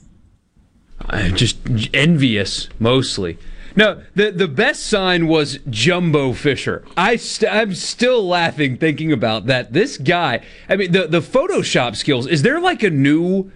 [1.01, 1.59] I'm just
[1.95, 3.39] envious mostly.
[3.77, 6.83] No, the the best sign was Jumbo Fisher.
[6.97, 9.73] I st- I'm still laughing thinking about that.
[9.75, 12.27] This guy, I mean, the the Photoshop skills.
[12.27, 13.51] Is there like a new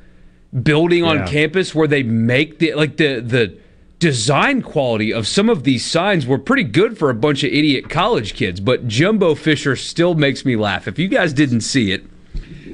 [0.63, 1.27] building on Yeah.
[1.27, 3.55] campus where they make the like the the
[3.99, 7.89] design quality of some of these signs were pretty good for a bunch of idiot
[7.91, 10.87] college kids, but Jumbo Fisher still makes me laugh.
[10.89, 12.05] If you guys didn't see it,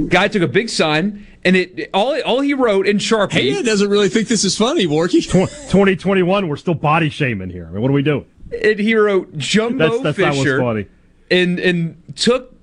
[0.09, 3.32] guy took a big sign and it all all he wrote in Sharpie.
[3.32, 5.23] Hey, doesn't really think this is funny, Borky.
[5.70, 7.66] 2021, we're still body shaming here.
[7.66, 8.27] I mean, what are we doing?
[8.62, 10.86] and he wrote Jumbo That's- that's Fisher funny.
[11.31, 12.55] and and took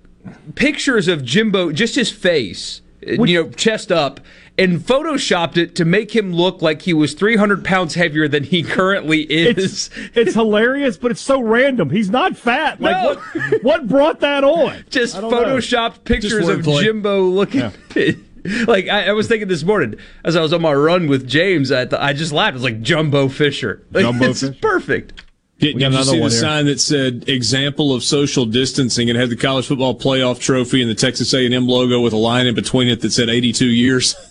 [0.56, 4.22] pictures of Jimbo, just his face, uh, you know, chest up,
[4.58, 8.64] and photoshopped it to make him look like he was 300 pounds heavier than he
[8.64, 9.58] currently is.
[9.58, 11.90] It's, it's hilarious, but it's so random.
[11.90, 12.80] He's not fat.
[12.80, 13.16] Like No.
[13.50, 13.64] what?
[13.64, 14.86] What brought that on?
[14.90, 15.38] just I don't know.
[15.58, 16.64] photoshopped pictures of.
[16.64, 17.72] Jimbo looking.
[18.68, 21.72] like I, I was thinking this morning as I was on my run with James,
[21.72, 22.52] I, th- I just laughed.
[22.52, 23.84] It was like Jumbo Fisher.
[23.92, 24.56] Like, Jumbo it's Fisher?
[24.62, 25.24] perfect.
[25.60, 26.30] Did, We got did you another see the here.
[26.30, 29.08] sign that said "example of social distancing"?
[29.08, 32.48] It had the college football playoff trophy and the Texas A&M logo with a line
[32.48, 34.16] in between it that said "82 years."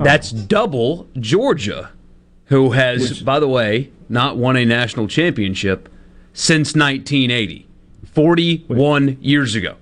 [0.00, 0.04] Oh.
[0.04, 1.90] That's double Georgia,
[2.44, 5.88] who has, by the way, not won a national championship
[6.32, 7.66] since 1980,
[8.14, 9.74] 41 years ago.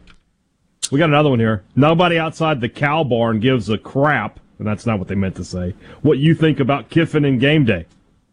[0.91, 1.65] We got another one here.
[1.75, 5.45] Nobody outside the cow barn gives a crap, and that's not what they meant to
[5.45, 5.75] say.
[6.03, 7.87] What you think about Kiffin and game day?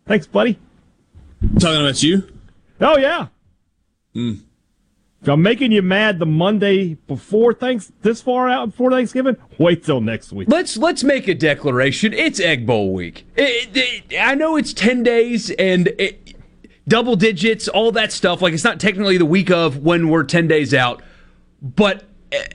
[0.05, 0.59] Thanks, buddy.
[1.59, 2.27] Talking about you?
[2.79, 3.27] Oh yeah.
[4.13, 4.33] Hmm.
[5.21, 9.83] If I'm making you mad the Monday before thanks this far out before Thanksgiving, wait
[9.85, 10.49] till next week.
[10.51, 12.13] Let's let's make a declaration.
[12.13, 13.25] It's Egg Bowl week.
[13.37, 16.35] It- it- I know it's 10 days and it,
[16.87, 18.41] double digits, all that stuff.
[18.41, 21.01] Like it's not technically the week of when we're 10 days out,
[21.61, 22.03] but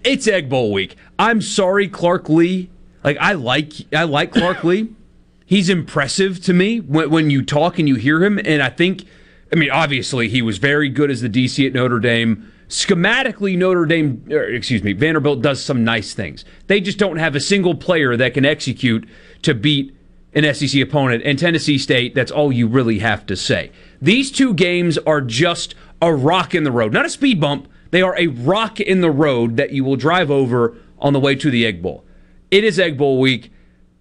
[0.05, 0.97] it's Egg Bowl week.
[1.19, 2.71] I'm sorry, Clark Lea.
[3.05, 4.89] Like I like I like Clark Lea.
[5.47, 8.39] He's impressive to me when, when you talk and you hear him.
[8.39, 9.07] And I think,
[9.51, 12.53] I mean, obviously he was very good as the DC at Notre Dame.
[12.69, 16.45] Schematically, Notre Dame, or, excuse me, Vanderbilt does some nice things.
[16.67, 19.09] They just don't have a single player that can execute
[19.41, 19.97] to beat
[20.35, 21.23] an SEC opponent.
[21.25, 23.73] And Tennessee State, that's all you really have to say.
[24.03, 27.69] These two games are just a rock in the road, not a speed bump.
[27.91, 31.35] They are a rock in the road that you will drive over on the way
[31.37, 32.05] to the Egg Bowl.
[32.51, 33.53] It is Egg Bowl week.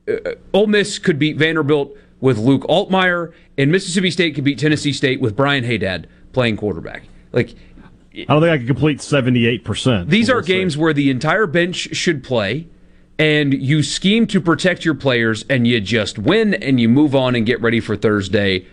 [0.07, 4.93] Uh, Ole Miss could beat Vanderbilt with Luke Altmyer, and Mississippi State could beat Tennessee
[4.93, 7.03] State with Brian Haydad playing quarterback.
[7.31, 7.55] Like
[8.13, 10.09] I don't think I can complete 78%.
[10.09, 12.67] these are games where the entire bench should play,
[13.19, 17.35] and you scheme to protect your players, and you just win, and you move on
[17.35, 18.65] and get ready for Thursday.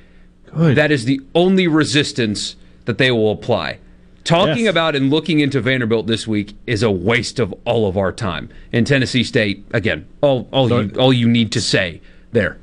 [0.52, 3.78] That is the only resistance that they will apply.
[4.24, 4.70] Talking Yes.
[4.70, 8.48] about and looking into Vanderbilt this week is a waste of all of our time.
[8.72, 12.00] And Tennessee State, again, all all you all you need to say
[12.32, 12.56] there.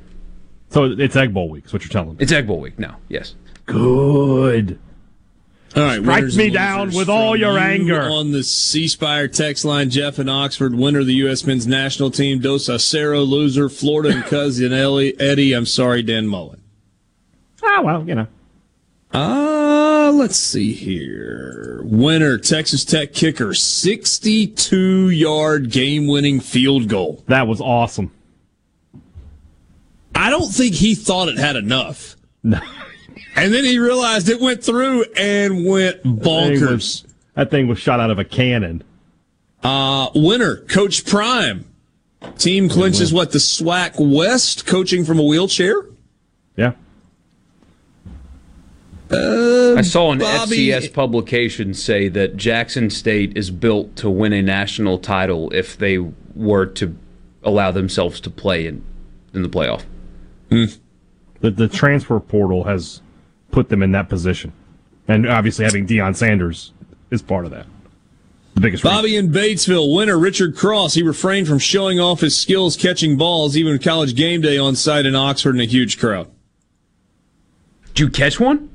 [0.70, 2.16] So it's Egg Bowl week, is what you're telling me.
[2.18, 2.96] It's Egg Bowl week now.
[3.08, 3.34] Yes.
[3.66, 4.78] Good.
[5.74, 8.02] All right, Strike me down with all your you anger.
[8.02, 11.46] On the C Spire text line, Jeff in Oxford, winner of the U.S.
[11.46, 15.54] men's national team, Dos Acero, loser, Florida and cousin Ellie, Eddie.
[15.54, 16.60] I'm sorry, Dan Mullen.
[17.64, 18.26] Ah, well, you know.
[19.14, 21.80] Uh, let's see here.
[21.84, 27.22] Winner, Texas Tech kicker, 62 yard game winning field goal.
[27.28, 28.10] That was awesome.
[30.14, 32.16] I don't think he thought it had enough.
[32.42, 32.60] No.
[33.34, 36.70] And then he realized it went through and went That thing bonkers.
[36.70, 38.82] was- That thing was shot out of a cannon.
[39.62, 41.64] Uh, winner, Coach Prime.
[42.38, 43.32] Team clinches what?
[43.32, 45.74] The SWAC West, coaching from a wheelchair?
[46.56, 46.72] Yeah.
[49.12, 54.32] Uh, I saw an Bobby- FCS publication say that Jackson State is built to win
[54.32, 55.98] a national title if they
[56.34, 56.96] were to
[57.42, 58.84] allow themselves to play in
[59.34, 59.82] in the playoff.
[60.48, 63.00] The, the transfer portal has
[63.50, 64.52] put them in that position.
[65.08, 66.72] And obviously having Deion Sanders
[67.10, 67.66] is part of that.
[68.54, 68.96] The biggest reason.
[68.96, 70.94] Bobby in Batesville, winner Richard Cross.
[70.94, 75.06] He refrained from showing off his skills catching balls, even college game day on site
[75.06, 76.28] in Oxford in a huge crowd.
[77.94, 78.70] Did you catch one?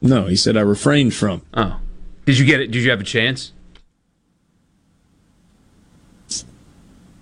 [0.00, 1.42] No, he said I refrained from.
[1.54, 1.80] Oh,
[2.24, 2.70] did you get it?
[2.70, 3.52] Did you have a chance?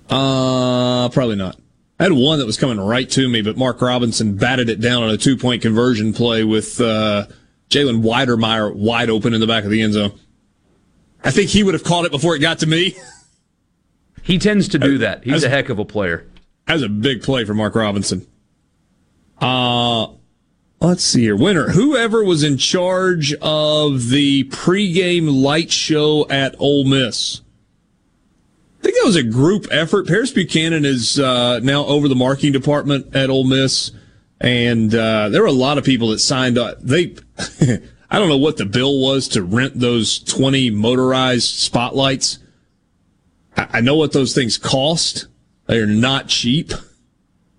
[0.09, 1.57] Uh, probably not.
[1.99, 5.03] I had one that was coming right to me, but Mark Robinson batted it down
[5.03, 7.27] on a two point conversion play with uh,
[7.71, 10.13] Jalen Wydermyer wide open in the back of the end zone.
[11.25, 12.97] I think he would have caught it before it got to me.
[14.23, 15.25] He tends to do that.
[15.25, 16.27] He's a heck of a player.
[16.67, 18.27] That was a big play for Mark Robinson.
[19.41, 20.09] Uh,
[20.87, 21.37] let's see here.
[21.37, 27.41] Winner, whoever was in charge of the pregame light show at Ole Miss.
[28.81, 30.07] I think that was a group effort.
[30.07, 33.91] Paris Buchanan is uh, now over the marketing department at Ole Miss,
[34.41, 36.81] and uh, there were a lot of people that signed up.
[36.81, 37.17] They,
[38.11, 42.39] I don't know what the bill was to rent those twenty motorized spotlights.
[43.57, 45.27] I, I know what those things cost.
[45.67, 46.73] They are not cheap.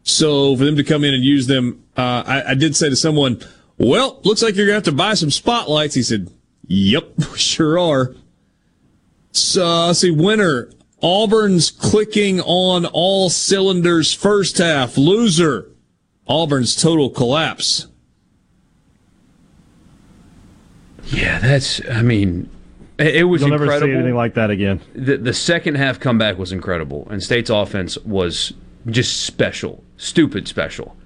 [0.03, 2.95] So for them to come in and use them, uh, I, I did say to
[2.95, 3.41] someone,
[3.77, 6.31] "Well, looks like you're gonna have to buy some spotlights." He said,
[6.67, 8.15] "Yep, sure are."
[9.31, 10.69] So let's see, winner
[11.01, 14.97] Auburn's clicking on all cylinders first half.
[14.97, 15.69] Loser,
[16.27, 17.87] Auburn's total collapse.
[21.05, 21.81] Yeah, that's.
[21.89, 22.49] I mean,
[22.97, 23.87] it, it was You'll never incredible.
[23.93, 24.81] see anything like that again.
[24.93, 28.53] the the second half comeback was incredible, and State's offense was
[28.87, 30.96] just special, stupid special.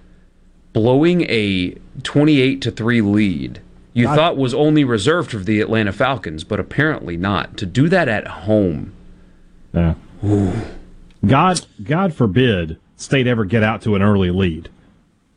[0.73, 3.61] Blowing a twenty-eight to three lead,
[3.93, 4.15] you God.
[4.15, 7.57] thought was only reserved for the Atlanta Falcons, but apparently not.
[7.57, 8.93] To do that at home,
[9.73, 9.95] Yeah.
[11.25, 14.69] God, God forbid State ever get out to an early lead.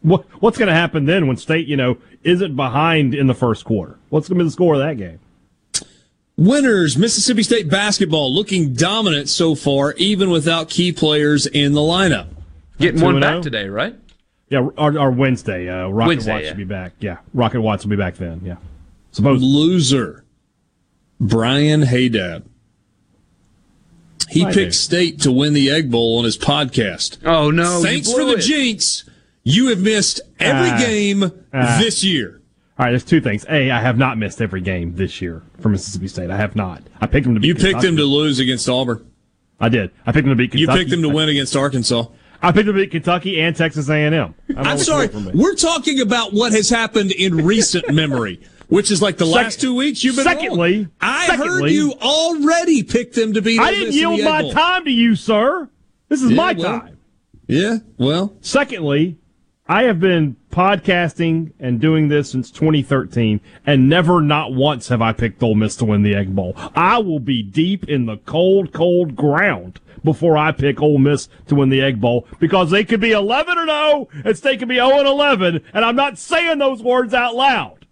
[0.03, 3.65] What, what's going to happen then when State, you know, isn't behind in the first
[3.65, 3.99] quarter?
[4.11, 5.19] What's going to be the score of that game?
[6.37, 12.29] Winners, Mississippi State basketball looking dominant so far, even without key players in the lineup.
[12.79, 13.43] getting one back oh?
[13.43, 13.95] today, right?
[14.55, 15.69] Yeah, our, our Wednesday.
[15.69, 16.49] Uh, Rocket Wednesday, Watch yeah.
[16.49, 16.93] should be back.
[17.01, 18.41] Yeah, Rocket Watch will be back then.
[18.45, 18.57] Yeah,
[19.11, 19.43] suppose.
[19.43, 20.25] Loser,
[21.21, 22.45] Brian Haydad.
[24.31, 24.75] He Hi, picked Dave.
[24.75, 27.19] State to win the Egg Bowl on his podcast.
[27.25, 27.83] Oh no!
[27.83, 28.41] Thanks for the it.
[28.43, 29.09] jinx.
[29.43, 30.79] You have missed every Ah.
[30.79, 31.79] game Ah.
[31.81, 32.41] this year.
[32.79, 33.45] All right, there's two things.
[33.49, 36.31] A, I have not missed every game this year for Mississippi State.
[36.31, 36.83] I have not.
[37.01, 37.49] I picked them to beat.
[37.49, 37.87] You picked Kentucky.
[37.87, 39.07] them to lose against Auburn.
[39.61, 39.91] I did.
[40.07, 42.07] I picked them to beat You picked them to win against Arkansas.
[42.45, 44.13] I picked them beat Kentucky and Texas A&M.
[44.13, 44.35] I don't
[44.65, 45.07] know I'm sorry.
[45.09, 45.31] want from me.
[45.35, 49.75] We're talking about what has happened in recent memory, which is like the last two
[49.75, 50.05] weeks.
[50.05, 50.91] You've been Secondly- wrong.
[51.01, 53.61] I heard you already picked them to beat.
[53.61, 55.69] I didn't yield my time to you, sir.
[56.09, 56.81] This is Yeah, my well.
[56.81, 56.99] time.
[57.49, 57.79] Yeah.
[57.99, 59.17] Well, Secondly,
[59.67, 65.13] I have been podcasting and doing this since 2013, and never, not once, have I
[65.15, 66.53] picked Ole Miss to win the Egg Bowl.
[66.77, 71.55] I will be deep in the cold, cold ground before I pick Ole Miss to
[71.55, 74.69] win the Egg Bowl because they could be 11 or 0, and oh, State could
[74.69, 77.87] be 0 and 11, and I'm not saying those words out loud.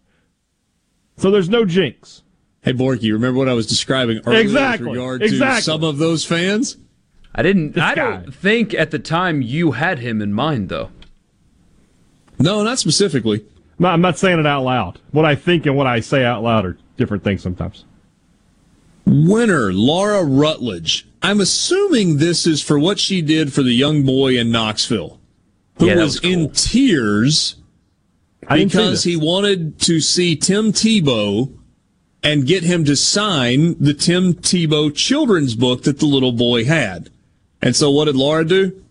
[1.17, 2.23] So there's no jinx.
[2.63, 4.89] hey Borky, remember what I was describing earlier Exactly.
[4.89, 5.57] with regard Exactly.
[5.57, 6.77] to some of those fans?
[7.35, 7.73] I didn't.
[7.73, 8.11] This I guy.
[8.11, 10.91] don't think at the time you had him in mind, though.
[12.39, 13.41] No, not specifically.
[13.41, 14.99] I'm not, I'm not saying it out loud.
[15.11, 17.85] What I think and what I say out loud are different things sometimes.
[19.07, 21.07] Winner Laura Rutledge.
[21.23, 25.19] I'm assuming this is for what she did for the young boy in Knoxville,
[25.79, 26.31] who Yeah, was, was cool.
[26.33, 27.57] in tears
[28.49, 31.57] I didn't see because he wanted to see Tim Tebow
[32.25, 37.11] and get him to sign the Tim Tebow children's book that the little boy had.
[37.61, 38.85] And so what did Laura do?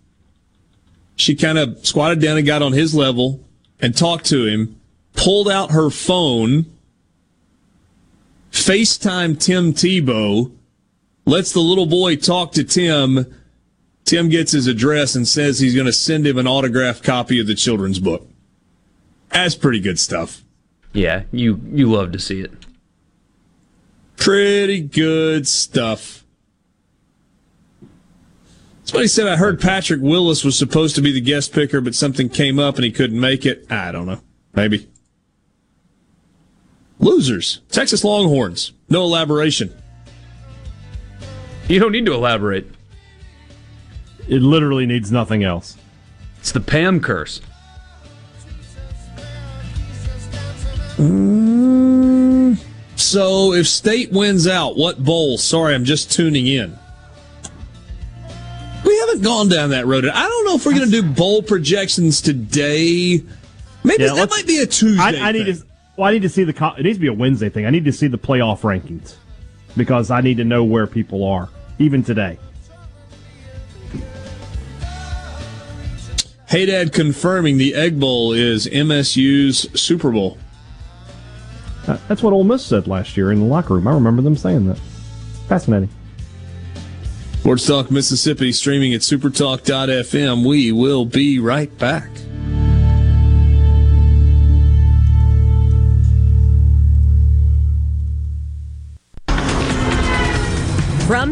[1.22, 3.42] She kind of squatted down and got on his level
[3.80, 4.82] and talked to him,
[5.14, 6.66] pulled out her phone,
[8.52, 10.52] FaceTime Tim Tebow,
[11.28, 13.32] lets the little boy talk to Tim.
[14.04, 17.46] Tim gets his address and says he's going to send him an autographed copy of
[17.46, 18.28] the children's book.
[19.30, 20.42] That's pretty good stuff.
[20.92, 22.52] Yeah, you you love to see it.
[24.18, 26.21] Pretty good stuff.
[28.92, 32.28] Somebody said I heard Patrick Willis was supposed to be the guest picker, but something
[32.28, 33.66] came up and he couldn't make it.
[33.72, 34.20] I don't know.
[34.54, 34.90] Maybe.
[37.00, 37.62] Losers.
[37.70, 38.74] Texas Longhorns.
[38.90, 39.74] No elaboration.
[41.70, 42.68] You don't need to elaborate.
[44.28, 45.78] It literally needs nothing else.
[46.40, 47.40] It's the Pam curse.
[50.98, 52.62] Mm.
[52.98, 55.38] So if State wins out, what bowl?
[55.38, 56.78] Sorry, I'm just tuning in.
[58.86, 60.06] We haven't gone down that road.
[60.08, 63.22] I don't know if we're going to do bowl projections today.
[63.84, 65.20] Maybe Yeah, that might be a Tuesday.
[65.20, 65.64] I, I need to.
[65.98, 66.74] Well, I need to see the.
[66.78, 67.66] It needs to be a Wednesday thing.
[67.66, 69.16] I need to see the playoff rankings
[69.78, 71.50] because I need to know where people are,
[71.80, 72.38] even today.
[76.48, 80.38] Hey Dad confirming the Egg Bowl is MSU's Super Bowl.
[81.88, 83.88] Uh, That's what Ole Miss said last year in the locker room.
[83.88, 84.78] I remember them saying that.
[85.48, 85.88] Fascinating.
[87.42, 90.48] Sports Talk Mississippi streaming at supertalk.fm.
[90.48, 92.12] We will be right back.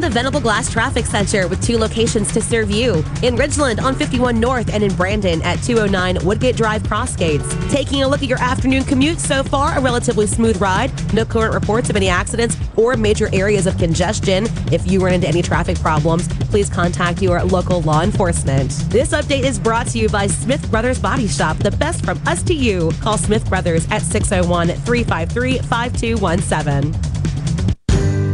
[0.10, 4.40] The Venable Glass Traffic Center with two locations to serve you in Ridgeland on 51
[4.40, 7.70] North and in Brandon at 209 Woodgate Drive Crossgates.
[7.70, 10.92] Taking a look at your afternoon commute so far, a relatively smooth ride.
[11.14, 14.48] No current reports of any accidents or major areas of congestion.
[14.72, 18.72] If you run into any traffic problems, please contact your local law enforcement.
[18.90, 22.42] This update is brought to you by Smith Brothers Body Shop, the best from us
[22.44, 22.92] to you.
[23.02, 27.09] Call Smith Brothers at 601 353 5217.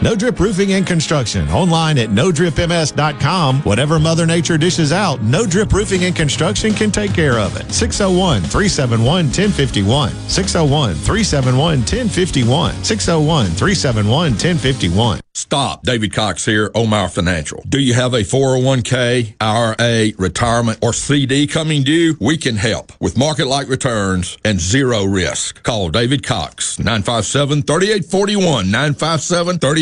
[0.00, 1.48] No Drip Roofing and Construction.
[1.50, 3.60] Online at nodripms.com.
[3.60, 7.70] Whatever Mother Nature dishes out, No Drip Roofing and Construction can take care of it.
[7.70, 10.10] 601 371 1051.
[10.28, 12.84] 601 371 1051.
[12.84, 15.20] 601 371 1051.
[15.34, 15.82] Stop.
[15.82, 17.62] David Cox here, Omar Financial.
[17.66, 22.16] Do you have a 401k, IRA, retirement, or CD coming due?
[22.20, 25.62] We can help with market like returns and zero risk.
[25.62, 28.70] Call David Cox, 957 3841.
[28.70, 29.81] 957 3841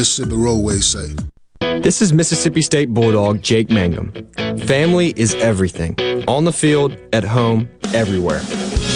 [0.00, 1.14] Mississippi roadways safe.
[1.82, 4.10] This is Mississippi State Bulldog Jake Mangum.
[4.60, 5.94] Family is everything.
[6.26, 8.40] On the field, at home, everywhere.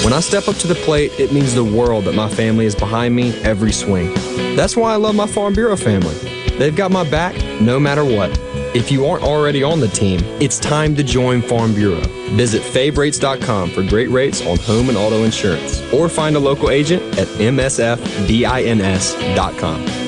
[0.02, 2.74] When I step up to the plate, it means the world that my family is
[2.74, 4.14] behind me every swing.
[4.56, 6.14] That's why I love my Farm Bureau family.
[6.56, 8.30] They've got my back no matter what.
[8.74, 12.00] If you aren't already on the team, it's time to join Farm Bureau.
[12.34, 17.00] Visit favrates.com for great rates on home and auto insurance, or find a local agent
[17.16, 17.96] at msfbins.com.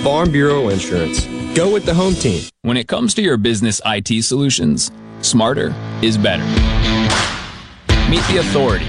[0.02, 1.26] Farm Bureau Insurance.
[1.55, 2.43] Go with the home team.
[2.62, 4.90] When it comes to your business IT solutions,
[5.20, 5.72] smarter
[6.02, 6.44] is better.
[8.10, 8.88] Meet the authority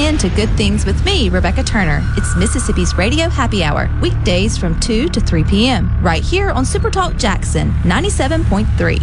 [0.00, 2.00] In to Good Things with me, Rebecca Turner.
[2.16, 7.18] It's Mississippi's Radio Happy Hour, weekdays from 2 to 3 p.m., right here on Supertalk
[7.18, 8.98] Jackson 97.3.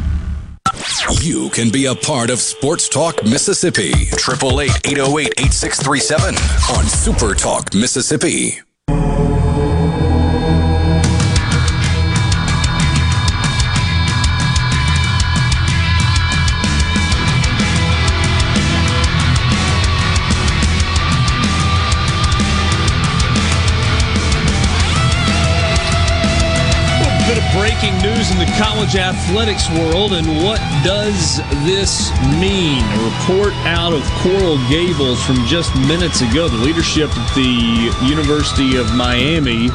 [1.24, 3.91] You can be a part of Sports Talk Mississippi.
[3.91, 6.36] 888 808 8637
[6.76, 8.66] on Super Talk Mississippi.
[28.88, 32.10] College athletics world, and what does this
[32.40, 32.84] mean?
[32.84, 36.48] A report out of Coral Gables from just minutes ago.
[36.48, 39.70] The leadership at the University of Miami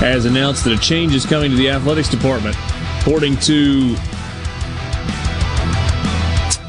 [0.00, 2.56] has announced that a change is coming to the athletics department.
[3.00, 3.96] According to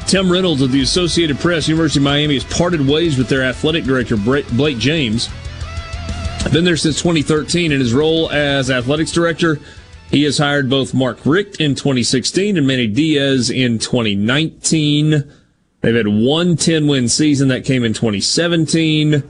[0.06, 3.84] Tim Reynolds of the Associated Press, University of Miami has parted ways with their athletic
[3.84, 5.28] director, Blake James.
[6.52, 9.58] Been there since 2013 in his role as athletics director.
[10.14, 15.24] He has hired both Mark Richt in 2016 and Manny Diaz in 2019.
[15.80, 19.24] They've had one 10 win season that came in 2017.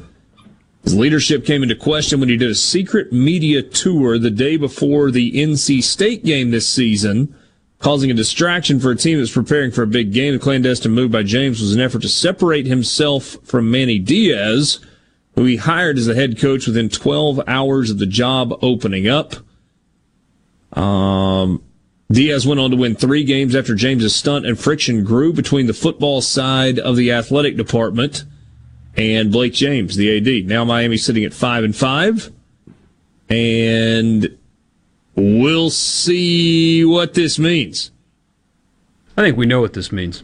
[0.82, 5.11] His leadership came into question when he did a secret media tour the day before
[5.11, 7.35] the NC State game this season,
[7.78, 10.35] causing a distraction for a team that's preparing for a big game.
[10.35, 14.81] The clandestine move by James was an effort to separate himself from Manny Diaz
[15.35, 19.36] who he hired as the head coach within 12 hours of the job opening up.
[20.75, 21.63] Um,
[22.11, 25.75] Diaz went on to win three games after James's stunt and friction grew between the
[25.75, 28.25] football side of the athletic department
[28.97, 30.47] and Blake James, the AD.
[30.47, 32.31] Now Miami sitting at five and five,
[33.29, 34.37] and
[35.15, 37.91] we'll see what this means.
[39.17, 40.23] I think we know what this means.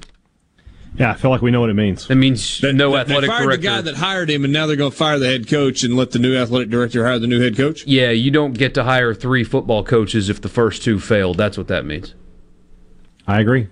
[1.00, 2.10] Yeah, I feel like we know what it means.
[2.10, 3.56] It means that, no that athletic they fired director.
[3.56, 5.96] the guy that hired him, and now they're going to fire the head coach and
[5.96, 7.86] let the new athletic director hire the new head coach.
[7.86, 11.38] Yeah, you don't get to hire three football coaches if the first two failed.
[11.38, 12.14] That's what that means.
[13.26, 13.68] I agree.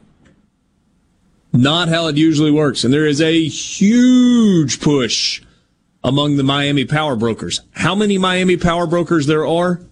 [1.52, 5.42] Not how it usually works, and there is a huge push
[6.02, 7.60] among the Miami power brokers.
[7.72, 9.82] How many Miami power brokers there are?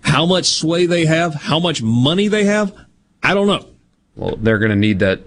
[0.00, 1.34] How much sway they have?
[1.34, 2.74] How much money they have?
[3.22, 3.66] I don't know.
[4.14, 5.20] Well, they're going to need that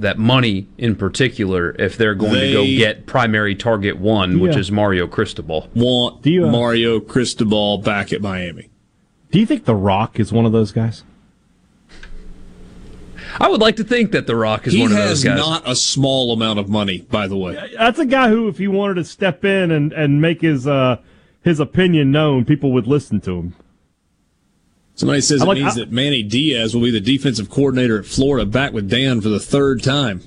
[0.00, 4.54] that money in particular if they're going They- to go get primary target one, which
[4.54, 4.60] Yeah.
[4.60, 5.68] is Mario Cristobal.
[5.74, 8.68] Want Do you, uh, Mario Cristobal back at Miami?
[9.30, 11.02] Do you think The Rock is one of those guys?
[13.40, 15.36] I would like to think that The Rock is he one of those guys.
[15.38, 17.58] not a small amount of money, by the way.
[17.76, 20.96] That's a guy who, if he wanted to step in and, and make his uh,
[21.42, 23.54] his opinion known, people would listen to him.
[24.98, 28.00] Somebody says I it like- means I- that Manny Diaz will be the defensive coordinator
[28.00, 30.22] at Florida, back with Dan for the third time.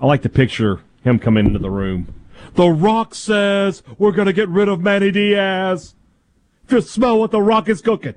[0.00, 2.08] I like to picture him coming into the room.
[2.56, 5.94] The Rock says we're going to get rid of Manny Diaz.
[6.68, 8.14] Just smell what The Rock is cooking.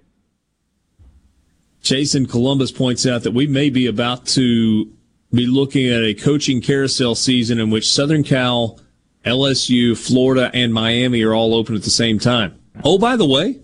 [1.84, 4.92] Jason Columbus points out that we may be about to
[5.32, 8.80] be looking at a coaching carousel season in which Southern Cal,
[9.24, 12.56] LSU, Florida, and Miami are all open at the same time.
[12.84, 13.60] Oh, by the way,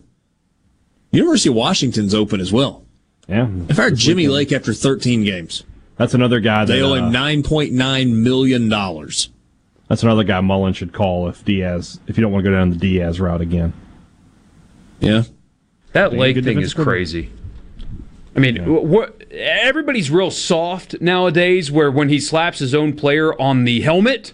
[1.18, 2.84] University of Washington's open as well.
[3.27, 3.48] Yeah.
[3.49, 5.64] They fired Jimmy Lake after 13 games.
[5.98, 8.69] That's another guy that They owe uh, him $9.9 million.
[9.88, 12.69] That's another guy Mullen should call if Diaz if you don't want to go down
[12.69, 13.73] the Diaz route again.
[14.99, 15.23] Yeah.
[15.94, 17.31] That Being Lake thing is defensive crazy.
[18.35, 21.72] I mean, wh- what everybody's real soft nowadays.
[21.72, 24.34] Where when he slaps his own player on the helmet,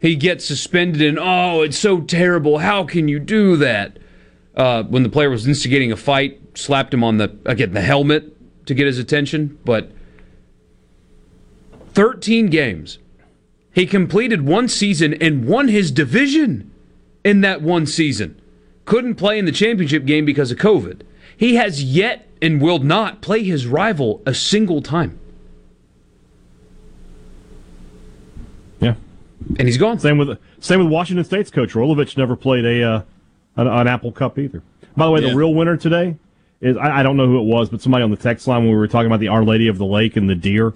[0.00, 1.02] he gets suspended.
[1.02, 2.58] And oh, it's so terrible.
[2.58, 3.98] How can you do that?
[4.56, 8.32] Uh, when the player was instigating a fight, slapped him on the again the helmet
[8.66, 9.58] to get his attention.
[9.64, 9.92] But
[11.92, 12.98] thirteen games,
[13.74, 16.70] he completed one season and won his division
[17.22, 18.40] in that one season.
[18.86, 21.02] Couldn't play in the championship game because of COVID.
[21.36, 25.18] He has yet and will not play his rival a single time.
[28.80, 28.94] Yeah.
[29.58, 29.98] And he's gone.
[29.98, 33.02] Same with same with Washington State's coach Rolovich never played a uh,
[33.56, 34.62] an, an Apple Cup either.
[34.96, 35.30] By the way, Yeah.
[35.30, 36.16] the real winner today
[36.60, 38.70] is I, I don't know who it was, but somebody on the text line when
[38.70, 40.72] we were talking about the Our Lady of the Lake and the deer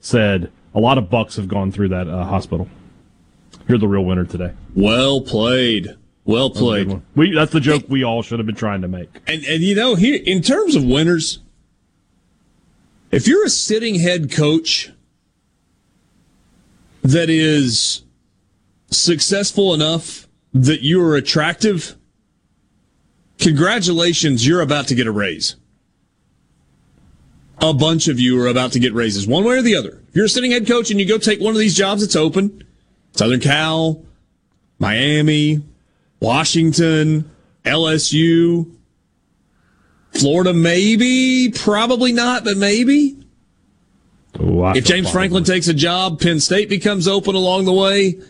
[0.00, 2.68] said a lot of bucks have gone through that uh, hospital.
[3.68, 4.52] You're the real winner today.
[4.74, 5.96] Well played.
[6.24, 6.88] Well That was a good played.
[6.88, 7.02] one.
[7.14, 9.08] We, that's the joke we all should have been trying to make.
[9.26, 11.40] And and you know, here in terms of winners,
[13.10, 14.90] if you're a sitting head coach
[17.02, 18.02] that is
[18.90, 21.96] successful enough that you are attractive,
[23.44, 25.56] congratulations, you're about to get a raise.
[27.60, 30.02] A bunch of you are about to get raises, one way or the other.
[30.08, 32.16] If you're a sitting head coach and you go take one of these jobs that's
[32.16, 32.64] open,
[33.12, 34.02] Southern Cal,
[34.78, 35.62] Miami,
[36.20, 37.30] Washington,
[37.64, 38.74] LSU,
[40.12, 43.24] Florida, maybe, probably not, but maybe.
[44.40, 45.10] Ooh, If James.
[45.10, 48.20] Franklin takes a job, Penn State becomes open along the way.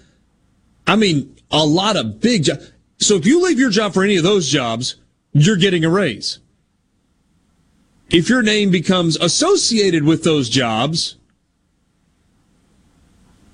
[0.86, 2.73] I mean, a lot of big jobs.
[2.99, 4.97] So if you leave your job for any of those jobs,
[5.35, 6.39] you're getting a raise.
[8.11, 11.16] If your name becomes associated with those jobs,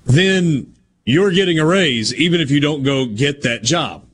[0.05, 0.73] then
[1.05, 4.05] you're getting a raise, even if you don't go get that job.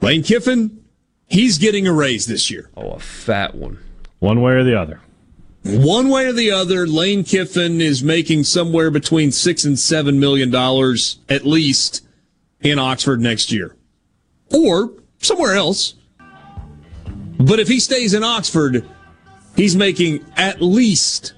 [0.00, 0.84] Lane Kiffin,
[1.26, 2.70] he's getting a raise this year.
[2.76, 3.78] Oh, a fat one.
[4.18, 5.00] One way or the other.
[5.64, 10.50] One way or the other, Lane Kiffin is making somewhere between six and seven million
[10.50, 12.04] dollars at least
[12.60, 13.76] in Oxford next year,
[14.52, 15.94] or somewhere else.
[17.38, 18.88] But if he stays in Oxford,
[19.56, 21.34] he's making at least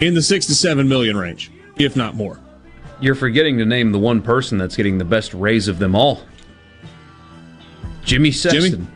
[0.00, 2.40] in the six to seven million range, if not more.
[3.00, 6.22] You're forgetting to name the one person that's getting the best raise of them all.
[8.04, 8.62] Jimmy Sexton.
[8.70, 8.86] Jimmy?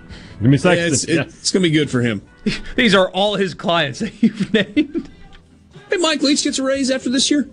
[0.40, 0.92] Jimmy Yeah, Sexton.
[0.92, 2.22] it's, it- it's going to be good for him.
[2.76, 5.10] These are all his clients that you've named.
[5.90, 7.48] Hey, Mike Leach gets a raise after this year,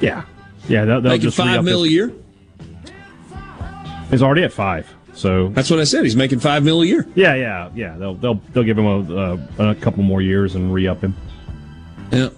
[0.00, 0.24] Yeah.
[0.68, 2.12] Yeah, they'll, they'll making just five re-up mil a year.
[4.10, 4.92] He's already at five.
[5.18, 6.04] So that's what I said.
[6.04, 7.04] He's making five mil a year.
[7.16, 7.96] Yeah, yeah, yeah.
[7.98, 9.36] They'll they'll they'll give him a, uh,
[9.70, 11.12] a couple more years and re-up him.
[12.12, 12.28] Yeah.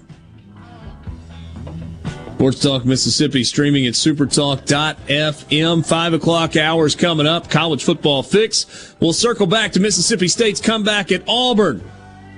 [2.34, 5.86] Sports Talk Mississippi streaming at supertalk.fm.
[5.86, 7.50] Five o'clock hours coming up.
[7.50, 8.94] College football fix.
[8.98, 11.84] We'll circle back to Mississippi State's comeback at Auburn.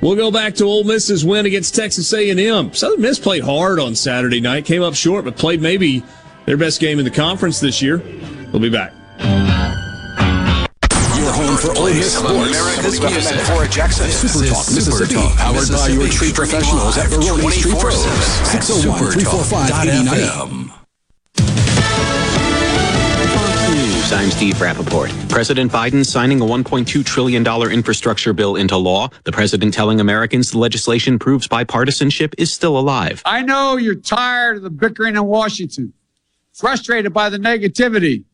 [0.00, 2.72] We'll go back to Ole Miss's win against Texas A&M.
[2.72, 6.02] Southern Miss played hard on Saturday night, came up short, but played maybe
[6.46, 8.02] their best game in the conference this year.
[8.52, 8.92] We'll be back.
[11.32, 12.34] Your home for Ole Miss sports.
[12.34, 13.40] America's music.
[13.40, 14.10] For Jackson.
[14.10, 15.14] Super Talk Mississippi.
[15.14, 16.10] Powered by your Mississippi.
[16.10, 18.04] tree professionals at Veroni's Tree Pros.
[18.50, 20.72] 601 345 8090.
[24.14, 25.30] I'm Steve Rappaport.
[25.30, 29.08] President Biden signing a $1.2 trillion infrastructure bill into law.
[29.24, 33.22] The president telling Americans the legislation proves bipartisanship is still alive.
[33.24, 35.94] I know you're tired of the bickering in Washington,
[36.52, 38.24] frustrated by the negativity,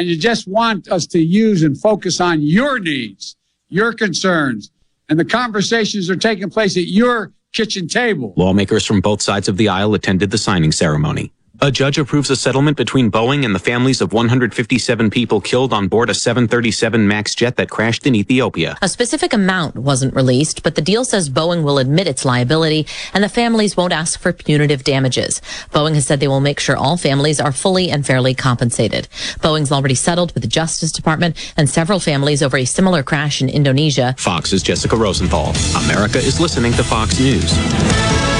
[0.00, 3.36] and you just want us to use and focus on your needs,
[3.68, 4.70] your concerns,
[5.10, 8.32] and the conversations are taking place at your kitchen table.
[8.34, 11.34] Lawmakers from both sides of the aisle attended the signing ceremony.
[11.62, 15.88] A judge approves a settlement between Boeing and the families of 157 people killed on
[15.88, 18.78] board a 737 MAX jet that crashed in Ethiopia.
[18.80, 23.22] A specific amount wasn't released, but the deal says Boeing will admit its liability and
[23.22, 25.42] the families won't ask for punitive damages.
[25.70, 29.06] Boeing has said they will make sure all families are fully and fairly compensated.
[29.40, 33.50] Boeing's already settled with the Justice Department and several families over a similar crash in
[33.50, 34.14] Indonesia.
[34.16, 35.52] Fox's Jessica Rosenthal.
[35.84, 38.39] America is listening to Fox News.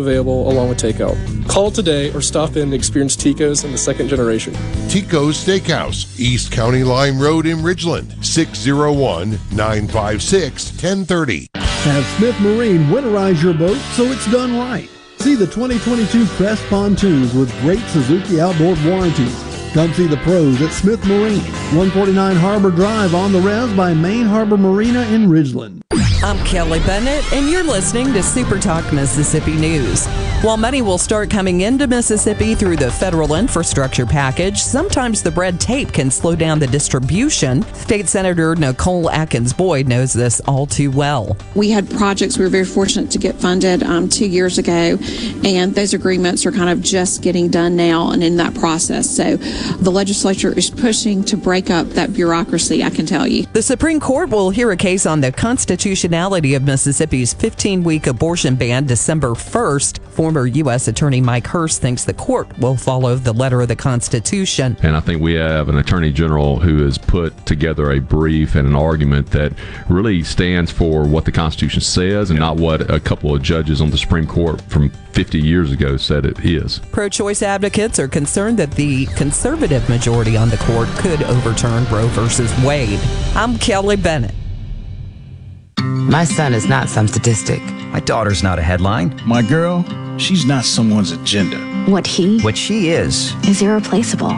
[0.01, 1.15] available along with takeout.
[1.47, 4.53] Call today or stop in to experience Tico's in the second generation.
[4.89, 11.47] Tico's Steakhouse, East County Line Road in Ridgeland, 601 956 1030.
[11.55, 14.89] Have Smith Marine winterize your boat so it's done right.
[15.19, 19.50] See the 2022 Crest pontoons with great Suzuki outboard warranties.
[19.73, 21.39] Come see the pros at Smith Marine,
[21.71, 25.81] 149 Harbor Drive on the res by Main Harbor Marina in Ridgeland.
[26.23, 30.05] I'm Kelly Bennett, and you're listening to Super Talk Mississippi News.
[30.43, 35.59] While money will start coming into Mississippi through the federal infrastructure package, sometimes the red
[35.59, 37.63] tape can slow down the distribution.
[37.73, 41.37] State Senator Nicole Akins Boyd knows this all too well.
[41.55, 44.99] We had projects we were very fortunate to get funded um, two years ago,
[45.43, 49.09] and those agreements are kind of just getting done now and in that process.
[49.09, 49.37] So
[49.79, 53.45] the legislature is pushing to break up that bureaucracy, I can tell you.
[53.53, 58.55] The Supreme Court will hear a case on the constitutionality of Mississippi's 15 week abortion
[58.55, 59.99] ban December 1st.
[60.11, 60.87] Former U.S.
[60.87, 64.77] Attorney Mike Hurst thinks the court will follow the letter of the Constitution.
[64.83, 68.67] And I think we have an attorney general who has put together a brief and
[68.67, 69.53] an argument that
[69.89, 73.89] really stands for what the Constitution says and not what a couple of judges on
[73.89, 76.79] the Supreme Court from 50 years ago said it is.
[76.91, 82.07] Pro choice advocates are concerned that the conservative majority on the court could overturn Roe
[82.07, 82.99] versus Wade.
[83.35, 84.33] I'm Kelly Bennett.
[85.79, 87.61] My son is not some statistic.
[87.91, 89.19] My daughter's not a headline.
[89.25, 89.85] My girl,
[90.17, 91.57] she's not someone's agenda.
[91.89, 94.31] What he What she is is irreplaceable.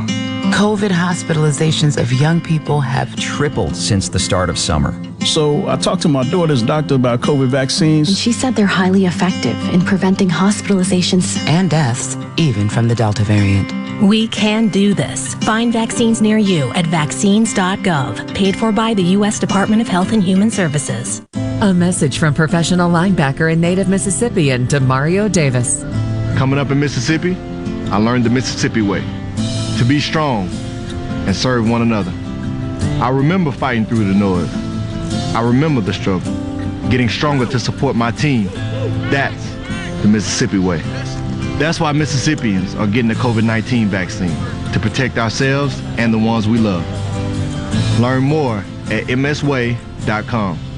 [0.51, 4.91] COVID hospitalizations of young people have tripled since the start of summer.
[5.25, 8.09] So I talked to my daughter's doctor about COVID vaccines.
[8.09, 13.23] And she said they're highly effective in preventing hospitalizations and deaths, even from the Delta
[13.23, 13.71] variant.
[14.01, 15.35] We can do this.
[15.35, 19.39] Find vaccines near you at vaccines.gov, paid for by the U.S.
[19.39, 21.21] Department of Health and Human Services.
[21.61, 25.83] A message from professional linebacker and native Mississippian Demario Davis.
[26.37, 27.37] Coming up in Mississippi,
[27.89, 29.01] I learned the Mississippi way
[29.77, 30.49] to be strong
[31.25, 32.11] and serve one another.
[33.01, 34.72] I remember fighting through the noise.
[35.35, 36.33] I remember the struggle,
[36.89, 38.45] getting stronger to support my team.
[39.09, 39.49] That's
[40.01, 40.79] the Mississippi way.
[41.57, 44.35] That's why Mississippians are getting the COVID 19 vaccine
[44.73, 46.83] to protect ourselves and the ones we love.
[47.99, 48.57] Learn more
[48.87, 50.72] at msway.com.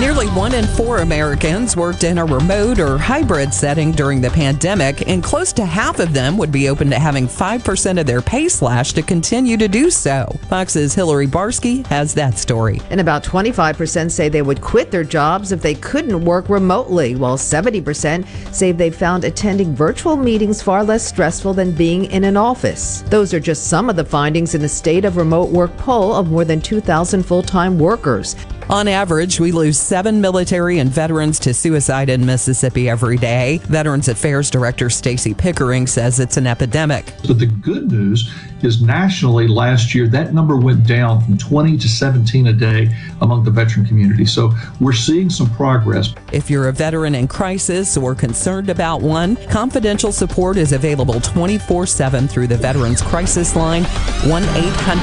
[0.00, 5.06] Nearly one in four Americans worked in a remote or hybrid setting during the pandemic,
[5.08, 8.48] and close to half of them would be open to having 5% of their pay
[8.48, 10.26] slashed to continue to do so.
[10.48, 12.80] Fox's Hillary Barsky has that story.
[12.90, 17.36] And about 25% say they would quit their jobs if they couldn't work remotely, while
[17.36, 23.02] 70% say they found attending virtual meetings far less stressful than being in an office.
[23.02, 26.28] Those are just some of the findings in the State of Remote Work poll of
[26.28, 28.34] more than 2,000 full time workers.
[28.70, 33.58] On average, we lose seven military and veterans to suicide in Mississippi every day.
[33.64, 37.12] Veterans Affairs Director Stacy Pickering says it's an epidemic.
[37.26, 38.32] But the good news
[38.64, 43.44] is nationally last year that number went down from 20 to 17 a day among
[43.44, 44.24] the veteran community.
[44.24, 46.14] So we're seeing some progress.
[46.32, 51.86] If you're a veteran in crisis or concerned about one, confidential support is available 24
[51.86, 55.02] 7 through the Veterans Crisis Line 1 800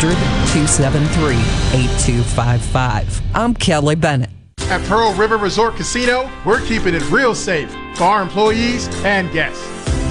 [0.52, 1.36] 273
[1.80, 3.22] 8255.
[3.36, 4.30] I'm Kelly Bennett.
[4.70, 9.66] At Pearl River Resort Casino, we're keeping it real safe for our employees and guests.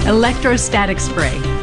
[0.05, 1.37] Electrostatic spray,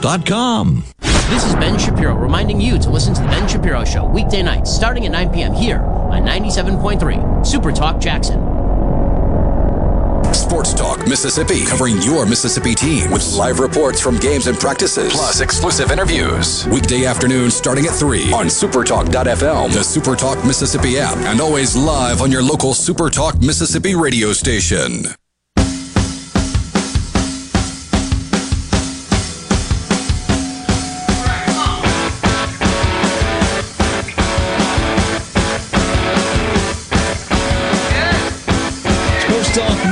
[0.00, 0.84] JumpstartTestPrep.com.
[1.28, 4.72] This is Ben Shapiro reminding you to listen to The Ben Shapiro Show weekday nights
[4.72, 5.52] starting at 9 p.m.
[5.52, 8.40] here on 97.3 Super Talk Jackson.
[10.32, 15.40] Sports Talk Mississippi, covering your Mississippi team with live reports from games and practices, plus
[15.40, 16.66] exclusive interviews.
[16.68, 22.30] Weekday afternoon starting at 3 on supertalk.fm, the Supertalk Mississippi app, and always live on
[22.30, 25.04] your local Supertalk Mississippi radio station.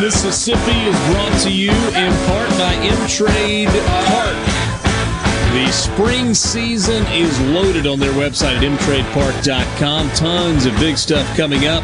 [0.05, 4.37] Mississippi is brought to you in part by M Trade Park.
[5.55, 10.11] The spring season is loaded on their website at mtradepark.com.
[10.11, 11.83] Tons of big stuff coming up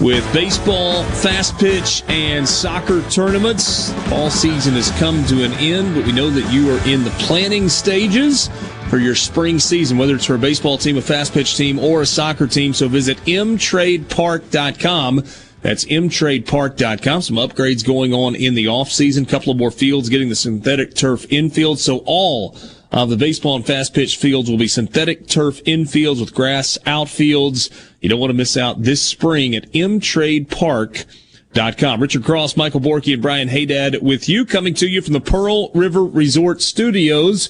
[0.00, 3.92] with baseball, fast pitch, and soccer tournaments.
[4.10, 7.10] All season has come to an end, but we know that you are in the
[7.10, 8.48] planning stages
[8.88, 12.00] for your spring season, whether it's for a baseball team, a fast pitch team, or
[12.00, 12.72] a soccer team.
[12.72, 15.24] So visit mtradepark.com.
[15.64, 17.22] That's mtradepark.com.
[17.22, 19.26] Some upgrades going on in the offseason.
[19.26, 21.78] Couple of more fields getting the synthetic turf infield.
[21.78, 22.54] So all
[22.92, 27.70] of the baseball and fast pitch fields will be synthetic turf infields with grass outfields.
[28.02, 31.98] You don't want to miss out this spring at mtradepark.com.
[31.98, 35.70] Richard Cross, Michael Borky, and Brian Haydad with you coming to you from the Pearl
[35.72, 37.48] River Resort Studios.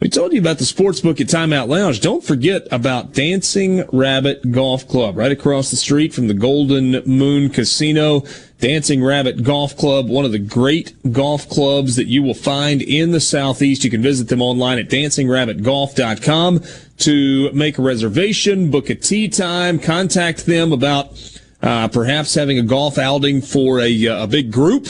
[0.00, 2.00] We told you about the sports book at Timeout Lounge.
[2.00, 7.50] Don't forget about Dancing Rabbit Golf Club right across the street from the Golden Moon
[7.50, 8.24] Casino.
[8.60, 13.10] Dancing Rabbit Golf Club, one of the great golf clubs that you will find in
[13.10, 13.84] the Southeast.
[13.84, 16.62] You can visit them online at dancingrabbitgolf.com
[17.00, 22.62] to make a reservation, book a tee time, contact them about uh, perhaps having a
[22.62, 24.88] golf outing for a, a big group.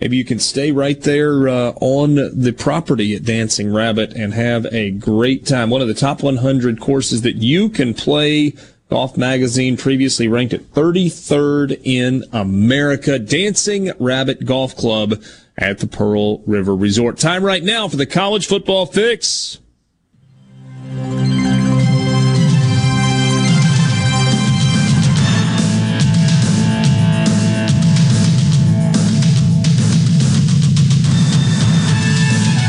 [0.00, 4.66] Maybe you can stay right there uh, on the property at Dancing Rabbit and have
[4.72, 5.70] a great time.
[5.70, 8.54] One of the top 100 courses that you can play.
[8.90, 13.18] Golf Magazine previously ranked at 33rd in America.
[13.18, 15.22] Dancing Rabbit Golf Club
[15.56, 17.18] at the Pearl River Resort.
[17.18, 19.58] Time right now for the college football fix.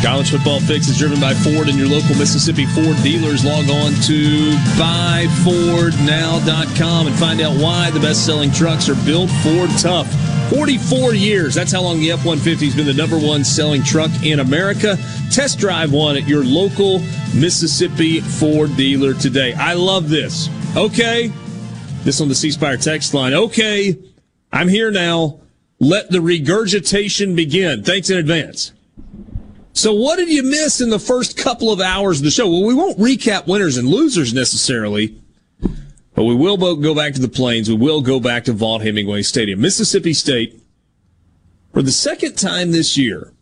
[0.05, 3.43] College football fix is driven by Ford and your local Mississippi Ford dealers.
[3.43, 9.71] Log on to buyfordnow.com and find out why the best selling trucks are built Ford
[9.79, 10.05] tough.
[10.51, 11.55] 44 years.
[11.55, 14.95] That's how long the F 150 has been the number one selling truck in America.
[15.31, 16.99] Test drive one at your local
[17.33, 19.55] Mississippi Ford dealer today.
[19.55, 20.49] I love this.
[20.77, 21.31] Okay.
[22.03, 23.33] This on the C Spire text line.
[23.33, 23.97] Okay.
[24.53, 25.39] I'm here now.
[25.79, 27.83] Let the regurgitation begin.
[27.83, 28.71] Thanks in advance.
[29.75, 32.49] So, what did you miss in the first couple of hours of the show?
[32.49, 35.19] Well, we won't recap winners and losers necessarily,
[36.13, 37.69] but we will go back to the plains.
[37.69, 39.59] We will go back to Vaught Hemingway Stadium.
[39.59, 40.61] Mississippi State,
[41.73, 43.33] for the second time this year,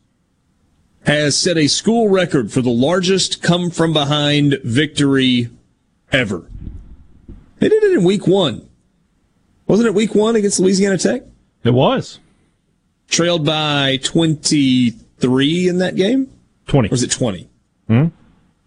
[1.06, 5.52] has set a school record for the largest come from behind victory
[6.12, 6.48] ever.
[7.60, 8.68] They did it in week one.
[9.68, 11.22] Wasn't it week one against Louisiana Tech?
[11.64, 12.20] It was.
[13.08, 16.32] Trailed by 23 in that game?
[16.68, 16.90] 20.
[16.90, 17.50] Or was it 20?
[17.88, 18.06] Hmm?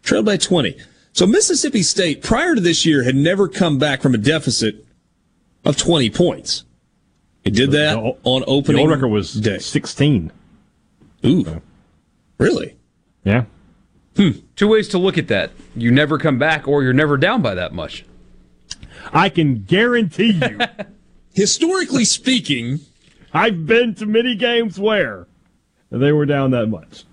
[0.02, 0.76] Trailed by 20.
[1.12, 4.84] So Mississippi State, prior to this year, had never come back from a deficit
[5.64, 6.64] of 20 points.
[7.44, 9.58] It did that The on opening The old record was day.
[9.58, 10.32] 16.
[11.24, 11.62] Ooh.
[12.38, 12.76] Really?
[13.24, 13.44] Yeah.
[14.16, 14.30] Hmm.
[14.56, 15.52] Two ways to look at that.
[15.74, 18.04] You never come back or you're never down by that much.
[19.12, 20.58] I can guarantee you.
[21.34, 22.80] Historically speaking,
[23.32, 25.26] I've been to many games where
[25.90, 27.04] they were down that much.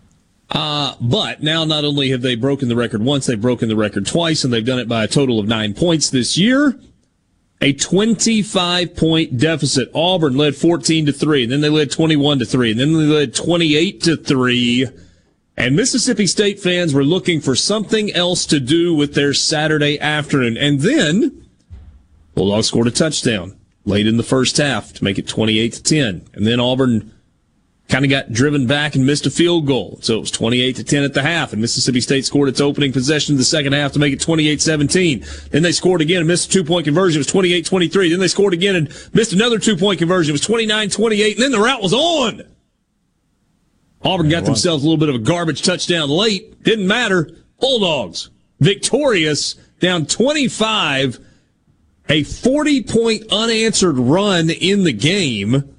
[0.49, 4.05] Uh, but now not only have they broken the record once, they've broken the record
[4.05, 6.79] twice, and they've done it by a total of nine points this year.
[7.61, 9.89] A 25 point deficit.
[9.95, 13.05] Auburn led 14 to 3, and then they led 21 to 3, and then they
[13.05, 14.87] led 28 to 3.
[15.55, 20.57] And Mississippi State fans were looking for something else to do with their Saturday afternoon.
[20.57, 21.47] And then
[22.35, 23.55] Bulldogs scored a touchdown
[23.85, 26.27] late in the first half to make it 28 to 10.
[26.33, 27.11] And then Auburn
[27.89, 29.99] kind of got driven back and missed a field goal.
[30.01, 32.91] So it was 28 to 10 at the half, and Mississippi State scored its opening
[32.91, 35.49] possession of the second half to make it 28-17.
[35.49, 37.19] Then they scored again and missed a two-point conversion.
[37.19, 38.09] It was 28-23.
[38.09, 40.31] Then they scored again and missed another two-point conversion.
[40.31, 42.43] It was 29-28, and then the route was on.
[44.01, 46.63] Auburn got themselves a little bit of a garbage touchdown late.
[46.63, 47.29] Didn't matter.
[47.59, 48.29] Bulldogs
[48.63, 51.19] victorious, down 25,
[52.09, 55.72] a 40-point unanswered run in the game.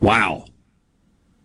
[0.00, 0.44] Wow.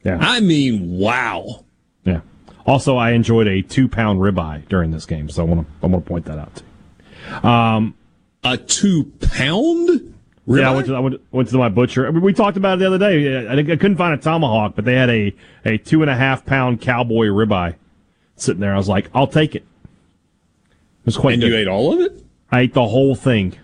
[0.03, 0.17] Yeah.
[0.19, 1.65] I mean, wow.
[2.03, 2.21] Yeah.
[2.65, 5.87] Also, I enjoyed a two pound ribeye during this game, so I want to I
[5.87, 7.47] want to point that out too.
[7.47, 7.95] Um,
[8.43, 10.13] a two pound.
[10.47, 12.05] Yeah, I went, to, I went, went to my butcher.
[12.07, 13.47] I mean, we talked about it the other day.
[13.47, 15.33] I, I couldn't find a tomahawk, but they had a,
[15.65, 17.75] a two and a half pound cowboy ribeye
[18.35, 18.71] sitting there.
[18.75, 19.63] I was like, I'll take it.
[19.63, 21.49] It was quite And good.
[21.51, 22.23] you ate all of it?
[22.51, 23.57] I ate the whole thing.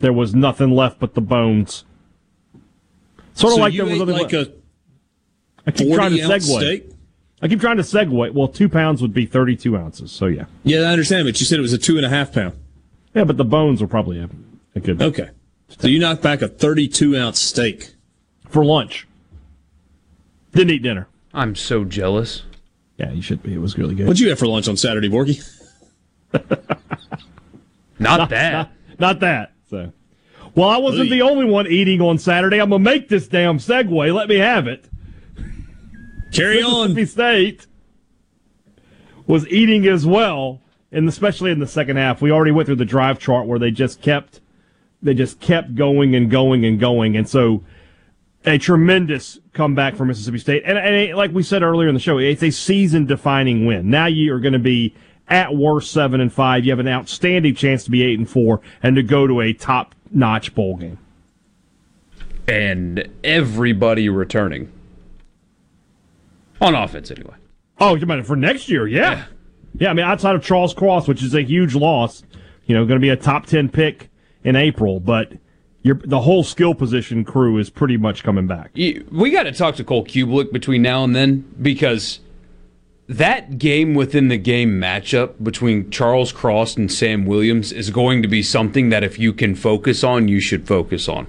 [0.00, 1.84] There was nothing left but the bones.
[3.40, 4.52] Sort of So like you there was ate like a
[5.66, 6.58] I keep trying to 40 ounce segue.
[6.60, 6.90] steak?
[7.42, 8.32] I keep trying to segue.
[8.34, 10.12] Well, two pounds would be thirty-two ounces.
[10.12, 12.32] So yeah, Yeah, I understand, but you said it was a two and a half
[12.32, 12.54] pound.
[13.14, 14.28] yeah, but the bones were probably a,
[14.74, 15.00] a good.
[15.00, 15.30] Okay.
[15.78, 17.94] So you knocked back a 32 ounce steak.
[18.48, 19.06] for lunch.
[20.52, 21.06] Didn't eat dinner.
[21.32, 22.42] I'm so jealous.
[22.98, 23.54] Yeah, you should be.
[23.54, 24.06] It was really good.
[24.06, 25.40] What'd you have for lunch on Saturday, Borky?
[27.98, 28.52] Not that.
[28.52, 29.52] Not, not that.
[29.68, 29.92] So,
[30.60, 32.60] well, I wasn't the only one eating on Saturday.
[32.60, 34.14] I'm gonna make this damn segue.
[34.14, 34.84] Let me have it.
[36.32, 36.94] Carry on.
[36.94, 37.66] Mississippi State
[39.26, 40.60] was eating as well,
[40.92, 42.20] and especially in the second half.
[42.20, 44.40] We already went through the drive chart where they just kept
[45.02, 47.64] they just kept going and going and going, and so
[48.44, 50.62] a tremendous comeback for Mississippi State.
[50.66, 53.90] And, and it- like we said earlier in the show, it's a season-defining win.
[53.90, 54.94] Now you are going to be
[55.28, 56.64] at worst seven and five.
[56.64, 59.52] You have an outstanding chance to be eight and four and to go to a
[60.10, 60.98] top-notch bowl game.
[62.48, 64.72] And everybody returning.
[66.60, 67.34] On offense, anyway.
[67.78, 68.86] Oh, you mean for next year?
[68.86, 69.24] Yeah.
[69.78, 69.90] yeah.
[69.90, 72.22] I mean, outside of Charles Cross, which is a huge loss,
[72.66, 74.10] you know, going to be a top 10 pick
[74.44, 75.32] in April, but
[75.82, 78.72] the whole skill position crew is pretty much coming back.
[78.74, 82.20] We got to talk to Cole Cubelic between now and then because
[83.10, 88.28] that game within the game matchup between Charles Cross and Sam Williams is going to
[88.28, 91.26] be something that if you can focus on, you should focus on.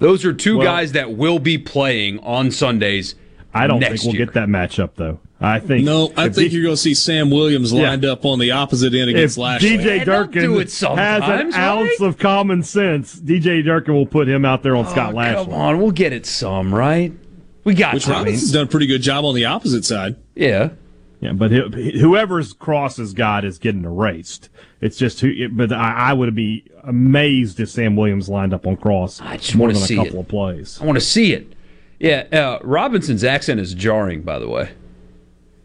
[0.00, 3.14] Those are two Well- guys that will be playing on Sundays.
[3.54, 4.26] I don't next think we'll year.
[4.26, 5.20] get that matchup, though.
[5.40, 5.84] I think.
[5.84, 7.88] No, I think D- you're going to see Sam Williams Yeah.
[7.90, 9.78] lined up on the opposite end against if Lashley.
[9.78, 14.28] DJ Durkin do it has sometimes, an ounce of common sense, DJ Durkin will put
[14.28, 15.44] him out there on Scott Oh, Lashley.
[15.44, 17.12] Come on, we'll get it some, right?
[17.62, 18.24] We got Which time.
[18.24, 20.16] Robinson's done a pretty good job on the opposite side.
[20.34, 20.70] Yeah.
[21.20, 24.50] Yeah, but whoever's cross has got is getting erased.
[24.80, 25.48] It's just who.
[25.48, 29.56] But I, I would be amazed if Sam Williams lined up on cross I just
[29.56, 30.20] want to a see couple it.
[30.20, 30.78] of plays.
[30.80, 31.54] I want to see it.
[31.98, 34.70] Yeah, uh, Robinson's accent is jarring, by the way.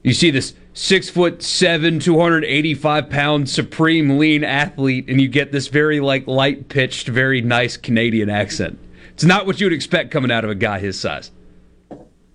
[0.04, 5.68] You see this six foot seven, 285 pound supreme lean athlete, and you get this
[5.68, 8.80] very like light pitched, very nice Canadian accent.
[9.10, 11.32] It's not what you would expect coming out of a guy his size.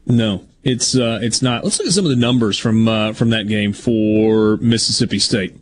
[0.06, 1.64] No, it's uh, it's not.
[1.64, 5.56] Let's look at some of the numbers from uh, from that game for Mississippi State.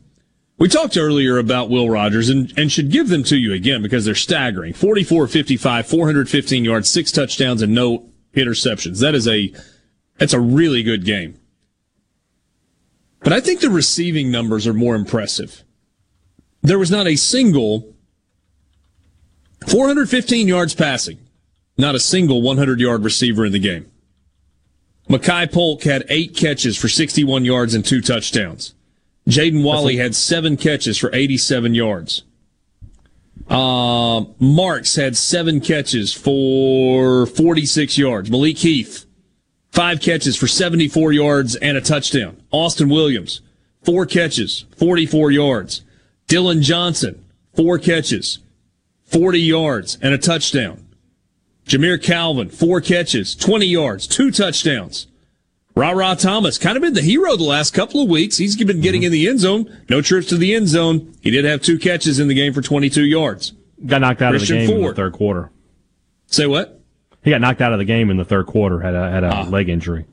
[0.58, 4.04] We talked earlier about Will Rogers and, and should give them to you again because
[4.04, 4.74] they're staggering.
[4.74, 9.00] 44 55, 415 yards, six touchdowns, and no interceptions.
[9.00, 9.52] That is a
[10.18, 11.38] that's a really good game.
[13.20, 15.62] But I think the receiving numbers are more impressive.
[16.62, 17.94] There was not a single
[19.68, 21.18] 415 yards passing,
[21.78, 23.91] not a single 100 yard receiver in the game.
[25.12, 28.74] Makai Polk had eight catches for 61 yards and two touchdowns.
[29.28, 32.22] Jaden Walley had seven catches for 87 yards.
[33.46, 38.30] Uh, Marks had seven catches for 46 yards.
[38.30, 39.04] Malik Heath,
[39.70, 42.42] five catches for 74 yards and a touchdown.
[42.50, 43.42] Austin Williams,
[43.82, 45.82] four catches, 44 yards.
[46.26, 47.22] Dillon Johnson,
[47.54, 48.38] four catches,
[49.04, 50.81] 40 yards and a touchdown.
[51.66, 55.06] Jamire Calvin, four catches, 20 yards, two touchdowns.
[55.74, 58.36] Rara Thomas, kind of been the hero the last couple of weeks.
[58.36, 59.06] He's been getting mm-hmm.
[59.06, 59.84] in the end zone.
[59.88, 61.14] No trips to the end zone.
[61.22, 63.52] He did have two catches in the game for 22 yards.
[63.84, 64.88] Got knocked out Christian of the game Ford.
[64.88, 65.50] in the third quarter.
[66.26, 66.80] Say what?
[67.24, 68.80] He got knocked out of the game in the third quarter.
[68.80, 69.42] Had a had a ah.
[69.44, 70.04] leg injury.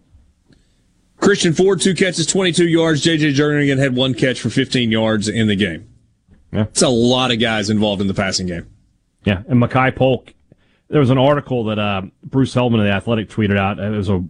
[1.17, 3.03] Christian Ford, two catches, 22 yards.
[3.03, 5.89] JJ Jernigan had one catch for 15 yards in the game.
[6.53, 6.63] Yeah.
[6.63, 8.67] It's a lot of guys involved in the passing game.
[9.25, 9.43] Yeah.
[9.47, 10.33] And Makai Polk,
[10.89, 13.79] there was an article that uh, Bruce Feldman of The Athletic tweeted out.
[13.79, 14.23] It was a,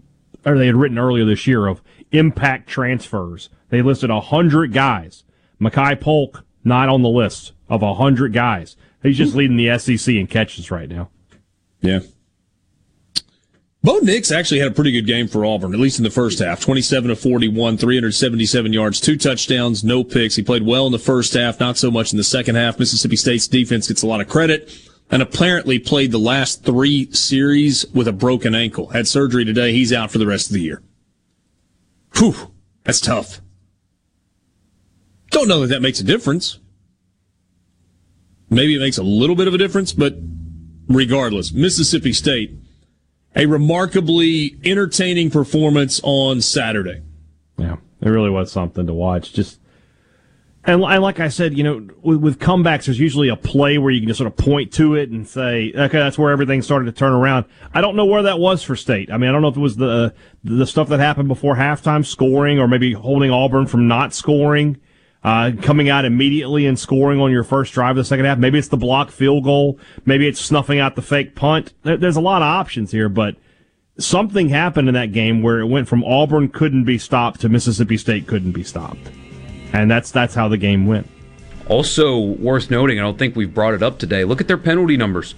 [0.45, 1.81] or they had written earlier this year of
[2.11, 3.49] impact transfers.
[3.69, 5.23] They listed 100 guys.
[5.61, 8.75] Makai Polk, not on the list of 100 guys.
[9.01, 11.09] He's just leading the SEC in catches right now.
[11.81, 11.99] Yeah.
[13.81, 16.39] Bo Nix actually had a pretty good game for Auburn, at least in the first
[16.39, 16.59] half.
[16.59, 20.35] 27 of 41, 377 yards, two touchdowns, no picks.
[20.35, 22.77] He played well in the first half, not so much in the second half.
[22.77, 27.85] Mississippi State's defense gets a lot of credit and apparently played the last three series
[27.93, 28.87] with a broken ankle.
[28.89, 29.73] Had surgery today.
[29.73, 30.81] He's out for the rest of the year.
[32.15, 32.51] Whew,
[32.83, 33.41] that's tough.
[35.31, 36.59] Don't know that that makes a difference.
[38.49, 40.15] Maybe it makes a little bit of a difference, but
[40.87, 42.51] regardless, Mississippi State
[43.35, 47.01] a remarkably entertaining performance on Saturday.
[47.57, 49.33] Yeah, it really was something to watch.
[49.33, 49.58] Just
[50.65, 54.01] and, like I said, you know, with, with, comebacks, there's usually a play where you
[54.01, 56.91] can just sort of point to it and say, okay, that's where everything started to
[56.91, 57.45] turn around.
[57.73, 59.09] I don't know where that was for State.
[59.11, 60.13] I mean, I don't know if it was the
[60.43, 64.79] the stuff that happened before halftime scoring, or maybe holding Auburn from not scoring
[65.23, 68.37] uh, coming out immediately and scoring on your first drive of the second half.
[68.37, 69.79] Maybe it's the block field goal.
[70.05, 71.73] Maybe it's snuffing out the fake punt.
[71.83, 73.35] There's a lot of options here, but
[73.97, 77.97] something happened in that game where it went from Auburn couldn't be stopped to Mississippi
[77.97, 79.09] State couldn't be stopped.
[79.73, 81.07] And that's that's how the game went.
[81.67, 84.23] Also worth noting, I don't think we've brought it up today.
[84.23, 85.35] Look at their penalty numbers.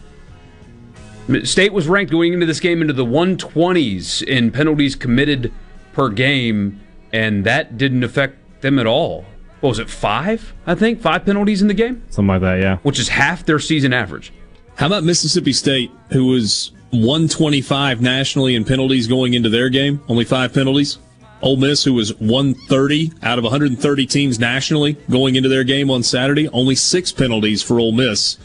[1.44, 5.54] State was ranked going into this game into the 120s in penalties committed
[5.94, 6.80] per game,
[7.14, 9.26] and that didn't affect them at all
[9.62, 10.54] what was it, five?
[10.66, 12.60] I think five penalties in the game, something like that.
[12.60, 14.34] Yeah, which is half their season average.
[14.76, 20.26] How about Mississippi State, who was 125 nationally in penalties going into their game, only
[20.26, 20.98] five penalties.
[21.42, 26.04] Ole Miss, who was 130 out of 130 teams nationally going into their game on
[26.04, 28.38] Saturday, only six penalties for Ole Miss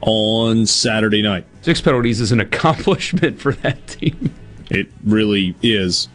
[0.00, 1.46] on Saturday night.
[1.62, 4.34] Six penalties is an accomplishment for that team.
[4.70, 6.08] It really is.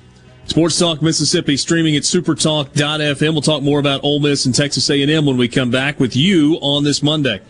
[0.47, 3.31] Sports Talk Mississippi streaming at supertalk.fm.
[3.31, 6.55] We'll talk more about Ole Miss and Texas A&M when we come back with you
[6.61, 7.41] on this Monday.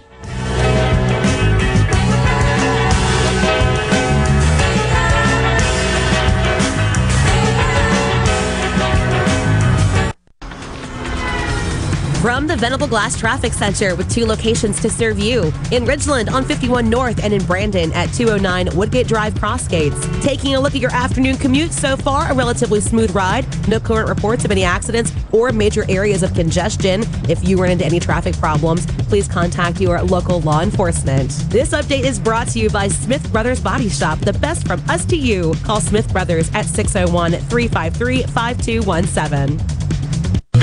[12.26, 16.43] From the Venable Glass Traffic Center with two locations to serve you in Ridgeland on
[16.43, 20.23] 51 North and in Brandon at 209 Woodgate Drive Crossgates.
[20.23, 23.45] Taking a look at your afternoon commute so far, a relatively smooth ride.
[23.68, 27.03] No current reports of any accidents or major areas of congestion.
[27.30, 31.30] If you run into any traffic problems, please contact your local law enforcement.
[31.52, 35.06] This update is brought to you by Smith Brothers Body Shop, the best from us
[35.06, 35.53] to you.
[35.64, 39.76] Call Smith Brothers at 601 353 5217.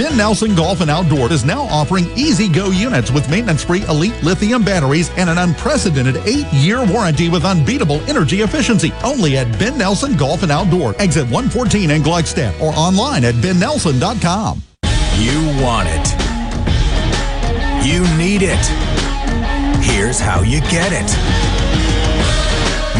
[0.02, 4.64] Ben Nelson Golf and Outdoor is now offering E-Z-GO units with maintenance free elite lithium
[4.64, 8.92] batteries and an unprecedented eight year warranty with unbeatable energy efficiency.
[9.04, 14.60] Only at Ben Nelson Golf and Outdoor, exit 114 in Gluckstadt or online at bennelson.com.
[15.18, 16.08] You want it.
[17.86, 18.66] You need it.
[19.84, 21.12] Here's how you get it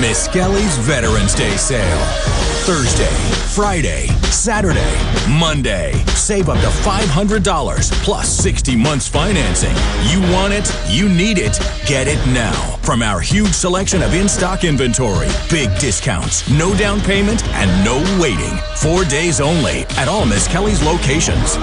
[0.01, 2.32] Miss Kelly's Veterans Day sale.
[2.63, 3.13] Thursday,
[3.53, 4.95] Friday, Saturday,
[5.29, 5.95] Monday.
[6.15, 9.75] Save up to $500 plus 60 months financing.
[10.07, 12.53] You want it, you need it, get it now.
[12.83, 17.97] From our huge selection of in stock inventory, big discounts, no down payment, and no
[18.23, 18.57] waiting.
[18.77, 21.57] Four days only at all Miss Kelly's locations.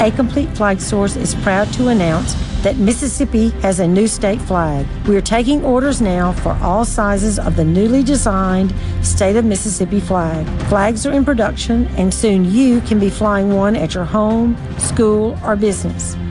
[0.00, 4.86] A Complete Flag Source is proud to announce that Mississippi has a new state flag.
[5.06, 10.00] We are taking orders now for all sizes of the newly designed State of Mississippi
[10.00, 10.46] flag.
[10.68, 15.38] Flags are in production, and soon you can be flying one at your home, school,
[15.44, 16.16] or business.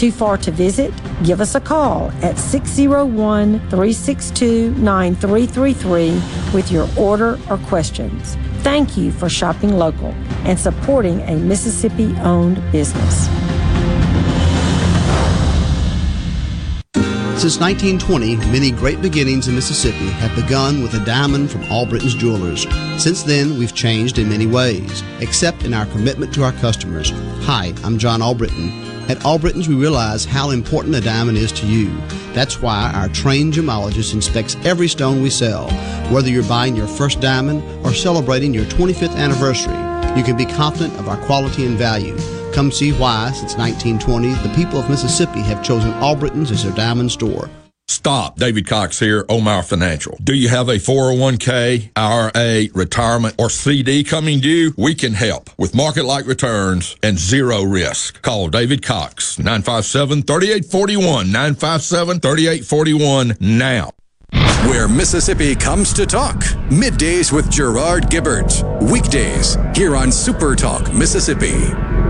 [0.00, 0.94] Too far to visit?
[1.24, 8.34] Give us a call at 601 362 9333 with your order or questions.
[8.62, 10.14] Thank you for shopping local
[10.46, 13.26] and supporting a Mississippi owned business.
[17.38, 22.66] Since 1920, many great beginnings in Mississippi have begun with a diamond from Albritton's Jewelers.
[22.96, 27.10] Since then, we've changed in many ways, except in our commitment to our customers.
[27.44, 28.99] Hi, I'm John Albritton.
[29.10, 31.90] At Albritton's, we realize how important a diamond is to you.
[32.32, 35.68] That's why our trained gemologist inspects every stone we sell.
[36.12, 39.74] Whether you're buying your first diamond or celebrating your 25th anniversary,
[40.16, 42.16] you can be confident of our quality and value.
[42.52, 47.10] Come see why, since 1920, the people of Mississippi have chosen Albritton's as their diamond
[47.10, 47.50] store.
[47.90, 48.36] Stop.
[48.36, 50.16] David Cox here, Omar Financial.
[50.22, 54.72] Do you have a 401k, IRA, retirement, or CD coming due?
[54.76, 58.22] We can help with market like returns and zero risk.
[58.22, 63.90] Call David Cox, 957 3841, 957 3841 now.
[64.68, 66.36] Where Mississippi comes to talk.
[66.70, 68.62] Middays with Gerard Gibert.
[68.88, 72.09] Weekdays here on Super Talk Mississippi.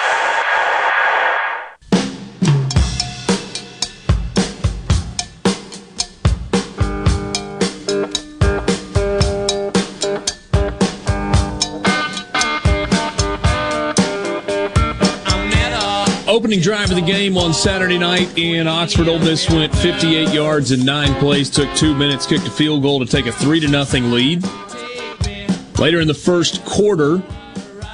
[16.31, 19.09] Opening drive of the game on Saturday night in Oxford.
[19.09, 23.01] Ole Miss went 58 yards in nine plays, took two minutes, kicked a field goal
[23.01, 24.41] to take a three to nothing lead.
[25.77, 27.21] Later in the first quarter,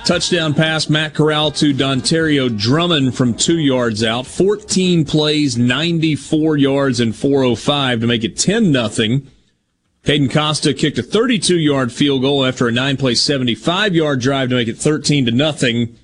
[0.06, 4.28] touchdown pass Matt Corral to Dontario Drummond from two yards out.
[4.28, 9.32] 14 plays, 94 yards, and 405 to make it 10 nothing.
[10.04, 14.50] Caden Costa kicked a 32 yard field goal after a nine play, 75 yard drive
[14.50, 15.98] to make it 13 to nothing.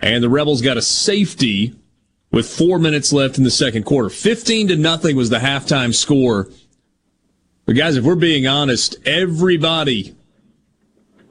[0.00, 1.74] And the Rebels got a safety
[2.30, 4.10] with four minutes left in the second quarter.
[4.10, 6.48] 15 to nothing was the halftime score.
[7.66, 10.14] But guys, if we're being honest, everybody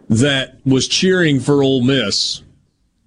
[0.10, 2.44] that was cheering for Ole Miss,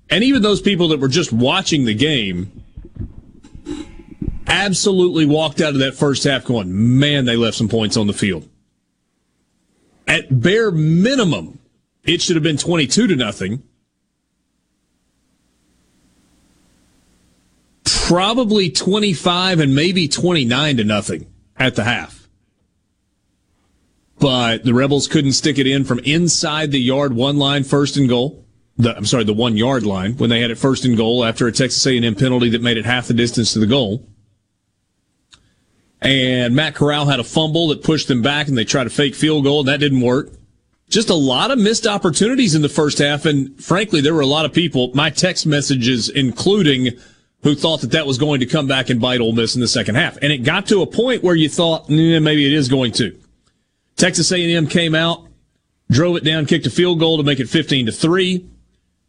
[0.09, 2.65] and even those people that were just watching the game,
[4.47, 8.13] absolutely walked out of that first half going, man, they left some points on the
[8.13, 8.49] field.
[10.07, 11.61] At bare minimum,
[12.03, 13.63] it should have been 22 to nothing.
[18.11, 22.29] Probably 25 and maybe 29 to nothing at the half.
[24.19, 28.09] But the Rebels couldn't stick it in from inside the yard one line first and
[28.09, 28.45] goal.
[28.77, 31.47] The, I'm sorry, the one yard line when they had it first and goal after
[31.47, 34.05] a Texas A&M penalty that made it half the distance to the goal.
[36.03, 39.15] And Matt Corral had a fumble that pushed them back and they tried a fake
[39.15, 40.33] field goal and that didn't work.
[40.89, 43.25] Just a lot of missed opportunities in the first half.
[43.25, 46.99] And frankly, there were a lot of people, my text messages, including
[47.43, 49.69] who thought that that was going to come back and bite Ole Miss in the
[49.69, 50.17] second half.
[50.19, 53.19] And it got to a point where you thought, maybe it is going to.
[53.97, 55.27] Texas A&M came out,
[55.91, 58.47] drove it down, kicked a field goal to make it 15 to 3.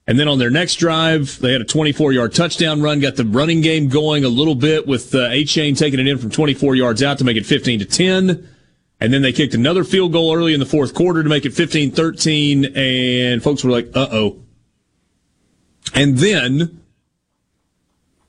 [0.08, 3.26] And then on their next drive, they had a 24 yard touchdown run, got the
[3.26, 7.04] running game going a little bit with uh, Achane taking it in from 24 yards
[7.04, 8.50] out to make it 15 to 10.
[9.00, 11.54] And then they kicked another field goal early in the fourth quarter to make it
[11.54, 12.66] 15 13.
[12.76, 14.42] And folks were like, uh oh.
[15.94, 16.81] And then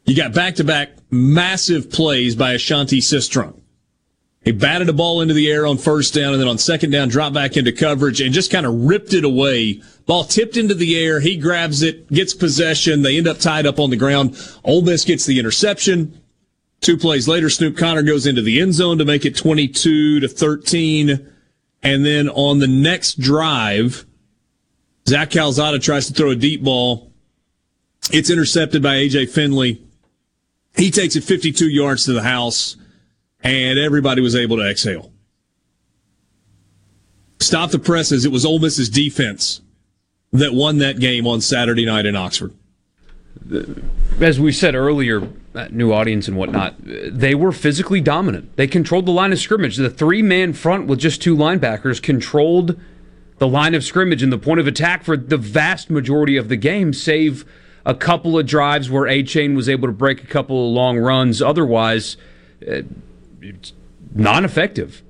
[0.04, 3.58] you got back to back massive plays by Ashanti Cistrunk.
[4.44, 7.08] He batted a ball into the air on first down and then on second down
[7.08, 9.80] dropped back into coverage and just kind of ripped it away.
[10.06, 11.20] Ball tipped into the air.
[11.20, 13.02] He grabs it, gets possession.
[13.02, 14.36] They end up tied up on the ground.
[14.64, 16.20] Ole Miss gets the interception.
[16.80, 20.26] Two plays later, Snoop Conner goes into the end zone to make it 22 to
[20.26, 21.30] 13.
[21.84, 24.04] And then on the next drive,
[25.08, 27.12] Zach Calzada tries to throw a deep ball.
[28.12, 29.80] It's intercepted by AJ Finley.
[30.76, 32.76] He takes it 52 yards to the house
[33.42, 35.12] and everybody was able to exhale.
[37.40, 38.24] Stop the presses.
[38.24, 39.60] It was Ole Miss's defense
[40.32, 42.54] that won that game on Saturday night in Oxford.
[44.20, 48.56] As we said earlier, uh, new audience and whatnot, they were physically dominant.
[48.56, 49.76] They controlled the line of scrimmage.
[49.76, 52.80] The three man front with just two linebackers controlled
[53.38, 56.56] the line of scrimmage and the point of attack for the vast majority of the
[56.56, 57.44] game, save
[57.84, 61.42] a couple of drives where Achane was able to break a couple of long runs.
[61.42, 62.16] Otherwise,
[62.66, 62.82] uh,
[63.40, 63.72] it's
[64.14, 65.02] non effective.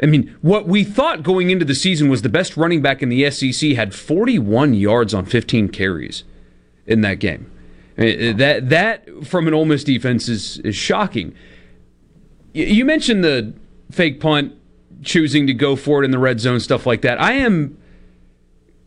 [0.00, 3.08] I mean, what we thought going into the season was the best running back in
[3.08, 6.24] the SEC had 41 yards on 15 carries
[6.86, 7.50] in that game.
[7.96, 11.34] I mean, that that from an Ole Miss defense is is shocking.
[12.54, 13.54] You mentioned the
[13.90, 14.54] fake punt,
[15.02, 17.20] choosing to go for it in the red zone, stuff like that.
[17.20, 17.76] I am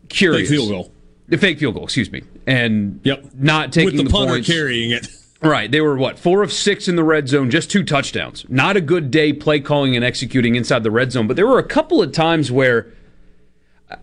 [0.08, 0.48] curious.
[0.48, 0.91] Field goal.
[1.32, 4.46] The fake field goal, excuse me, and yep, not taking with the, the punter points.
[4.46, 5.08] carrying it.
[5.40, 5.68] Right.
[5.68, 6.20] They were what?
[6.20, 8.46] Four of six in the red zone, just two touchdowns.
[8.48, 11.58] Not a good day play calling and executing inside the red zone, but there were
[11.58, 12.92] a couple of times where
[13.90, 13.96] uh,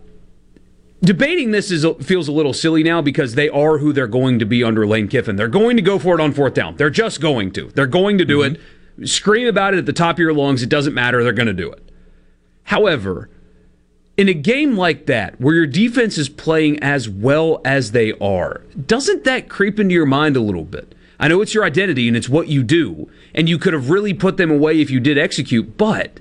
[1.02, 4.46] debating this is feels a little silly now because they are who they're going to
[4.46, 5.38] be under Lane Kiffin.
[5.38, 6.76] They're going to go for it on fourth down.
[6.76, 7.70] They're just going to.
[7.70, 9.02] They're going to do mm-hmm.
[9.02, 9.08] it.
[9.08, 10.62] Scream about it at the top of your lungs.
[10.62, 11.24] It doesn't matter.
[11.24, 11.90] They're going to do it.
[12.64, 13.30] However,
[14.20, 18.64] in a game like that, where your defense is playing as well as they are,
[18.86, 20.94] doesn't that creep into your mind a little bit?
[21.22, 24.14] I know it's your identity and it's what you do, and you could have really
[24.14, 26.20] put them away if you did execute, but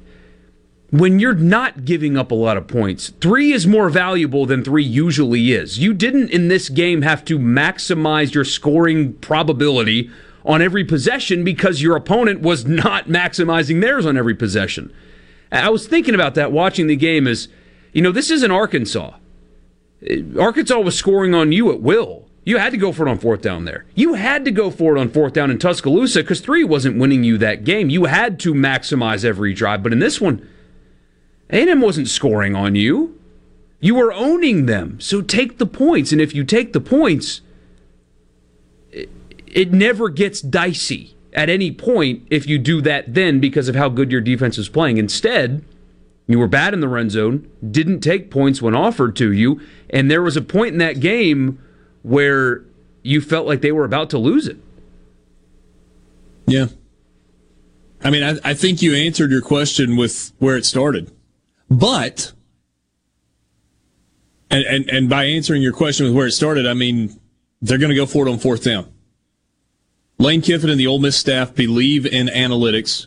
[0.91, 4.85] when you're not giving up a lot of points, three is more valuable than three
[4.85, 5.81] usually is.
[5.81, 10.09] You didn't in this game have to maximize your scoring probability
[10.44, 14.94] on every possession because your opponent was not maximizing theirs on every possession.
[15.51, 17.49] I was thinking about that watching the game as,
[17.92, 19.15] you know, this isn't Arkansas.
[20.39, 22.28] Arkansas was scoring on you at will.
[22.44, 23.84] You had to go for it on fourth down there.
[23.94, 27.23] You had to go for it on fourth down in Tuscaloosa because three wasn't winning
[27.23, 27.91] you that game.
[27.91, 29.83] You had to maximize every drive.
[29.83, 30.49] But in this one,
[31.50, 33.20] A&M wasn't scoring on you.
[33.81, 34.99] You were owning them.
[34.99, 36.10] So take the points.
[36.10, 37.42] And if you take the points,
[38.92, 39.10] it,
[39.47, 43.89] it never gets dicey at any point if you do that then because of how
[43.89, 44.97] good your defense is playing.
[44.97, 45.65] Instead,
[46.28, 50.10] you were bad in the run zone, didn't take points when offered to you, and
[50.10, 51.58] there was a point in that game
[52.02, 52.65] where
[53.02, 54.58] you felt like they were about to lose it.
[56.47, 56.66] Yeah.
[58.05, 61.10] I mean, I, I think you answered your question with where it started.
[61.70, 62.32] But,
[64.50, 67.18] and, and, and by answering your question with where it started, I mean,
[67.60, 68.92] they're going to go for it on fourth down.
[70.18, 73.07] Lane Kiffin and the Ole Miss staff believe in analytics.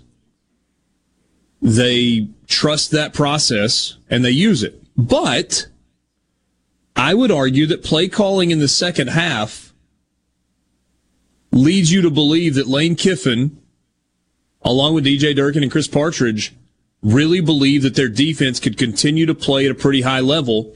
[1.62, 4.82] They trust that process and they use it.
[4.96, 5.68] But
[6.96, 9.74] I would argue that play calling in the second half
[11.52, 13.58] leads you to believe that Lane Kiffin,
[14.62, 16.54] along with DJ Durkin and Chris Partridge,
[17.02, 20.76] really believe that their defense could continue to play at a pretty high level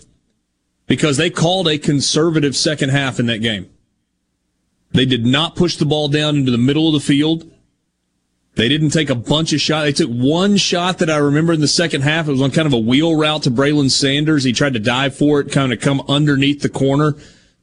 [0.87, 3.69] because they called a conservative second half in that game.
[4.91, 7.51] They did not push the ball down into the middle of the field.
[8.55, 9.85] They didn't take a bunch of shots.
[9.85, 12.27] They took one shot that I remember in the second half.
[12.27, 14.45] It was on kind of a wheel route to Braylon Sanders.
[14.45, 17.15] He tried to dive for it, kind of come underneath the corner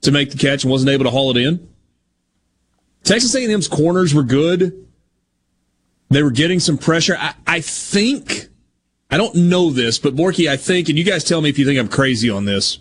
[0.02, 1.66] to make the catch and wasn't able to haul it in.
[3.04, 4.86] Texas A&M's corners were good.
[6.10, 7.16] They were getting some pressure.
[7.18, 8.48] I, I think,
[9.10, 11.64] I don't know this, but Borky, I think, and you guys tell me if you
[11.64, 12.80] think I'm crazy on this.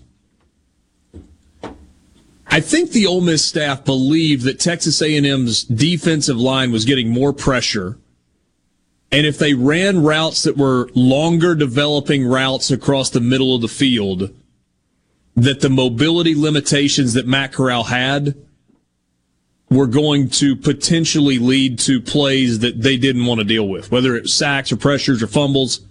[2.45, 7.31] I think the Ole Miss staff believed that Texas A&M's defensive line was getting more
[7.31, 7.97] pressure
[9.11, 13.67] and if they ran routes that were longer developing routes across the middle of the
[13.67, 14.33] field,
[15.35, 18.35] that the mobility limitations that Matt Corral had
[19.69, 24.15] were going to potentially lead to plays that they didn't want to deal with, whether
[24.15, 25.81] it's sacks or pressures or fumbles.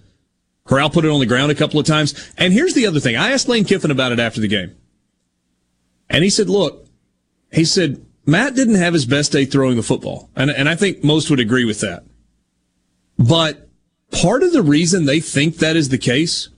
[0.66, 2.32] Corral put it on the ground a couple of times.
[2.36, 3.16] And here's the other thing.
[3.16, 4.76] I asked Lane Kiffin about it after the game.
[6.10, 6.86] And he said, look,
[7.52, 10.28] he said, Matt didn't have his best day throwing the football.
[10.36, 12.04] And, and I think most would agree with that.
[13.20, 13.68] But
[14.10, 16.48] part of the reason they think that is the case,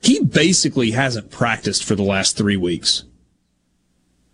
[0.00, 3.04] he basically hasn't practiced for the last three weeks.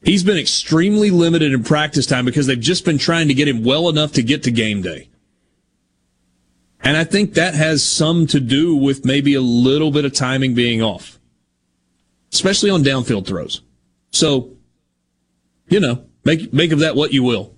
[0.04, 3.64] He's been extremely limited in practice time because they've just been trying to get him
[3.64, 5.08] well enough to get to game day.
[6.80, 10.54] And I think that has some to do with maybe a little bit of timing
[10.54, 11.18] being off,
[12.32, 13.62] especially on downfield throws.
[14.12, 14.50] So,
[15.68, 17.53] you know, make, make of that what you will.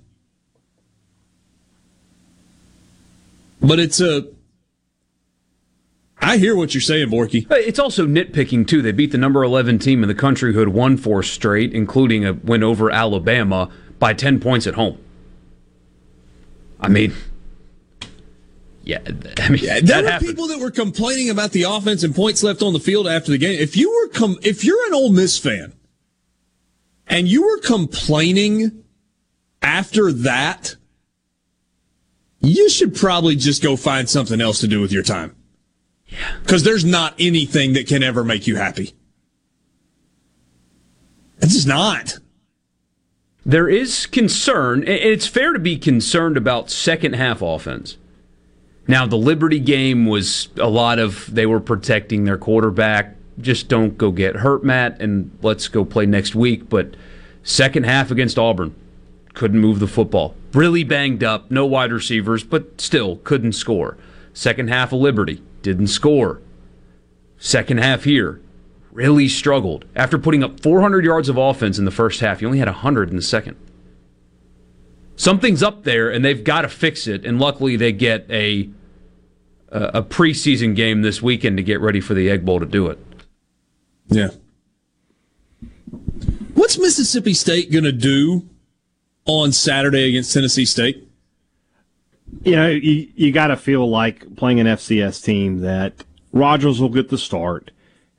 [3.66, 4.28] But it's a,
[6.18, 7.46] I hear what you're saying, Borky.
[7.50, 8.82] It's also nitpicking too.
[8.82, 12.24] They beat the number 11 team in the country who had won four straight, including
[12.24, 14.98] a win over Alabama by 10 points at home.
[16.80, 17.14] I mean,
[18.82, 19.00] yeah,
[19.38, 22.62] I mean, yeah, there were people that were complaining about the offense and points left
[22.62, 23.58] on the field after the game.
[23.58, 25.72] If you were com- if you're an Ole Miss fan
[27.06, 28.84] and you were complaining
[29.60, 30.76] after that,
[32.46, 35.34] you should probably just go find something else to do with your time.
[36.06, 36.36] Yeah.
[36.42, 38.94] Because there's not anything that can ever make you happy.
[41.40, 42.18] It's just not.
[43.44, 44.84] There is concern.
[44.86, 47.96] It's fair to be concerned about second half offense.
[48.88, 53.14] Now, the Liberty game was a lot of they were protecting their quarterback.
[53.40, 56.68] Just don't go get hurt, Matt, and let's go play next week.
[56.68, 56.94] But
[57.42, 58.74] second half against Auburn,
[59.34, 60.34] couldn't move the football.
[60.56, 63.98] Really banged up, no wide receivers, but still couldn't score.
[64.32, 66.40] Second half of Liberty, didn't score.
[67.36, 68.40] Second half here,
[68.90, 69.84] really struggled.
[69.94, 73.10] After putting up 400 yards of offense in the first half, he only had 100
[73.10, 73.58] in the second.
[75.14, 77.26] Something's up there, and they've got to fix it.
[77.26, 78.70] And luckily, they get a
[79.68, 82.98] a preseason game this weekend to get ready for the Egg Bowl to do it.
[84.08, 84.28] Yeah.
[86.54, 88.48] What's Mississippi State going to do
[89.26, 91.08] on Saturday against Tennessee State?
[92.42, 96.88] You know, you, you got to feel like playing an FCS team that Rogers will
[96.88, 97.70] get the start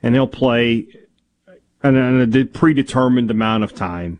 [0.02, 0.86] and he'll play
[1.82, 4.18] an, a predetermined amount of time,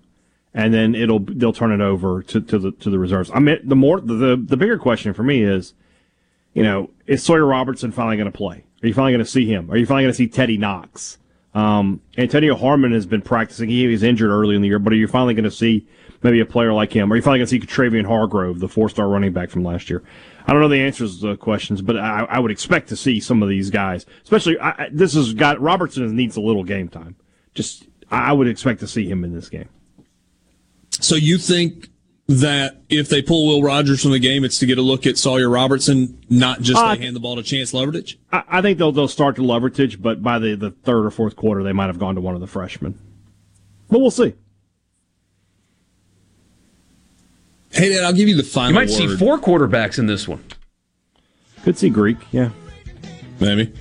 [0.54, 3.30] and then it'll they'll turn it over to, to the to the reserves.
[3.32, 5.74] I mean, the more the the bigger question for me is,
[6.54, 8.64] you know, is Sawyer Robertson finally going to play?
[8.82, 9.70] Are you finally going to see him?
[9.70, 11.18] Are you finally going to see Teddy Knox?
[11.54, 13.68] Um, Antonio Harmon has been practicing.
[13.68, 15.86] He was injured early in the year, but are you finally going to see
[16.22, 17.12] maybe a player like him?
[17.12, 20.02] Or you finally going to see Travian Hargrove, the four-star running back from last year?
[20.46, 23.20] I don't know the answers to the questions, but I, I would expect to see
[23.20, 24.06] some of these guys.
[24.22, 27.16] Especially, I, this has got Robertson needs a little game time.
[27.54, 29.68] Just, I would expect to see him in this game.
[31.00, 31.88] So you think
[32.28, 35.16] that if they pull Will Rogers from the game, it's to get a look at
[35.16, 38.16] Sawyer Robertson, not just uh, hand the ball to Chance Lovertich?
[38.30, 41.36] I, I, think they'll they'll start to Lovertich, but by the, the third or fourth
[41.36, 42.98] quarter, they might have gone to one of the freshmen.
[43.88, 44.34] But we'll see.
[47.78, 48.70] Hey, Dad, I'll give you the final.
[48.70, 48.96] You might word.
[48.96, 50.42] see four quarterbacks in this one.
[51.62, 52.50] Could see Greek, yeah,
[53.38, 53.72] maybe.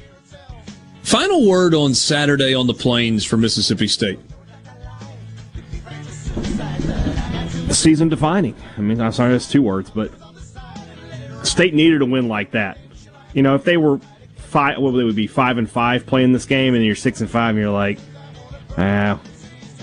[1.01, 4.19] Final word on Saturday on the plains for Mississippi State.
[7.71, 8.55] Season defining.
[8.77, 10.11] I mean, I'm sorry, that's two words, but
[11.43, 12.77] State needed a win like that.
[13.33, 13.99] You know, if they were
[14.35, 17.19] five, what would they would be five and five playing this game, and you're six
[17.21, 17.97] and five, and you're like,
[18.77, 19.19] ah, I'm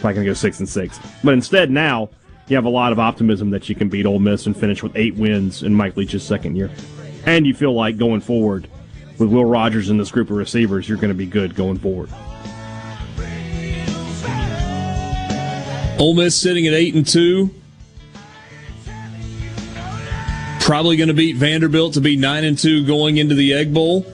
[0.04, 1.00] not gonna go six and six.
[1.24, 2.10] But instead, now
[2.48, 4.94] you have a lot of optimism that you can beat Ole Miss and finish with
[4.96, 6.70] eight wins in Mike Leach's second year.
[7.24, 8.68] And you feel like going forward
[9.18, 12.10] with Will Rogers and this group of receivers, you're going to be good going forward.
[15.98, 17.54] Ole Miss sitting at eight and two.
[20.60, 24.04] Probably going to beat Vanderbilt to be nine and two going into the Egg Bowl.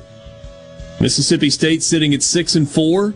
[1.01, 3.11] Mississippi State sitting at six and four.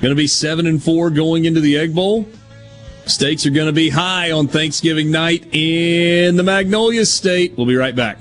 [0.00, 2.28] Going to be seven and four going into the Egg Bowl.
[3.06, 7.56] Stakes are going to be high on Thanksgiving night in the Magnolia State.
[7.56, 8.18] We'll be right back.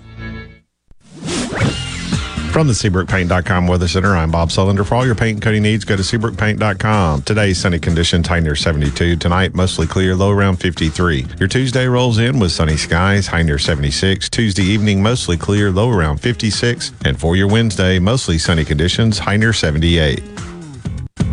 [2.56, 4.86] From the SeabrookPaint.com Weather Center, I'm Bob Sullender.
[4.86, 7.24] For all your paint and coating needs, go to SeabrookPaint.com.
[7.24, 9.18] Today, sunny conditions, high near 72.
[9.18, 11.26] Tonight, mostly clear, low around 53.
[11.38, 14.30] Your Tuesday rolls in with sunny skies, high near 76.
[14.30, 16.94] Tuesday evening, mostly clear, low around 56.
[17.04, 20.24] And for your Wednesday, mostly sunny conditions, high near 78.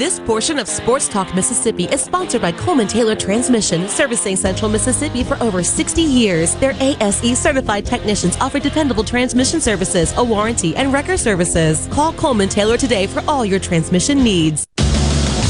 [0.00, 5.22] This portion of Sports Talk Mississippi is sponsored by Coleman Taylor Transmission, servicing Central Mississippi
[5.22, 6.54] for over 60 years.
[6.54, 11.86] Their ASE certified technicians offer dependable transmission services, a warranty, and record services.
[11.92, 14.66] Call Coleman Taylor today for all your transmission needs.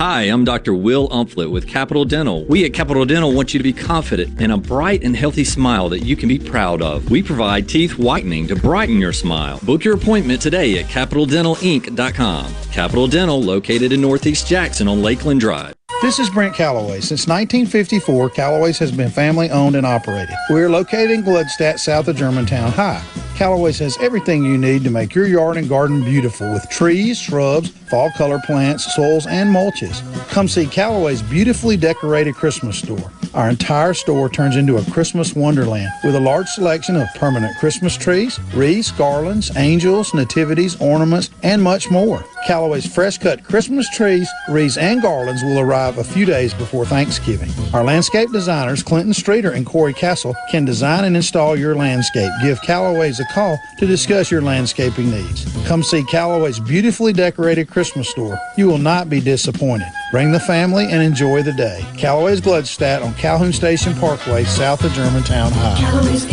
[0.00, 0.74] Hi, I'm Dr.
[0.74, 2.44] Will Umflett with Capital Dental.
[2.46, 5.88] We at Capital Dental want you to be confident in a bright and healthy smile
[5.90, 7.12] that you can be proud of.
[7.12, 9.60] We provide teeth whitening to brighten your smile.
[9.62, 12.54] Book your appointment today at CapitalDentalInc.com.
[12.72, 15.74] Capital Dental, located in Northeast Jackson on Lakeland Drive.
[16.02, 17.00] This is Brent Calloway.
[17.00, 20.34] Since 1954, Calloway's has been family owned and operated.
[20.50, 23.23] We're located in Gluckstadt, south of Germantown High.
[23.34, 27.68] Calloway's has everything you need to make your yard and garden beautiful with trees, shrubs,
[27.90, 30.00] fall color plants, soils, and mulches.
[30.28, 33.10] Come see Callaway's beautifully decorated Christmas store.
[33.34, 37.96] Our entire store turns into a Christmas wonderland with a large selection of permanent Christmas
[37.96, 42.24] trees, wreaths, garlands, angels, nativities, ornaments, and much more.
[42.46, 47.50] Callaway's fresh cut Christmas trees, wreaths, and garlands will arrive a few days before Thanksgiving.
[47.72, 52.30] Our landscape designers, Clinton Streeter and Corey Castle, can design and install your landscape.
[52.40, 55.44] Give Callaway's a call to discuss your landscaping needs.
[55.66, 58.38] Come see Callaway's beautifully decorated Christmas store.
[58.56, 59.88] You will not be disappointed.
[60.12, 61.84] Bring the family and enjoy the day.
[61.96, 66.12] Callaway's Gluckstadt on Calhoun Station Parkway, south of Germantown High.
[66.12, 66.26] Is,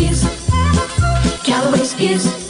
[2.02, 2.41] is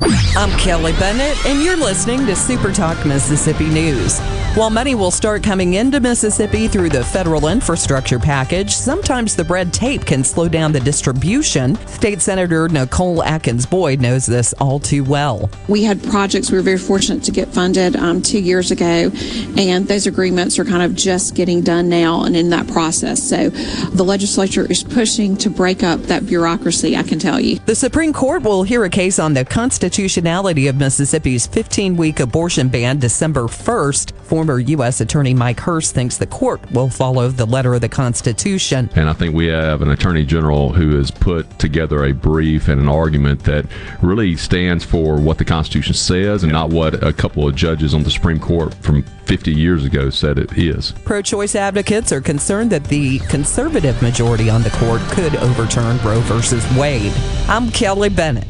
[0.00, 4.18] I'm Kelly Bennett, and you're listening to Super Talk Mississippi News.
[4.54, 9.72] While money will start coming into Mississippi through the federal infrastructure package, sometimes the red
[9.72, 11.76] tape can slow down the distribution.
[11.86, 15.50] State Senator Nicole Akins Boyd knows this all too well.
[15.68, 19.10] We had projects we were very fortunate to get funded um, two years ago,
[19.56, 23.22] and those agreements are kind of just getting done now and in that process.
[23.22, 27.58] So the legislature is pushing to break up that bureaucracy, I can tell you.
[27.66, 29.44] The Supreme Court will hear a case on the
[29.84, 34.12] constitutionality of Mississippi's 15 week abortion ban December 1st.
[34.22, 35.02] Former U.S.
[35.02, 38.88] Attorney Mike Hurst thinks the court will follow the letter of the Constitution.
[38.96, 42.80] And I think we have an Attorney General who has put together a brief and
[42.80, 43.66] an argument that
[44.00, 48.04] really stands for what the Constitution says and not what a couple of judges on
[48.04, 50.92] the Supreme Court from 50 years ago said it is.
[51.04, 56.20] Pro choice advocates are concerned that the conservative majority on the court could overturn Roe
[56.20, 57.12] versus Wade.
[57.48, 58.46] I'm Kelly Bennett.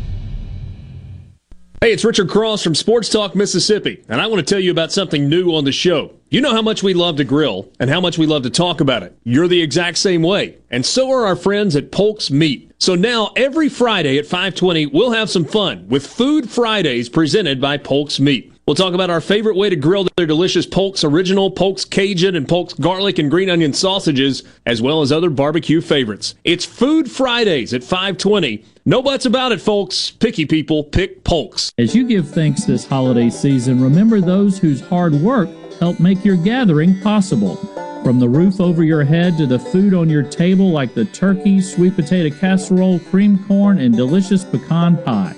[1.85, 4.91] Hey, it's Richard Cross from Sports Talk Mississippi, and I want to tell you about
[4.91, 6.15] something new on the show.
[6.31, 8.81] You know how much we love to grill and how much we love to talk
[8.81, 9.15] about it.
[9.23, 12.73] You're the exact same way, and so are our friends at Polk's Meat.
[12.79, 17.77] So now every Friday at 5:20, we'll have some fun with Food Fridays presented by
[17.77, 18.54] Polk's Meat.
[18.67, 22.49] We'll talk about our favorite way to grill their delicious Polk's Original, Polk's Cajun, and
[22.49, 26.35] Polk's Garlic and Green Onion sausages, as well as other barbecue favorites.
[26.45, 28.65] It's Food Fridays at 520.
[28.87, 30.13] No buts about it, folks.
[30.13, 31.75] Picky people pick Polk's.
[31.77, 36.37] As you give thanks this holiday season, remember those whose hard work helped make your
[36.37, 37.57] gathering possible.
[38.03, 41.61] From the roof over your head to the food on your table, like the turkey,
[41.61, 45.37] sweet potato casserole, cream corn, and delicious pecan pie.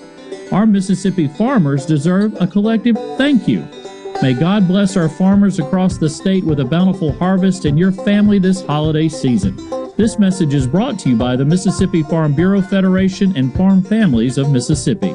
[0.52, 3.66] Our Mississippi farmers deserve a collective thank you.
[4.22, 8.38] May God bless our farmers across the state with a bountiful harvest and your family
[8.38, 9.56] this holiday season.
[9.96, 14.38] This message is brought to you by the Mississippi Farm Bureau Federation and Farm Families
[14.38, 15.14] of Mississippi.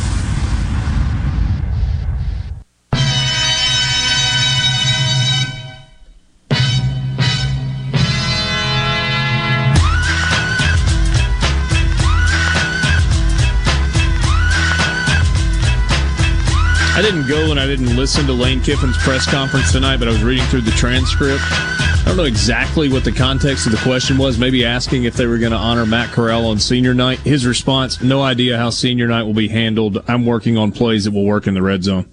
[17.01, 20.11] I didn't go and I didn't listen to Lane Kiffin's press conference tonight, but I
[20.11, 21.41] was reading through the transcript.
[21.41, 24.37] I don't know exactly what the context of the question was.
[24.37, 27.17] Maybe asking if they were going to honor Matt Corral on senior night.
[27.21, 30.03] His response: No idea how senior night will be handled.
[30.07, 32.07] I'm working on plays that will work in the red zone.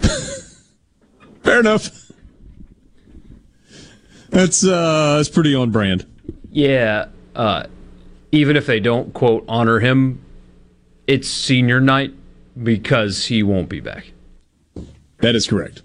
[1.42, 1.90] Fair enough.
[4.30, 6.06] That's uh, that's pretty on brand.
[6.50, 7.08] Yeah.
[7.36, 7.64] Uh,
[8.30, 10.24] even if they don't quote honor him,
[11.06, 12.14] it's senior night
[12.60, 14.12] because he won't be back.
[15.18, 15.82] That is correct.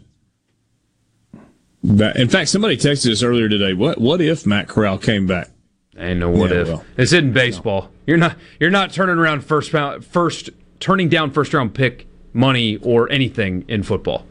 [1.84, 3.74] In fact, somebody texted us earlier today.
[3.74, 5.50] What what if Matt Corral came back?
[5.98, 6.68] Ain't no what Yeah, if.
[6.68, 6.86] well.
[6.98, 7.92] It's in baseball.
[8.06, 12.78] You're not you're not turning around first round first turning down first round pick money
[12.78, 14.26] or anything in football.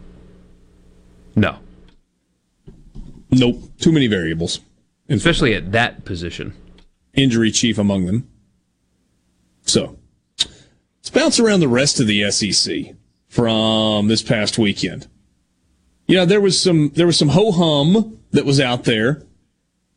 [1.34, 1.58] No.
[3.31, 3.62] Nope.
[3.78, 4.60] Too many variables.
[5.08, 6.52] Especially at that position.
[7.15, 8.28] Injury chief among them.
[9.62, 9.98] So
[11.07, 12.97] let's bounce around the rest of the SEC
[13.28, 15.07] from this past weekend.
[16.09, 19.23] You know, there was some there was some ho hum that was out there,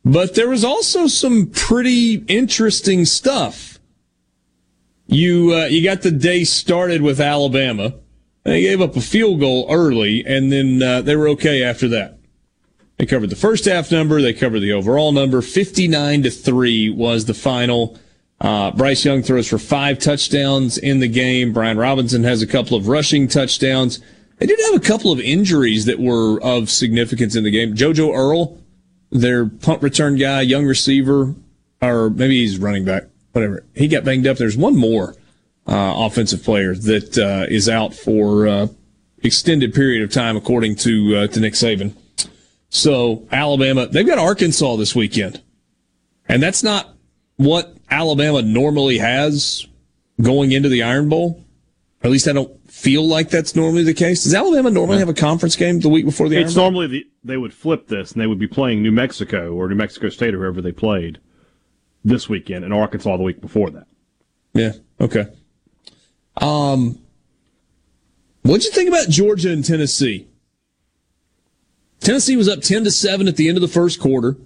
[0.04, 3.80] but there was also some pretty interesting stuff.
[5.08, 7.94] You uh, you got the day started with Alabama.
[8.44, 12.18] They gave up a field goal early, and then uh, they were okay after that.
[12.98, 14.22] They covered the first half number.
[14.22, 15.42] They covered the overall number.
[15.42, 17.98] 59 to 3 was the final.
[18.40, 21.52] Uh, Bryce Young throws for five touchdowns in the game.
[21.52, 24.00] Brian Robinson has a couple of rushing touchdowns.
[24.38, 27.74] They did have a couple of injuries that were of significance in the game.
[27.74, 28.58] JoJo Earle,
[29.10, 31.34] their punt return guy, young receiver,
[31.82, 33.64] or maybe he's running back, whatever.
[33.74, 34.38] He got banged up.
[34.38, 35.14] There's one more
[35.66, 38.68] uh, offensive player that uh, is out for uh,
[39.22, 41.94] extended period of time, according to uh, to Nick Saban.
[42.70, 45.42] So Alabama, they've got Arkansas this weekend,
[46.26, 46.94] and that's not
[47.40, 49.66] what Alabama normally has
[50.20, 51.42] going into the Iron Bowl.
[52.02, 54.24] Or at least I don't feel like that's normally the case.
[54.24, 56.64] Does Alabama normally have a conference game the week before the It's Iron Bowl?
[56.64, 59.74] normally the, they would flip this and they would be playing New Mexico or New
[59.74, 61.18] Mexico State or whoever they played
[62.04, 63.86] this weekend and Arkansas the week before that.
[64.52, 64.72] Yeah.
[65.00, 65.26] Okay.
[66.36, 66.98] Um,
[68.42, 70.28] what'd you think about Georgia and Tennessee?
[72.00, 74.36] Tennessee was up ten to seven at the end of the first quarter,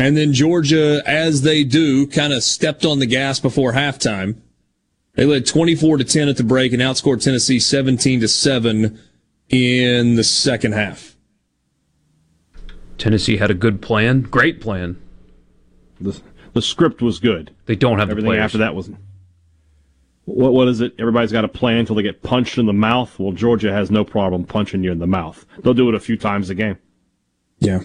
[0.00, 4.40] and then Georgia, as they do, kind of stepped on the gas before halftime.
[5.14, 8.98] They led twenty-four to ten at the break and outscored Tennessee seventeen to seven
[9.48, 11.16] in the second half.
[12.98, 15.00] Tennessee had a good plan, great plan.
[16.00, 16.20] The,
[16.52, 17.54] the script was good.
[17.66, 18.44] They don't have the Everything players.
[18.44, 18.90] after that was.
[20.26, 20.94] What, what is it?
[20.98, 23.18] Everybody's got a plan until they get punched in the mouth.
[23.18, 25.44] Well, Georgia has no problem punching you in the mouth.
[25.58, 26.78] They'll do it a few times a game.
[27.58, 27.80] Yeah.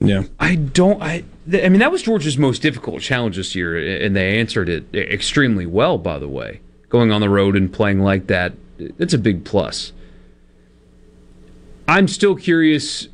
[0.00, 0.24] Yeah.
[0.38, 1.00] I don't.
[1.02, 1.24] I.
[1.52, 5.66] I mean, that was Georgia's most difficult challenge this year, and they answered it extremely
[5.66, 5.98] well.
[5.98, 9.92] By the way, going on the road and playing like that, it's a big plus.
[11.88, 13.08] I'm still curious.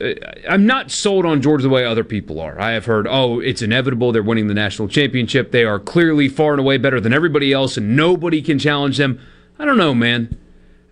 [0.46, 2.60] I'm not sold on Georgia the way other people are.
[2.60, 4.12] I have heard, oh, it's inevitable.
[4.12, 5.50] They're winning the national championship.
[5.50, 9.18] They are clearly far and away better than everybody else, and nobody can challenge them.
[9.58, 10.36] I don't know, man.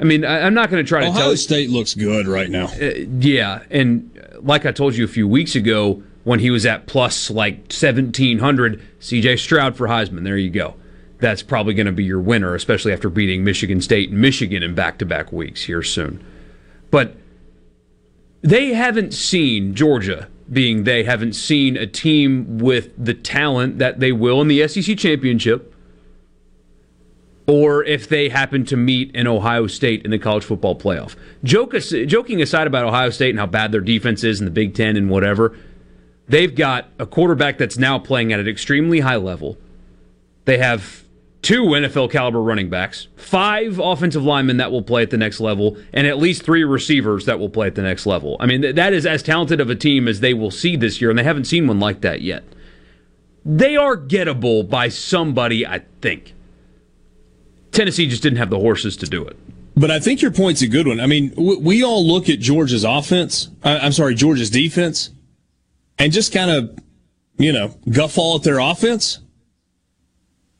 [0.00, 1.36] I mean, I, I'm not going to try to Ohio tell.
[1.36, 2.66] State looks good right now.
[2.66, 6.66] Uh, yeah, and uh, like I told you a few weeks ago, when he was
[6.66, 10.24] at plus like 1700, CJ Stroud for Heisman.
[10.24, 10.74] There you go.
[11.18, 14.74] That's probably going to be your winner, especially after beating Michigan State and Michigan in
[14.74, 16.24] back to back weeks here soon.
[16.90, 17.16] But
[18.42, 24.12] they haven't seen Georgia being they haven't seen a team with the talent that they
[24.12, 25.74] will in the SEC championship
[27.47, 31.14] or if they happen to meet in Ohio State in the college football playoff.
[31.42, 31.74] Joke,
[32.06, 34.97] joking aside about Ohio State and how bad their defense is in the Big Ten
[34.97, 35.56] and whatever,
[36.26, 39.58] they've got a quarterback that's now playing at an extremely high level.
[40.47, 41.05] They have
[41.42, 45.76] two NFL caliber running backs, five offensive linemen that will play at the next level,
[45.92, 48.39] and at least three receivers that will play at the next level.
[48.40, 51.10] I mean, that is as talented of a team as they will see this year,
[51.10, 52.44] and they haven't seen one like that yet.
[53.44, 56.32] They are gettable by somebody, I think.
[57.75, 59.36] Tennessee just didn't have the horses to do it.
[59.77, 61.01] But I think your point's a good one.
[61.01, 63.49] I mean, we all look at Georgia's offense.
[63.62, 65.11] I- I'm sorry, Georgia's defense,
[65.99, 66.78] and just kind of,
[67.39, 69.19] you know, guffaw at their offense.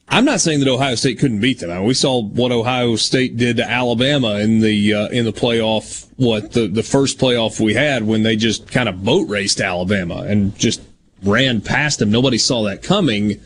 [0.09, 1.70] I'm not saying that Ohio State couldn't beat them.
[1.70, 5.33] I mean, we saw what Ohio State did to Alabama in the uh, in the
[5.33, 6.07] playoff.
[6.17, 10.25] What the the first playoff we had when they just kind of boat raced Alabama
[10.28, 10.83] and just
[11.23, 12.10] ran past them.
[12.10, 13.41] Nobody saw that coming.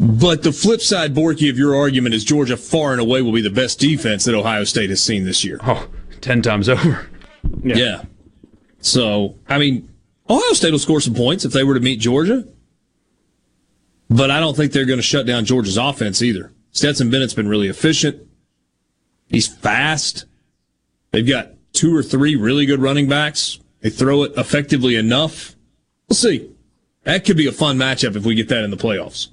[0.00, 3.42] But the flip side, Borky, of your argument is Georgia far and away will be
[3.42, 5.60] the best defense that Ohio State has seen this year.
[5.62, 5.88] Oh,
[6.22, 7.10] 10 times over.
[7.62, 8.04] Yeah.
[8.80, 9.90] So, I mean,
[10.28, 12.48] Ohio State will score some points if they were to meet Georgia.
[14.08, 16.50] But I don't think they're going to shut down Georgia's offense either.
[16.70, 18.26] Stetson Bennett's been really efficient.
[19.28, 20.24] He's fast.
[21.10, 23.60] They've got two or three really good running backs.
[23.80, 25.56] They throw it effectively enough.
[26.08, 26.50] We'll see.
[27.04, 29.28] That could be a fun matchup if we get that in the playoffs.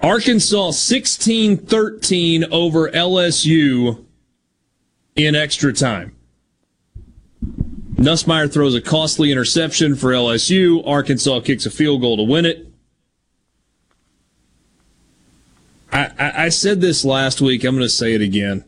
[0.00, 4.04] Arkansas 16 13 over LSU
[5.16, 6.14] in extra time.
[7.94, 10.86] Nussmeier throws a costly interception for LSU.
[10.86, 12.68] Arkansas kicks a field goal to win it.
[15.90, 17.64] I, I, I said this last week.
[17.64, 18.64] I'm going to say it again.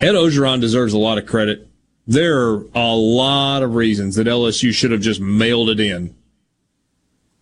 [0.00, 1.68] Ed Orgeron deserves a lot of credit.
[2.08, 6.16] There are a lot of reasons that LSU should have just mailed it in.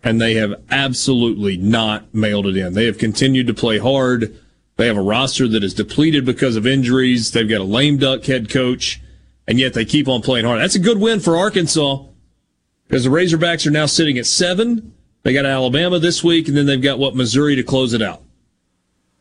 [0.06, 2.74] And they have absolutely not mailed it in.
[2.74, 4.38] They have continued to play hard.
[4.76, 7.32] They have a roster that is depleted because of injuries.
[7.32, 9.00] They've got a lame duck head coach,
[9.48, 10.60] and yet they keep on playing hard.
[10.60, 12.04] That's a good win for Arkansas
[12.86, 14.94] because the Razorbacks are now sitting at seven.
[15.24, 18.22] They got Alabama this week, and then they've got what Missouri to close it out.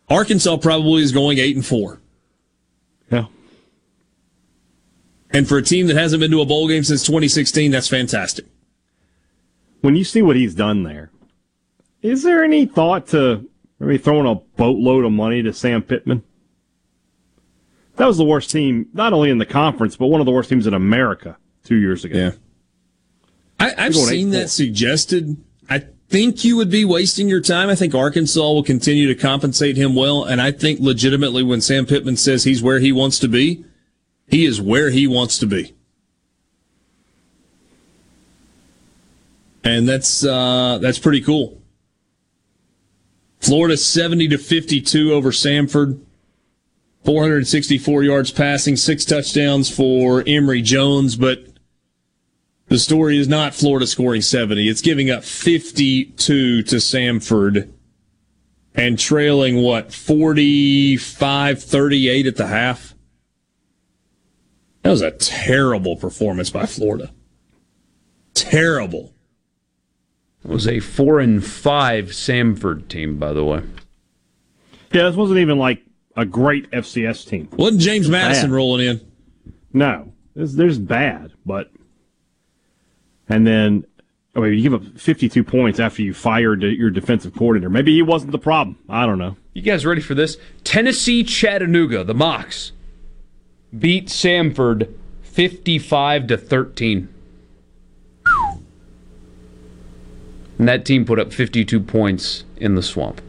[0.07, 1.99] Arkansas probably is going eight and four.
[3.09, 3.25] Yeah.
[5.31, 8.45] And for a team that hasn't been to a bowl game since 2016, that's fantastic.
[9.85, 11.11] When you see what he's done there,
[12.01, 13.47] is there any thought to
[13.79, 16.23] maybe throwing a boatload of money to Sam Pittman?
[17.97, 20.49] That was the worst team, not only in the conference, but one of the worst
[20.49, 22.17] teams in America two years ago.
[22.17, 22.31] Yeah.
[23.59, 25.37] I, I've seen that suggested.
[25.69, 27.69] I think you would be wasting your time.
[27.69, 30.23] I think Arkansas will continue to compensate him well.
[30.23, 33.63] And I think legitimately when Sam Pittman says he's where he wants to be,
[34.27, 35.74] he is where he wants to be.
[39.65, 41.61] And that's uh, that's pretty cool.
[43.39, 45.99] Florida 70 to 52 over Samford.
[47.03, 51.45] 464 yards passing, six touchdowns for Emory Jones, but
[52.67, 54.67] the story is not Florida scoring 70.
[54.67, 57.71] It's giving up 52 to Samford
[58.73, 62.95] and trailing what 45 38 at the half.
[64.81, 67.11] That was a terrible performance by Florida.
[68.33, 69.14] Terrible.
[70.45, 73.63] It was a four and five Samford team, by the way.
[74.93, 75.81] Yeah, this wasn't even like
[76.15, 77.49] a great FCS team.
[77.53, 78.55] Wasn't James It's Madison bad.
[78.55, 79.01] rolling in?
[79.73, 81.71] No, there's, there's bad, but
[83.27, 83.85] and then
[84.35, 87.69] I mean, you give up 52 points after you fired your defensive coordinator.
[87.69, 88.77] Maybe he wasn't the problem.
[88.87, 89.37] I don't know.
[89.53, 90.37] You guys ready for this?
[90.63, 92.71] Tennessee Chattanooga, the Mocs,
[93.77, 94.93] beat Samford
[95.23, 97.07] 55 to 13.
[100.57, 103.21] And that team put up 52 points in the swamp.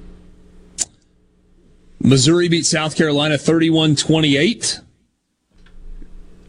[2.01, 4.81] Missouri beat South Carolina 31 28.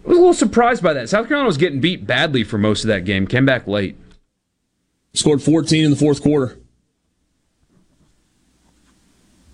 [0.06, 1.10] I was a little surprised by that.
[1.10, 3.98] South Carolina was getting beat badly for most of that game, came back late.
[5.14, 6.58] Scored 14 in the fourth quarter.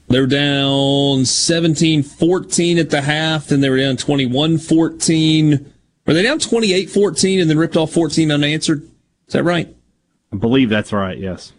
[0.10, 5.74] They were down 17 14 at the half, then they were down 21 14.
[6.06, 8.84] Were they down 28 14 and then ripped off 14 unanswered?
[9.28, 9.74] Is that right?
[10.34, 11.54] I believe that's right, yes.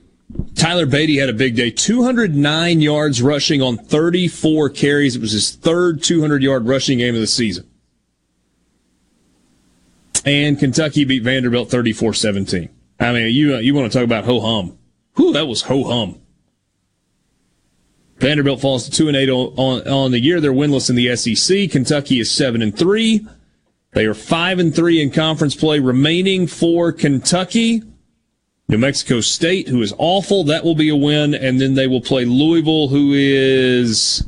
[0.57, 5.15] Tyler Badie had a big day 209 yards rushing on 34 carries.
[5.15, 7.71] It was his third 200 yard rushing game of the season.
[10.25, 12.69] And Kentucky beat Vanderbilt 34 17.
[12.99, 14.79] I mean, you, you want to talk about ho hum.
[15.17, 16.21] Whew, that was ho hum.
[18.17, 20.41] Vanderbilt falls to 2 and 8 on, on, the year.
[20.41, 21.71] They're winless in the SEC.
[21.71, 23.27] Kentucky is 7 and 3.
[23.93, 27.83] They are 5 and 3 in conference play remaining for Kentucky.
[28.69, 32.01] New Mexico State, who is awful, that will be a win, and then they will
[32.01, 34.25] play Louisville, who is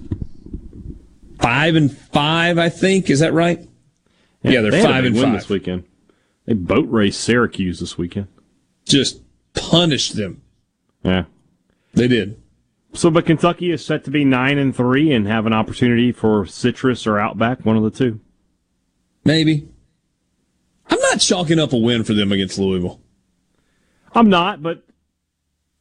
[1.40, 3.08] five and five, I think.
[3.08, 3.66] Is that right?
[4.42, 5.32] Yeah, they're they five and five.
[5.32, 5.84] this weekend.
[6.44, 8.28] They boat raced Syracuse this weekend.
[8.84, 9.22] Just
[9.54, 10.42] punished them.
[11.02, 11.24] Yeah,
[11.94, 12.40] they did.
[12.92, 16.46] So, but Kentucky is set to be nine and three and have an opportunity for
[16.46, 18.20] Citrus or Outback, one of the two.
[19.24, 19.68] Maybe.
[20.88, 23.00] I'm not chalking up a win for them against Louisville.
[24.16, 24.82] I'm not, but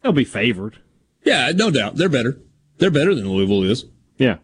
[0.01, 0.77] they'll be favored.
[1.23, 1.95] Yeah, no doubt.
[1.95, 2.37] They're better.
[2.77, 3.85] They're better than Louisville is.
[4.17, 4.37] Yeah.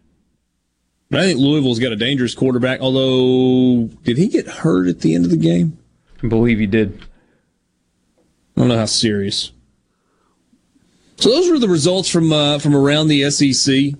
[1.10, 5.14] But I think Louisville's got a dangerous quarterback, although, did he get hurt at the
[5.14, 5.76] end of the game?
[6.24, 7.02] I believe he did.
[8.56, 9.52] I don't know how serious.
[11.16, 13.74] So those were the results from uh, from around the SEC.
[13.74, 13.96] It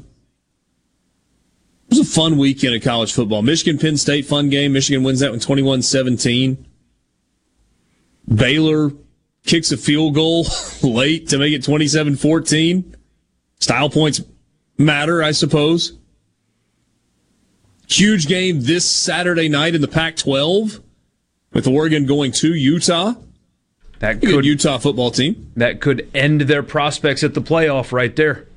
[1.90, 3.42] was a fun weekend of college football.
[3.42, 4.72] Michigan Penn State fun game.
[4.72, 6.64] Michigan wins that one 21-17.
[8.34, 8.92] Baylor
[9.44, 10.46] kicks a field goal
[10.82, 12.94] late to make it 27-14.
[13.60, 14.20] Style points
[14.78, 15.98] matter, I suppose.
[17.88, 20.82] Huge game this Saturday night in the Pac-12
[21.52, 23.14] with Oregon going to Utah.
[23.98, 25.52] That Good could Utah football team.
[25.56, 28.48] that could end their prospects at the playoff right there.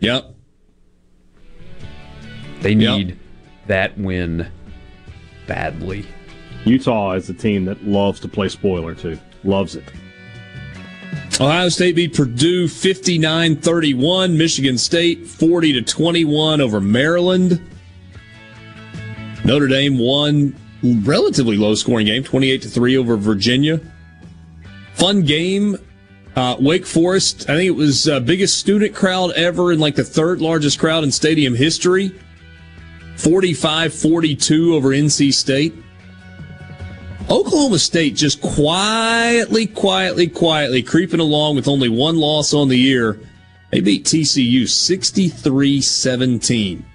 [0.00, 0.34] Yep.
[2.60, 3.18] They need
[3.66, 4.50] that win
[5.46, 6.06] badly.
[6.64, 9.18] Utah is a team that loves to play spoiler too.
[9.44, 9.84] Loves it.
[11.40, 17.60] Ohio State beat Purdue 59-31, Michigan State 40 to 21 over Maryland.
[19.44, 23.80] Notre Dame won relatively low scoring game, 28 to 3 over Virginia.
[24.94, 25.76] Fun game.
[26.34, 30.04] Uh, Wake Forest, I think it was uh, biggest student crowd ever and like the
[30.04, 32.12] third largest crowd in stadium history.
[33.16, 35.74] 45-42 over NC State.
[37.30, 43.20] Oklahoma State just quietly, quietly, quietly creeping along with only one loss on the year.
[43.70, 46.86] They beat TCU 63 17.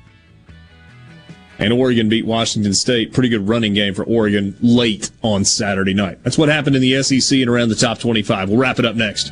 [1.60, 3.14] And Oregon beat Washington State.
[3.14, 6.18] Pretty good running game for Oregon late on Saturday night.
[6.24, 8.50] That's what happened in the SEC and around the top 25.
[8.50, 9.32] We'll wrap it up next.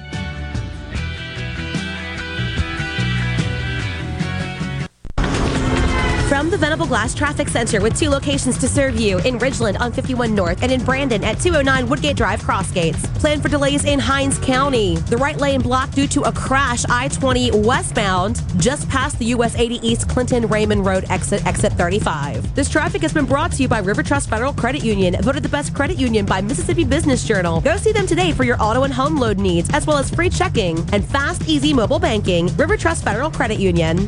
[6.61, 10.61] Venable Glass Traffic Center with two locations to serve you in Ridgeland on 51 North
[10.61, 13.01] and in Brandon at 209 Woodgate Drive Crossgates.
[13.19, 14.97] Plan for delays in Hinds County.
[14.97, 19.55] The right lane blocked due to a crash I 20 westbound just past the US
[19.55, 22.53] 80 East Clinton Raymond Road exit, exit 35.
[22.53, 25.49] This traffic has been brought to you by River Trust Federal Credit Union, voted the
[25.49, 27.59] best credit union by Mississippi Business Journal.
[27.61, 30.29] Go see them today for your auto and home load needs, as well as free
[30.29, 32.55] checking and fast, easy mobile banking.
[32.55, 34.07] River Trust Federal Credit Union.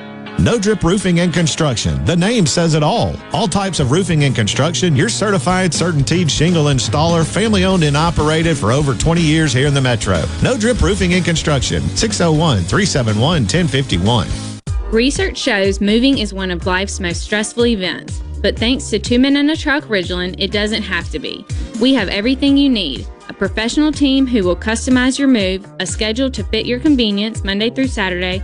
[0.41, 2.03] No Drip Roofing and Construction.
[2.03, 3.15] The name says it all.
[3.31, 8.57] All types of roofing and construction, your certified, certainteed shingle installer, family owned and operated
[8.57, 10.23] for over 20 years here in the Metro.
[10.41, 14.27] No Drip Roofing and Construction, 601 371 1051.
[14.91, 19.35] Research shows moving is one of life's most stressful events, but thanks to Two Men
[19.35, 21.45] and a Truck Ridgeland, it doesn't have to be.
[21.79, 26.31] We have everything you need a professional team who will customize your move, a schedule
[26.31, 28.43] to fit your convenience Monday through Saturday,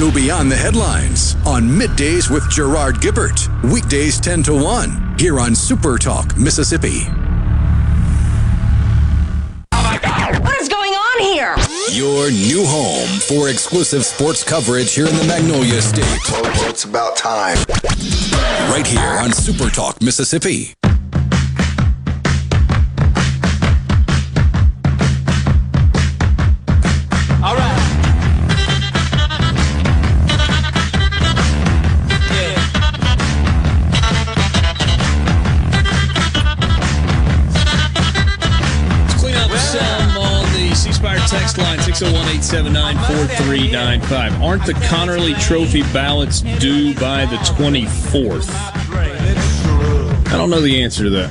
[0.00, 3.46] Go beyond the headlines on Middays with Gerard Gibert.
[3.70, 7.00] Weekdays 10 to 1 here on Super Talk, Mississippi.
[9.70, 11.54] What is going on here?
[11.92, 16.06] Your new home for exclusive sports coverage here in the Magnolia State.
[16.66, 17.58] It's about time.
[18.72, 20.72] Right here on Super Talk, Mississippi.
[42.30, 44.42] 601 879 4395.
[44.42, 48.48] Aren't the Conerly Trophy ballots due by the 24th?
[50.28, 51.30] I don't know the answer to that.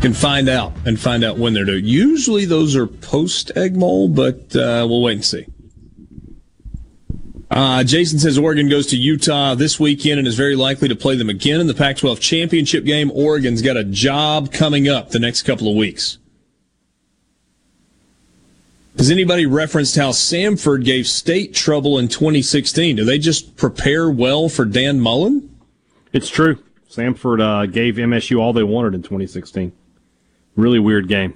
[0.00, 1.76] Can find out and find out when they're due.
[1.76, 5.46] Usually those are post Egg Bowl, but uh, we'll wait and see.
[7.50, 11.14] Uh, Jason says Oregon goes to Utah this weekend and is very likely to play
[11.16, 13.12] them again in the Pac 12 championship game.
[13.14, 16.16] Oregon's got a job coming up the next couple of weeks.
[18.98, 22.96] Has anybody referenced how Samford gave state trouble in 2016?
[22.96, 25.48] Do they just prepare well for Dan Mullen?
[26.12, 26.62] It's true.
[26.90, 29.72] Samford uh, gave MSU all they wanted in 2016.
[30.56, 31.34] Really weird game.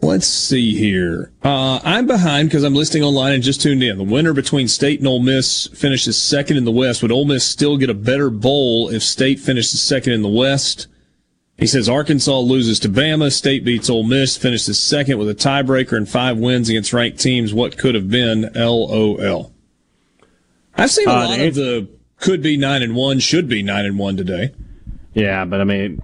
[0.00, 1.32] Let's see here.
[1.42, 3.98] Uh, I'm behind because I'm listening online and just tuned in.
[3.98, 7.02] The winner between State and Ole Miss finishes second in the West.
[7.02, 10.86] Would Ole Miss still get a better bowl if State finishes second in the West?
[11.58, 13.32] He says Arkansas loses to Bama.
[13.32, 17.54] State beats Ole Miss, finishes second with a tiebreaker and five wins against ranked teams.
[17.54, 18.50] What could have been?
[18.54, 19.52] LOL.
[20.74, 23.86] I've seen a Uh, lot of the could be nine and one, should be nine
[23.86, 24.52] and one today.
[25.14, 26.02] Yeah, but I mean,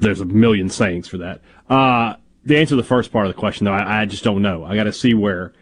[0.00, 1.40] there's a million sayings for that.
[1.68, 4.42] Uh, the answer to the first part of the question, though, I, I just don't
[4.42, 4.64] know.
[4.64, 5.52] I got to see where.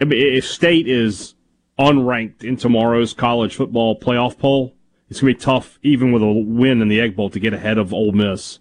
[0.00, 1.34] I mean, if State is
[1.78, 4.74] unranked in tomorrow's college football playoff poll,
[5.12, 7.52] it's going to be tough, even with a win in the Egg Bowl, to get
[7.52, 8.58] ahead of Ole Miss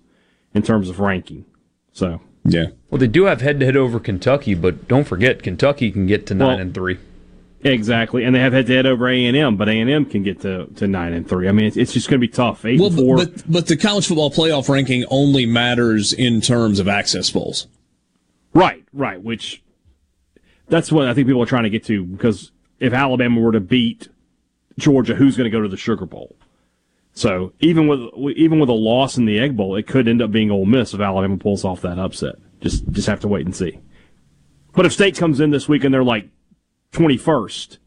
[0.54, 1.46] in terms of ranking.
[1.94, 2.68] So, yeah.
[2.90, 6.26] Well, they do have head to head over Kentucky, but don't forget Kentucky can get
[6.28, 7.00] to nine Well, and three.
[7.64, 10.04] Exactly, and they have head to head over A and M, but A and M
[10.06, 11.48] can get to, to nine and three.
[11.48, 12.66] I mean, it's, it's just going to be tough.
[12.66, 13.16] Eight Well, and four.
[13.18, 17.68] but but the college football playoff ranking only matters in terms of access bowls.
[18.54, 19.22] Right, right.
[19.22, 19.64] Which
[20.68, 23.60] that's what I think people are trying to get to because if Alabama were to
[23.60, 24.10] beat
[24.80, 26.36] Georgia, who's going to go to the Sugar Bowl?
[27.14, 28.00] So even with
[28.38, 30.94] even with a loss in the Egg Bowl, it could end up being Ole Miss
[30.94, 32.36] if Alabama pulls off that upset.
[32.62, 33.80] Just just have to wait and see.
[34.74, 36.30] But if State comes in this week and they're like
[36.92, 37.80] twenty first,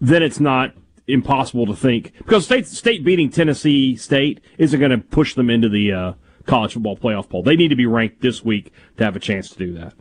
[0.00, 0.74] then it's not
[1.06, 5.68] impossible to think because State State beating Tennessee State isn't going to push them into
[5.68, 6.12] the uh,
[6.46, 7.42] college football playoff poll.
[7.42, 9.94] They need to be ranked this week to have a chance to do that.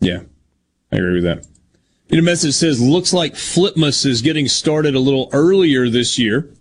[0.00, 0.20] Yeah,
[0.92, 1.46] I agree with that.
[2.08, 6.52] In a message says, looks like Flipmas is getting started a little earlier this year.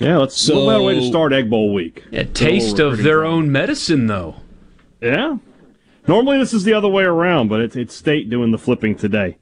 [0.00, 2.04] Yeah, let's so, what better way to start Egg Bowl week?
[2.12, 4.36] A taste of their own medicine, though.
[5.00, 5.36] Yeah.
[6.08, 9.36] Normally this is the other way around, but it's, it's State doing the flipping today.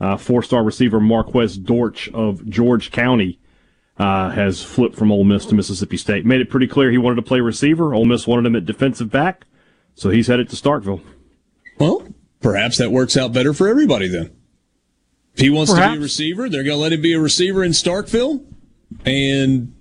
[0.00, 3.38] Uh, four-star receiver Marquez Dortch of George County
[3.98, 6.24] uh, has flipped from Ole Miss to Mississippi State.
[6.24, 7.92] Made it pretty clear he wanted to play receiver.
[7.92, 9.44] Ole Miss wanted him at defensive back,
[9.94, 11.02] so he's headed to Starkville.
[11.78, 12.08] Well,
[12.40, 14.30] perhaps that works out better for everybody then.
[15.34, 17.62] If he wants to be a receiver, they're going to let him be a receiver
[17.62, 18.44] in Starkville.
[19.04, 19.74] And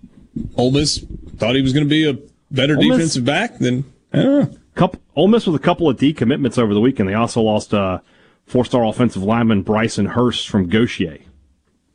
[0.56, 1.04] Ole Miss
[1.38, 2.18] thought he was going to be a
[2.52, 3.58] better Ole Miss- defensive back.
[3.60, 3.84] than.
[4.14, 4.58] I don't know.
[4.76, 7.10] Couple, Ole Miss with a couple of decommitments over the weekend.
[7.10, 8.00] They also lost uh,
[8.46, 11.18] four-star offensive lineman Bryson Hurst from Gautier.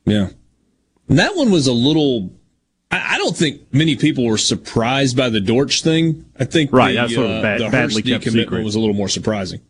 [0.04, 0.30] Yeah.
[1.08, 2.32] And that one was a little.
[2.90, 6.24] I I don't think many people were surprised by the Dortch thing.
[6.38, 8.64] I think Right, the, that's sort of uh, bad- the badly Hurst kept decommitment secret.
[8.64, 9.60] was a little more surprising.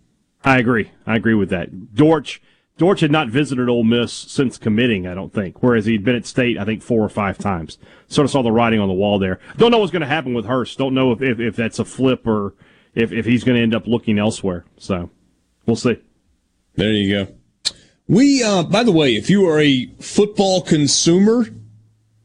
[0.45, 0.91] I agree.
[1.07, 1.95] I agree with that.
[1.95, 2.41] Dortch
[2.79, 5.63] Dortch had not visited Ole Miss since committing, I don't think.
[5.63, 7.79] Whereas he'd been at State, I think, four or five times.
[8.09, 9.39] Sort of saw the writing on the wall there.
[9.57, 10.79] Don't know what's going to happen with Hurst.
[10.79, 12.55] Don't know if, if, if that's a flip or
[12.95, 14.65] if, if he's going to end up looking elsewhere.
[14.79, 15.11] So
[15.67, 15.99] we'll see.
[16.75, 17.35] There you go.
[18.09, 21.47] We, uh, by the way, if you are a football consumer,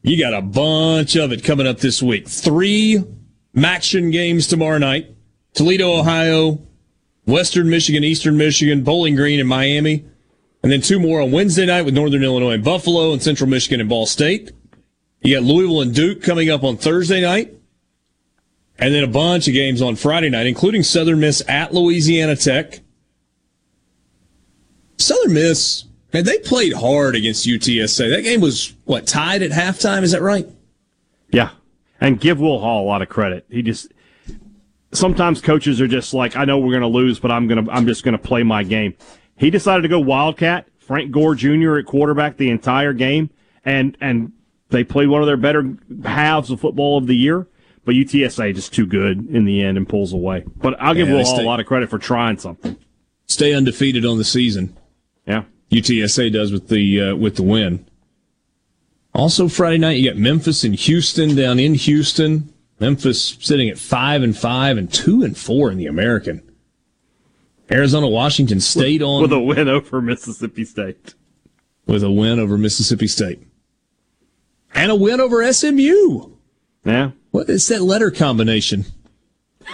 [0.02, 2.26] you got a bunch of it coming up this week.
[2.26, 3.04] Three
[3.54, 5.14] MACtion games tomorrow night.
[5.54, 6.60] Toledo, Ohio,
[7.26, 10.04] Western Michigan, Eastern Michigan, Bowling Green, and Miami.
[10.62, 13.80] And then two more on Wednesday night with Northern Illinois and Buffalo and Central Michigan
[13.80, 14.50] and Ball State.
[15.22, 17.54] You got Louisville and Duke coming up on Thursday night.
[18.78, 22.80] And then a bunch of games on Friday night, including Southern Miss at Louisiana Tech.
[24.98, 28.10] Southern Miss, man, they played hard against UTSA.
[28.10, 30.02] That game was, what, tied at halftime?
[30.02, 30.48] Is that right?
[31.32, 31.50] Yeah.
[32.00, 33.46] And give Will Hall a lot of credit.
[33.50, 33.92] He just,
[34.92, 37.72] sometimes coaches are just like, I know we're going to lose, but I'm going to,
[37.72, 38.94] I'm just going to play my game.
[39.38, 41.76] He decided to go Wildcat, Frank Gore Jr.
[41.78, 43.30] at quarterback the entire game,
[43.64, 44.32] and, and
[44.70, 47.46] they played one of their better halves of football of the year.
[47.84, 50.44] But UTSA just too good in the end and pulls away.
[50.56, 52.76] But I'll give Yeah, Will stay- a lot of credit for trying something.
[53.26, 54.76] Stay undefeated on the season.
[55.26, 55.44] Yeah.
[55.70, 57.86] UTSA does with the uh, with the win.
[59.14, 62.52] Also Friday night you got Memphis and Houston down in Houston.
[62.80, 66.42] Memphis sitting at five and five and two and four in the American.
[67.70, 71.14] Arizona Washington State on With a win over Mississippi State.
[71.86, 73.42] with a win over Mississippi State.
[74.74, 76.30] And a win over SMU.
[76.84, 77.10] Yeah.
[77.30, 78.84] What is that letter combination?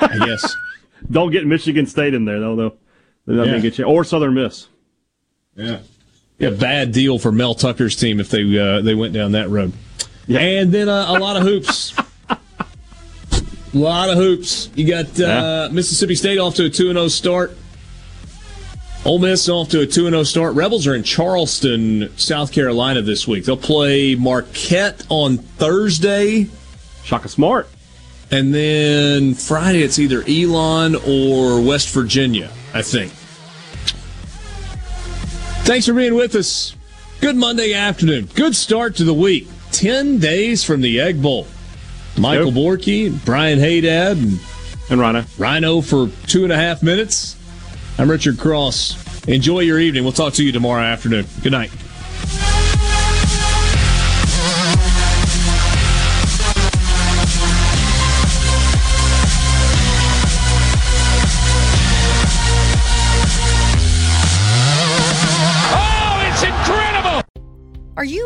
[0.00, 0.54] I guess.
[1.10, 2.56] Don't get Michigan State in there, though.
[2.56, 2.76] though.
[3.26, 3.58] They're not Yeah.
[3.60, 3.84] get you.
[3.84, 4.68] Or Southern Miss.
[5.56, 5.78] Yeah.
[6.38, 9.72] Yeah, bad deal for Mel Tucker's team if they uh, they went down that road.
[10.26, 10.40] Yeah.
[10.40, 11.94] And then uh, a lot of hoops.
[12.28, 12.38] a
[13.74, 14.68] lot of hoops.
[14.74, 17.56] You got uh, Mississippi State off to a 2 0 start.
[19.04, 20.54] Ole Miss off to a 2 0 start.
[20.54, 23.44] Rebels are in Charleston, South Carolina this week.
[23.44, 26.48] They'll play Marquette on Thursday.
[27.02, 27.68] Shaka Smart.
[28.30, 33.12] And then Friday, it's either Elon or West Virginia, I think.
[35.66, 36.74] Thanks for being with us.
[37.20, 38.30] Good Monday afternoon.
[38.34, 39.48] Good start to the week.
[39.72, 41.46] 10 days from the Egg Bowl.
[42.16, 44.40] Michael Borky, Brian Haydad, and,
[44.88, 45.24] and Rhino.
[45.36, 47.33] Rhino for two and a half minutes.
[47.96, 49.26] I'm Richard Cross.
[49.28, 50.02] Enjoy your evening.
[50.02, 51.26] We'll talk to you tomorrow afternoon.
[51.42, 51.70] Good night.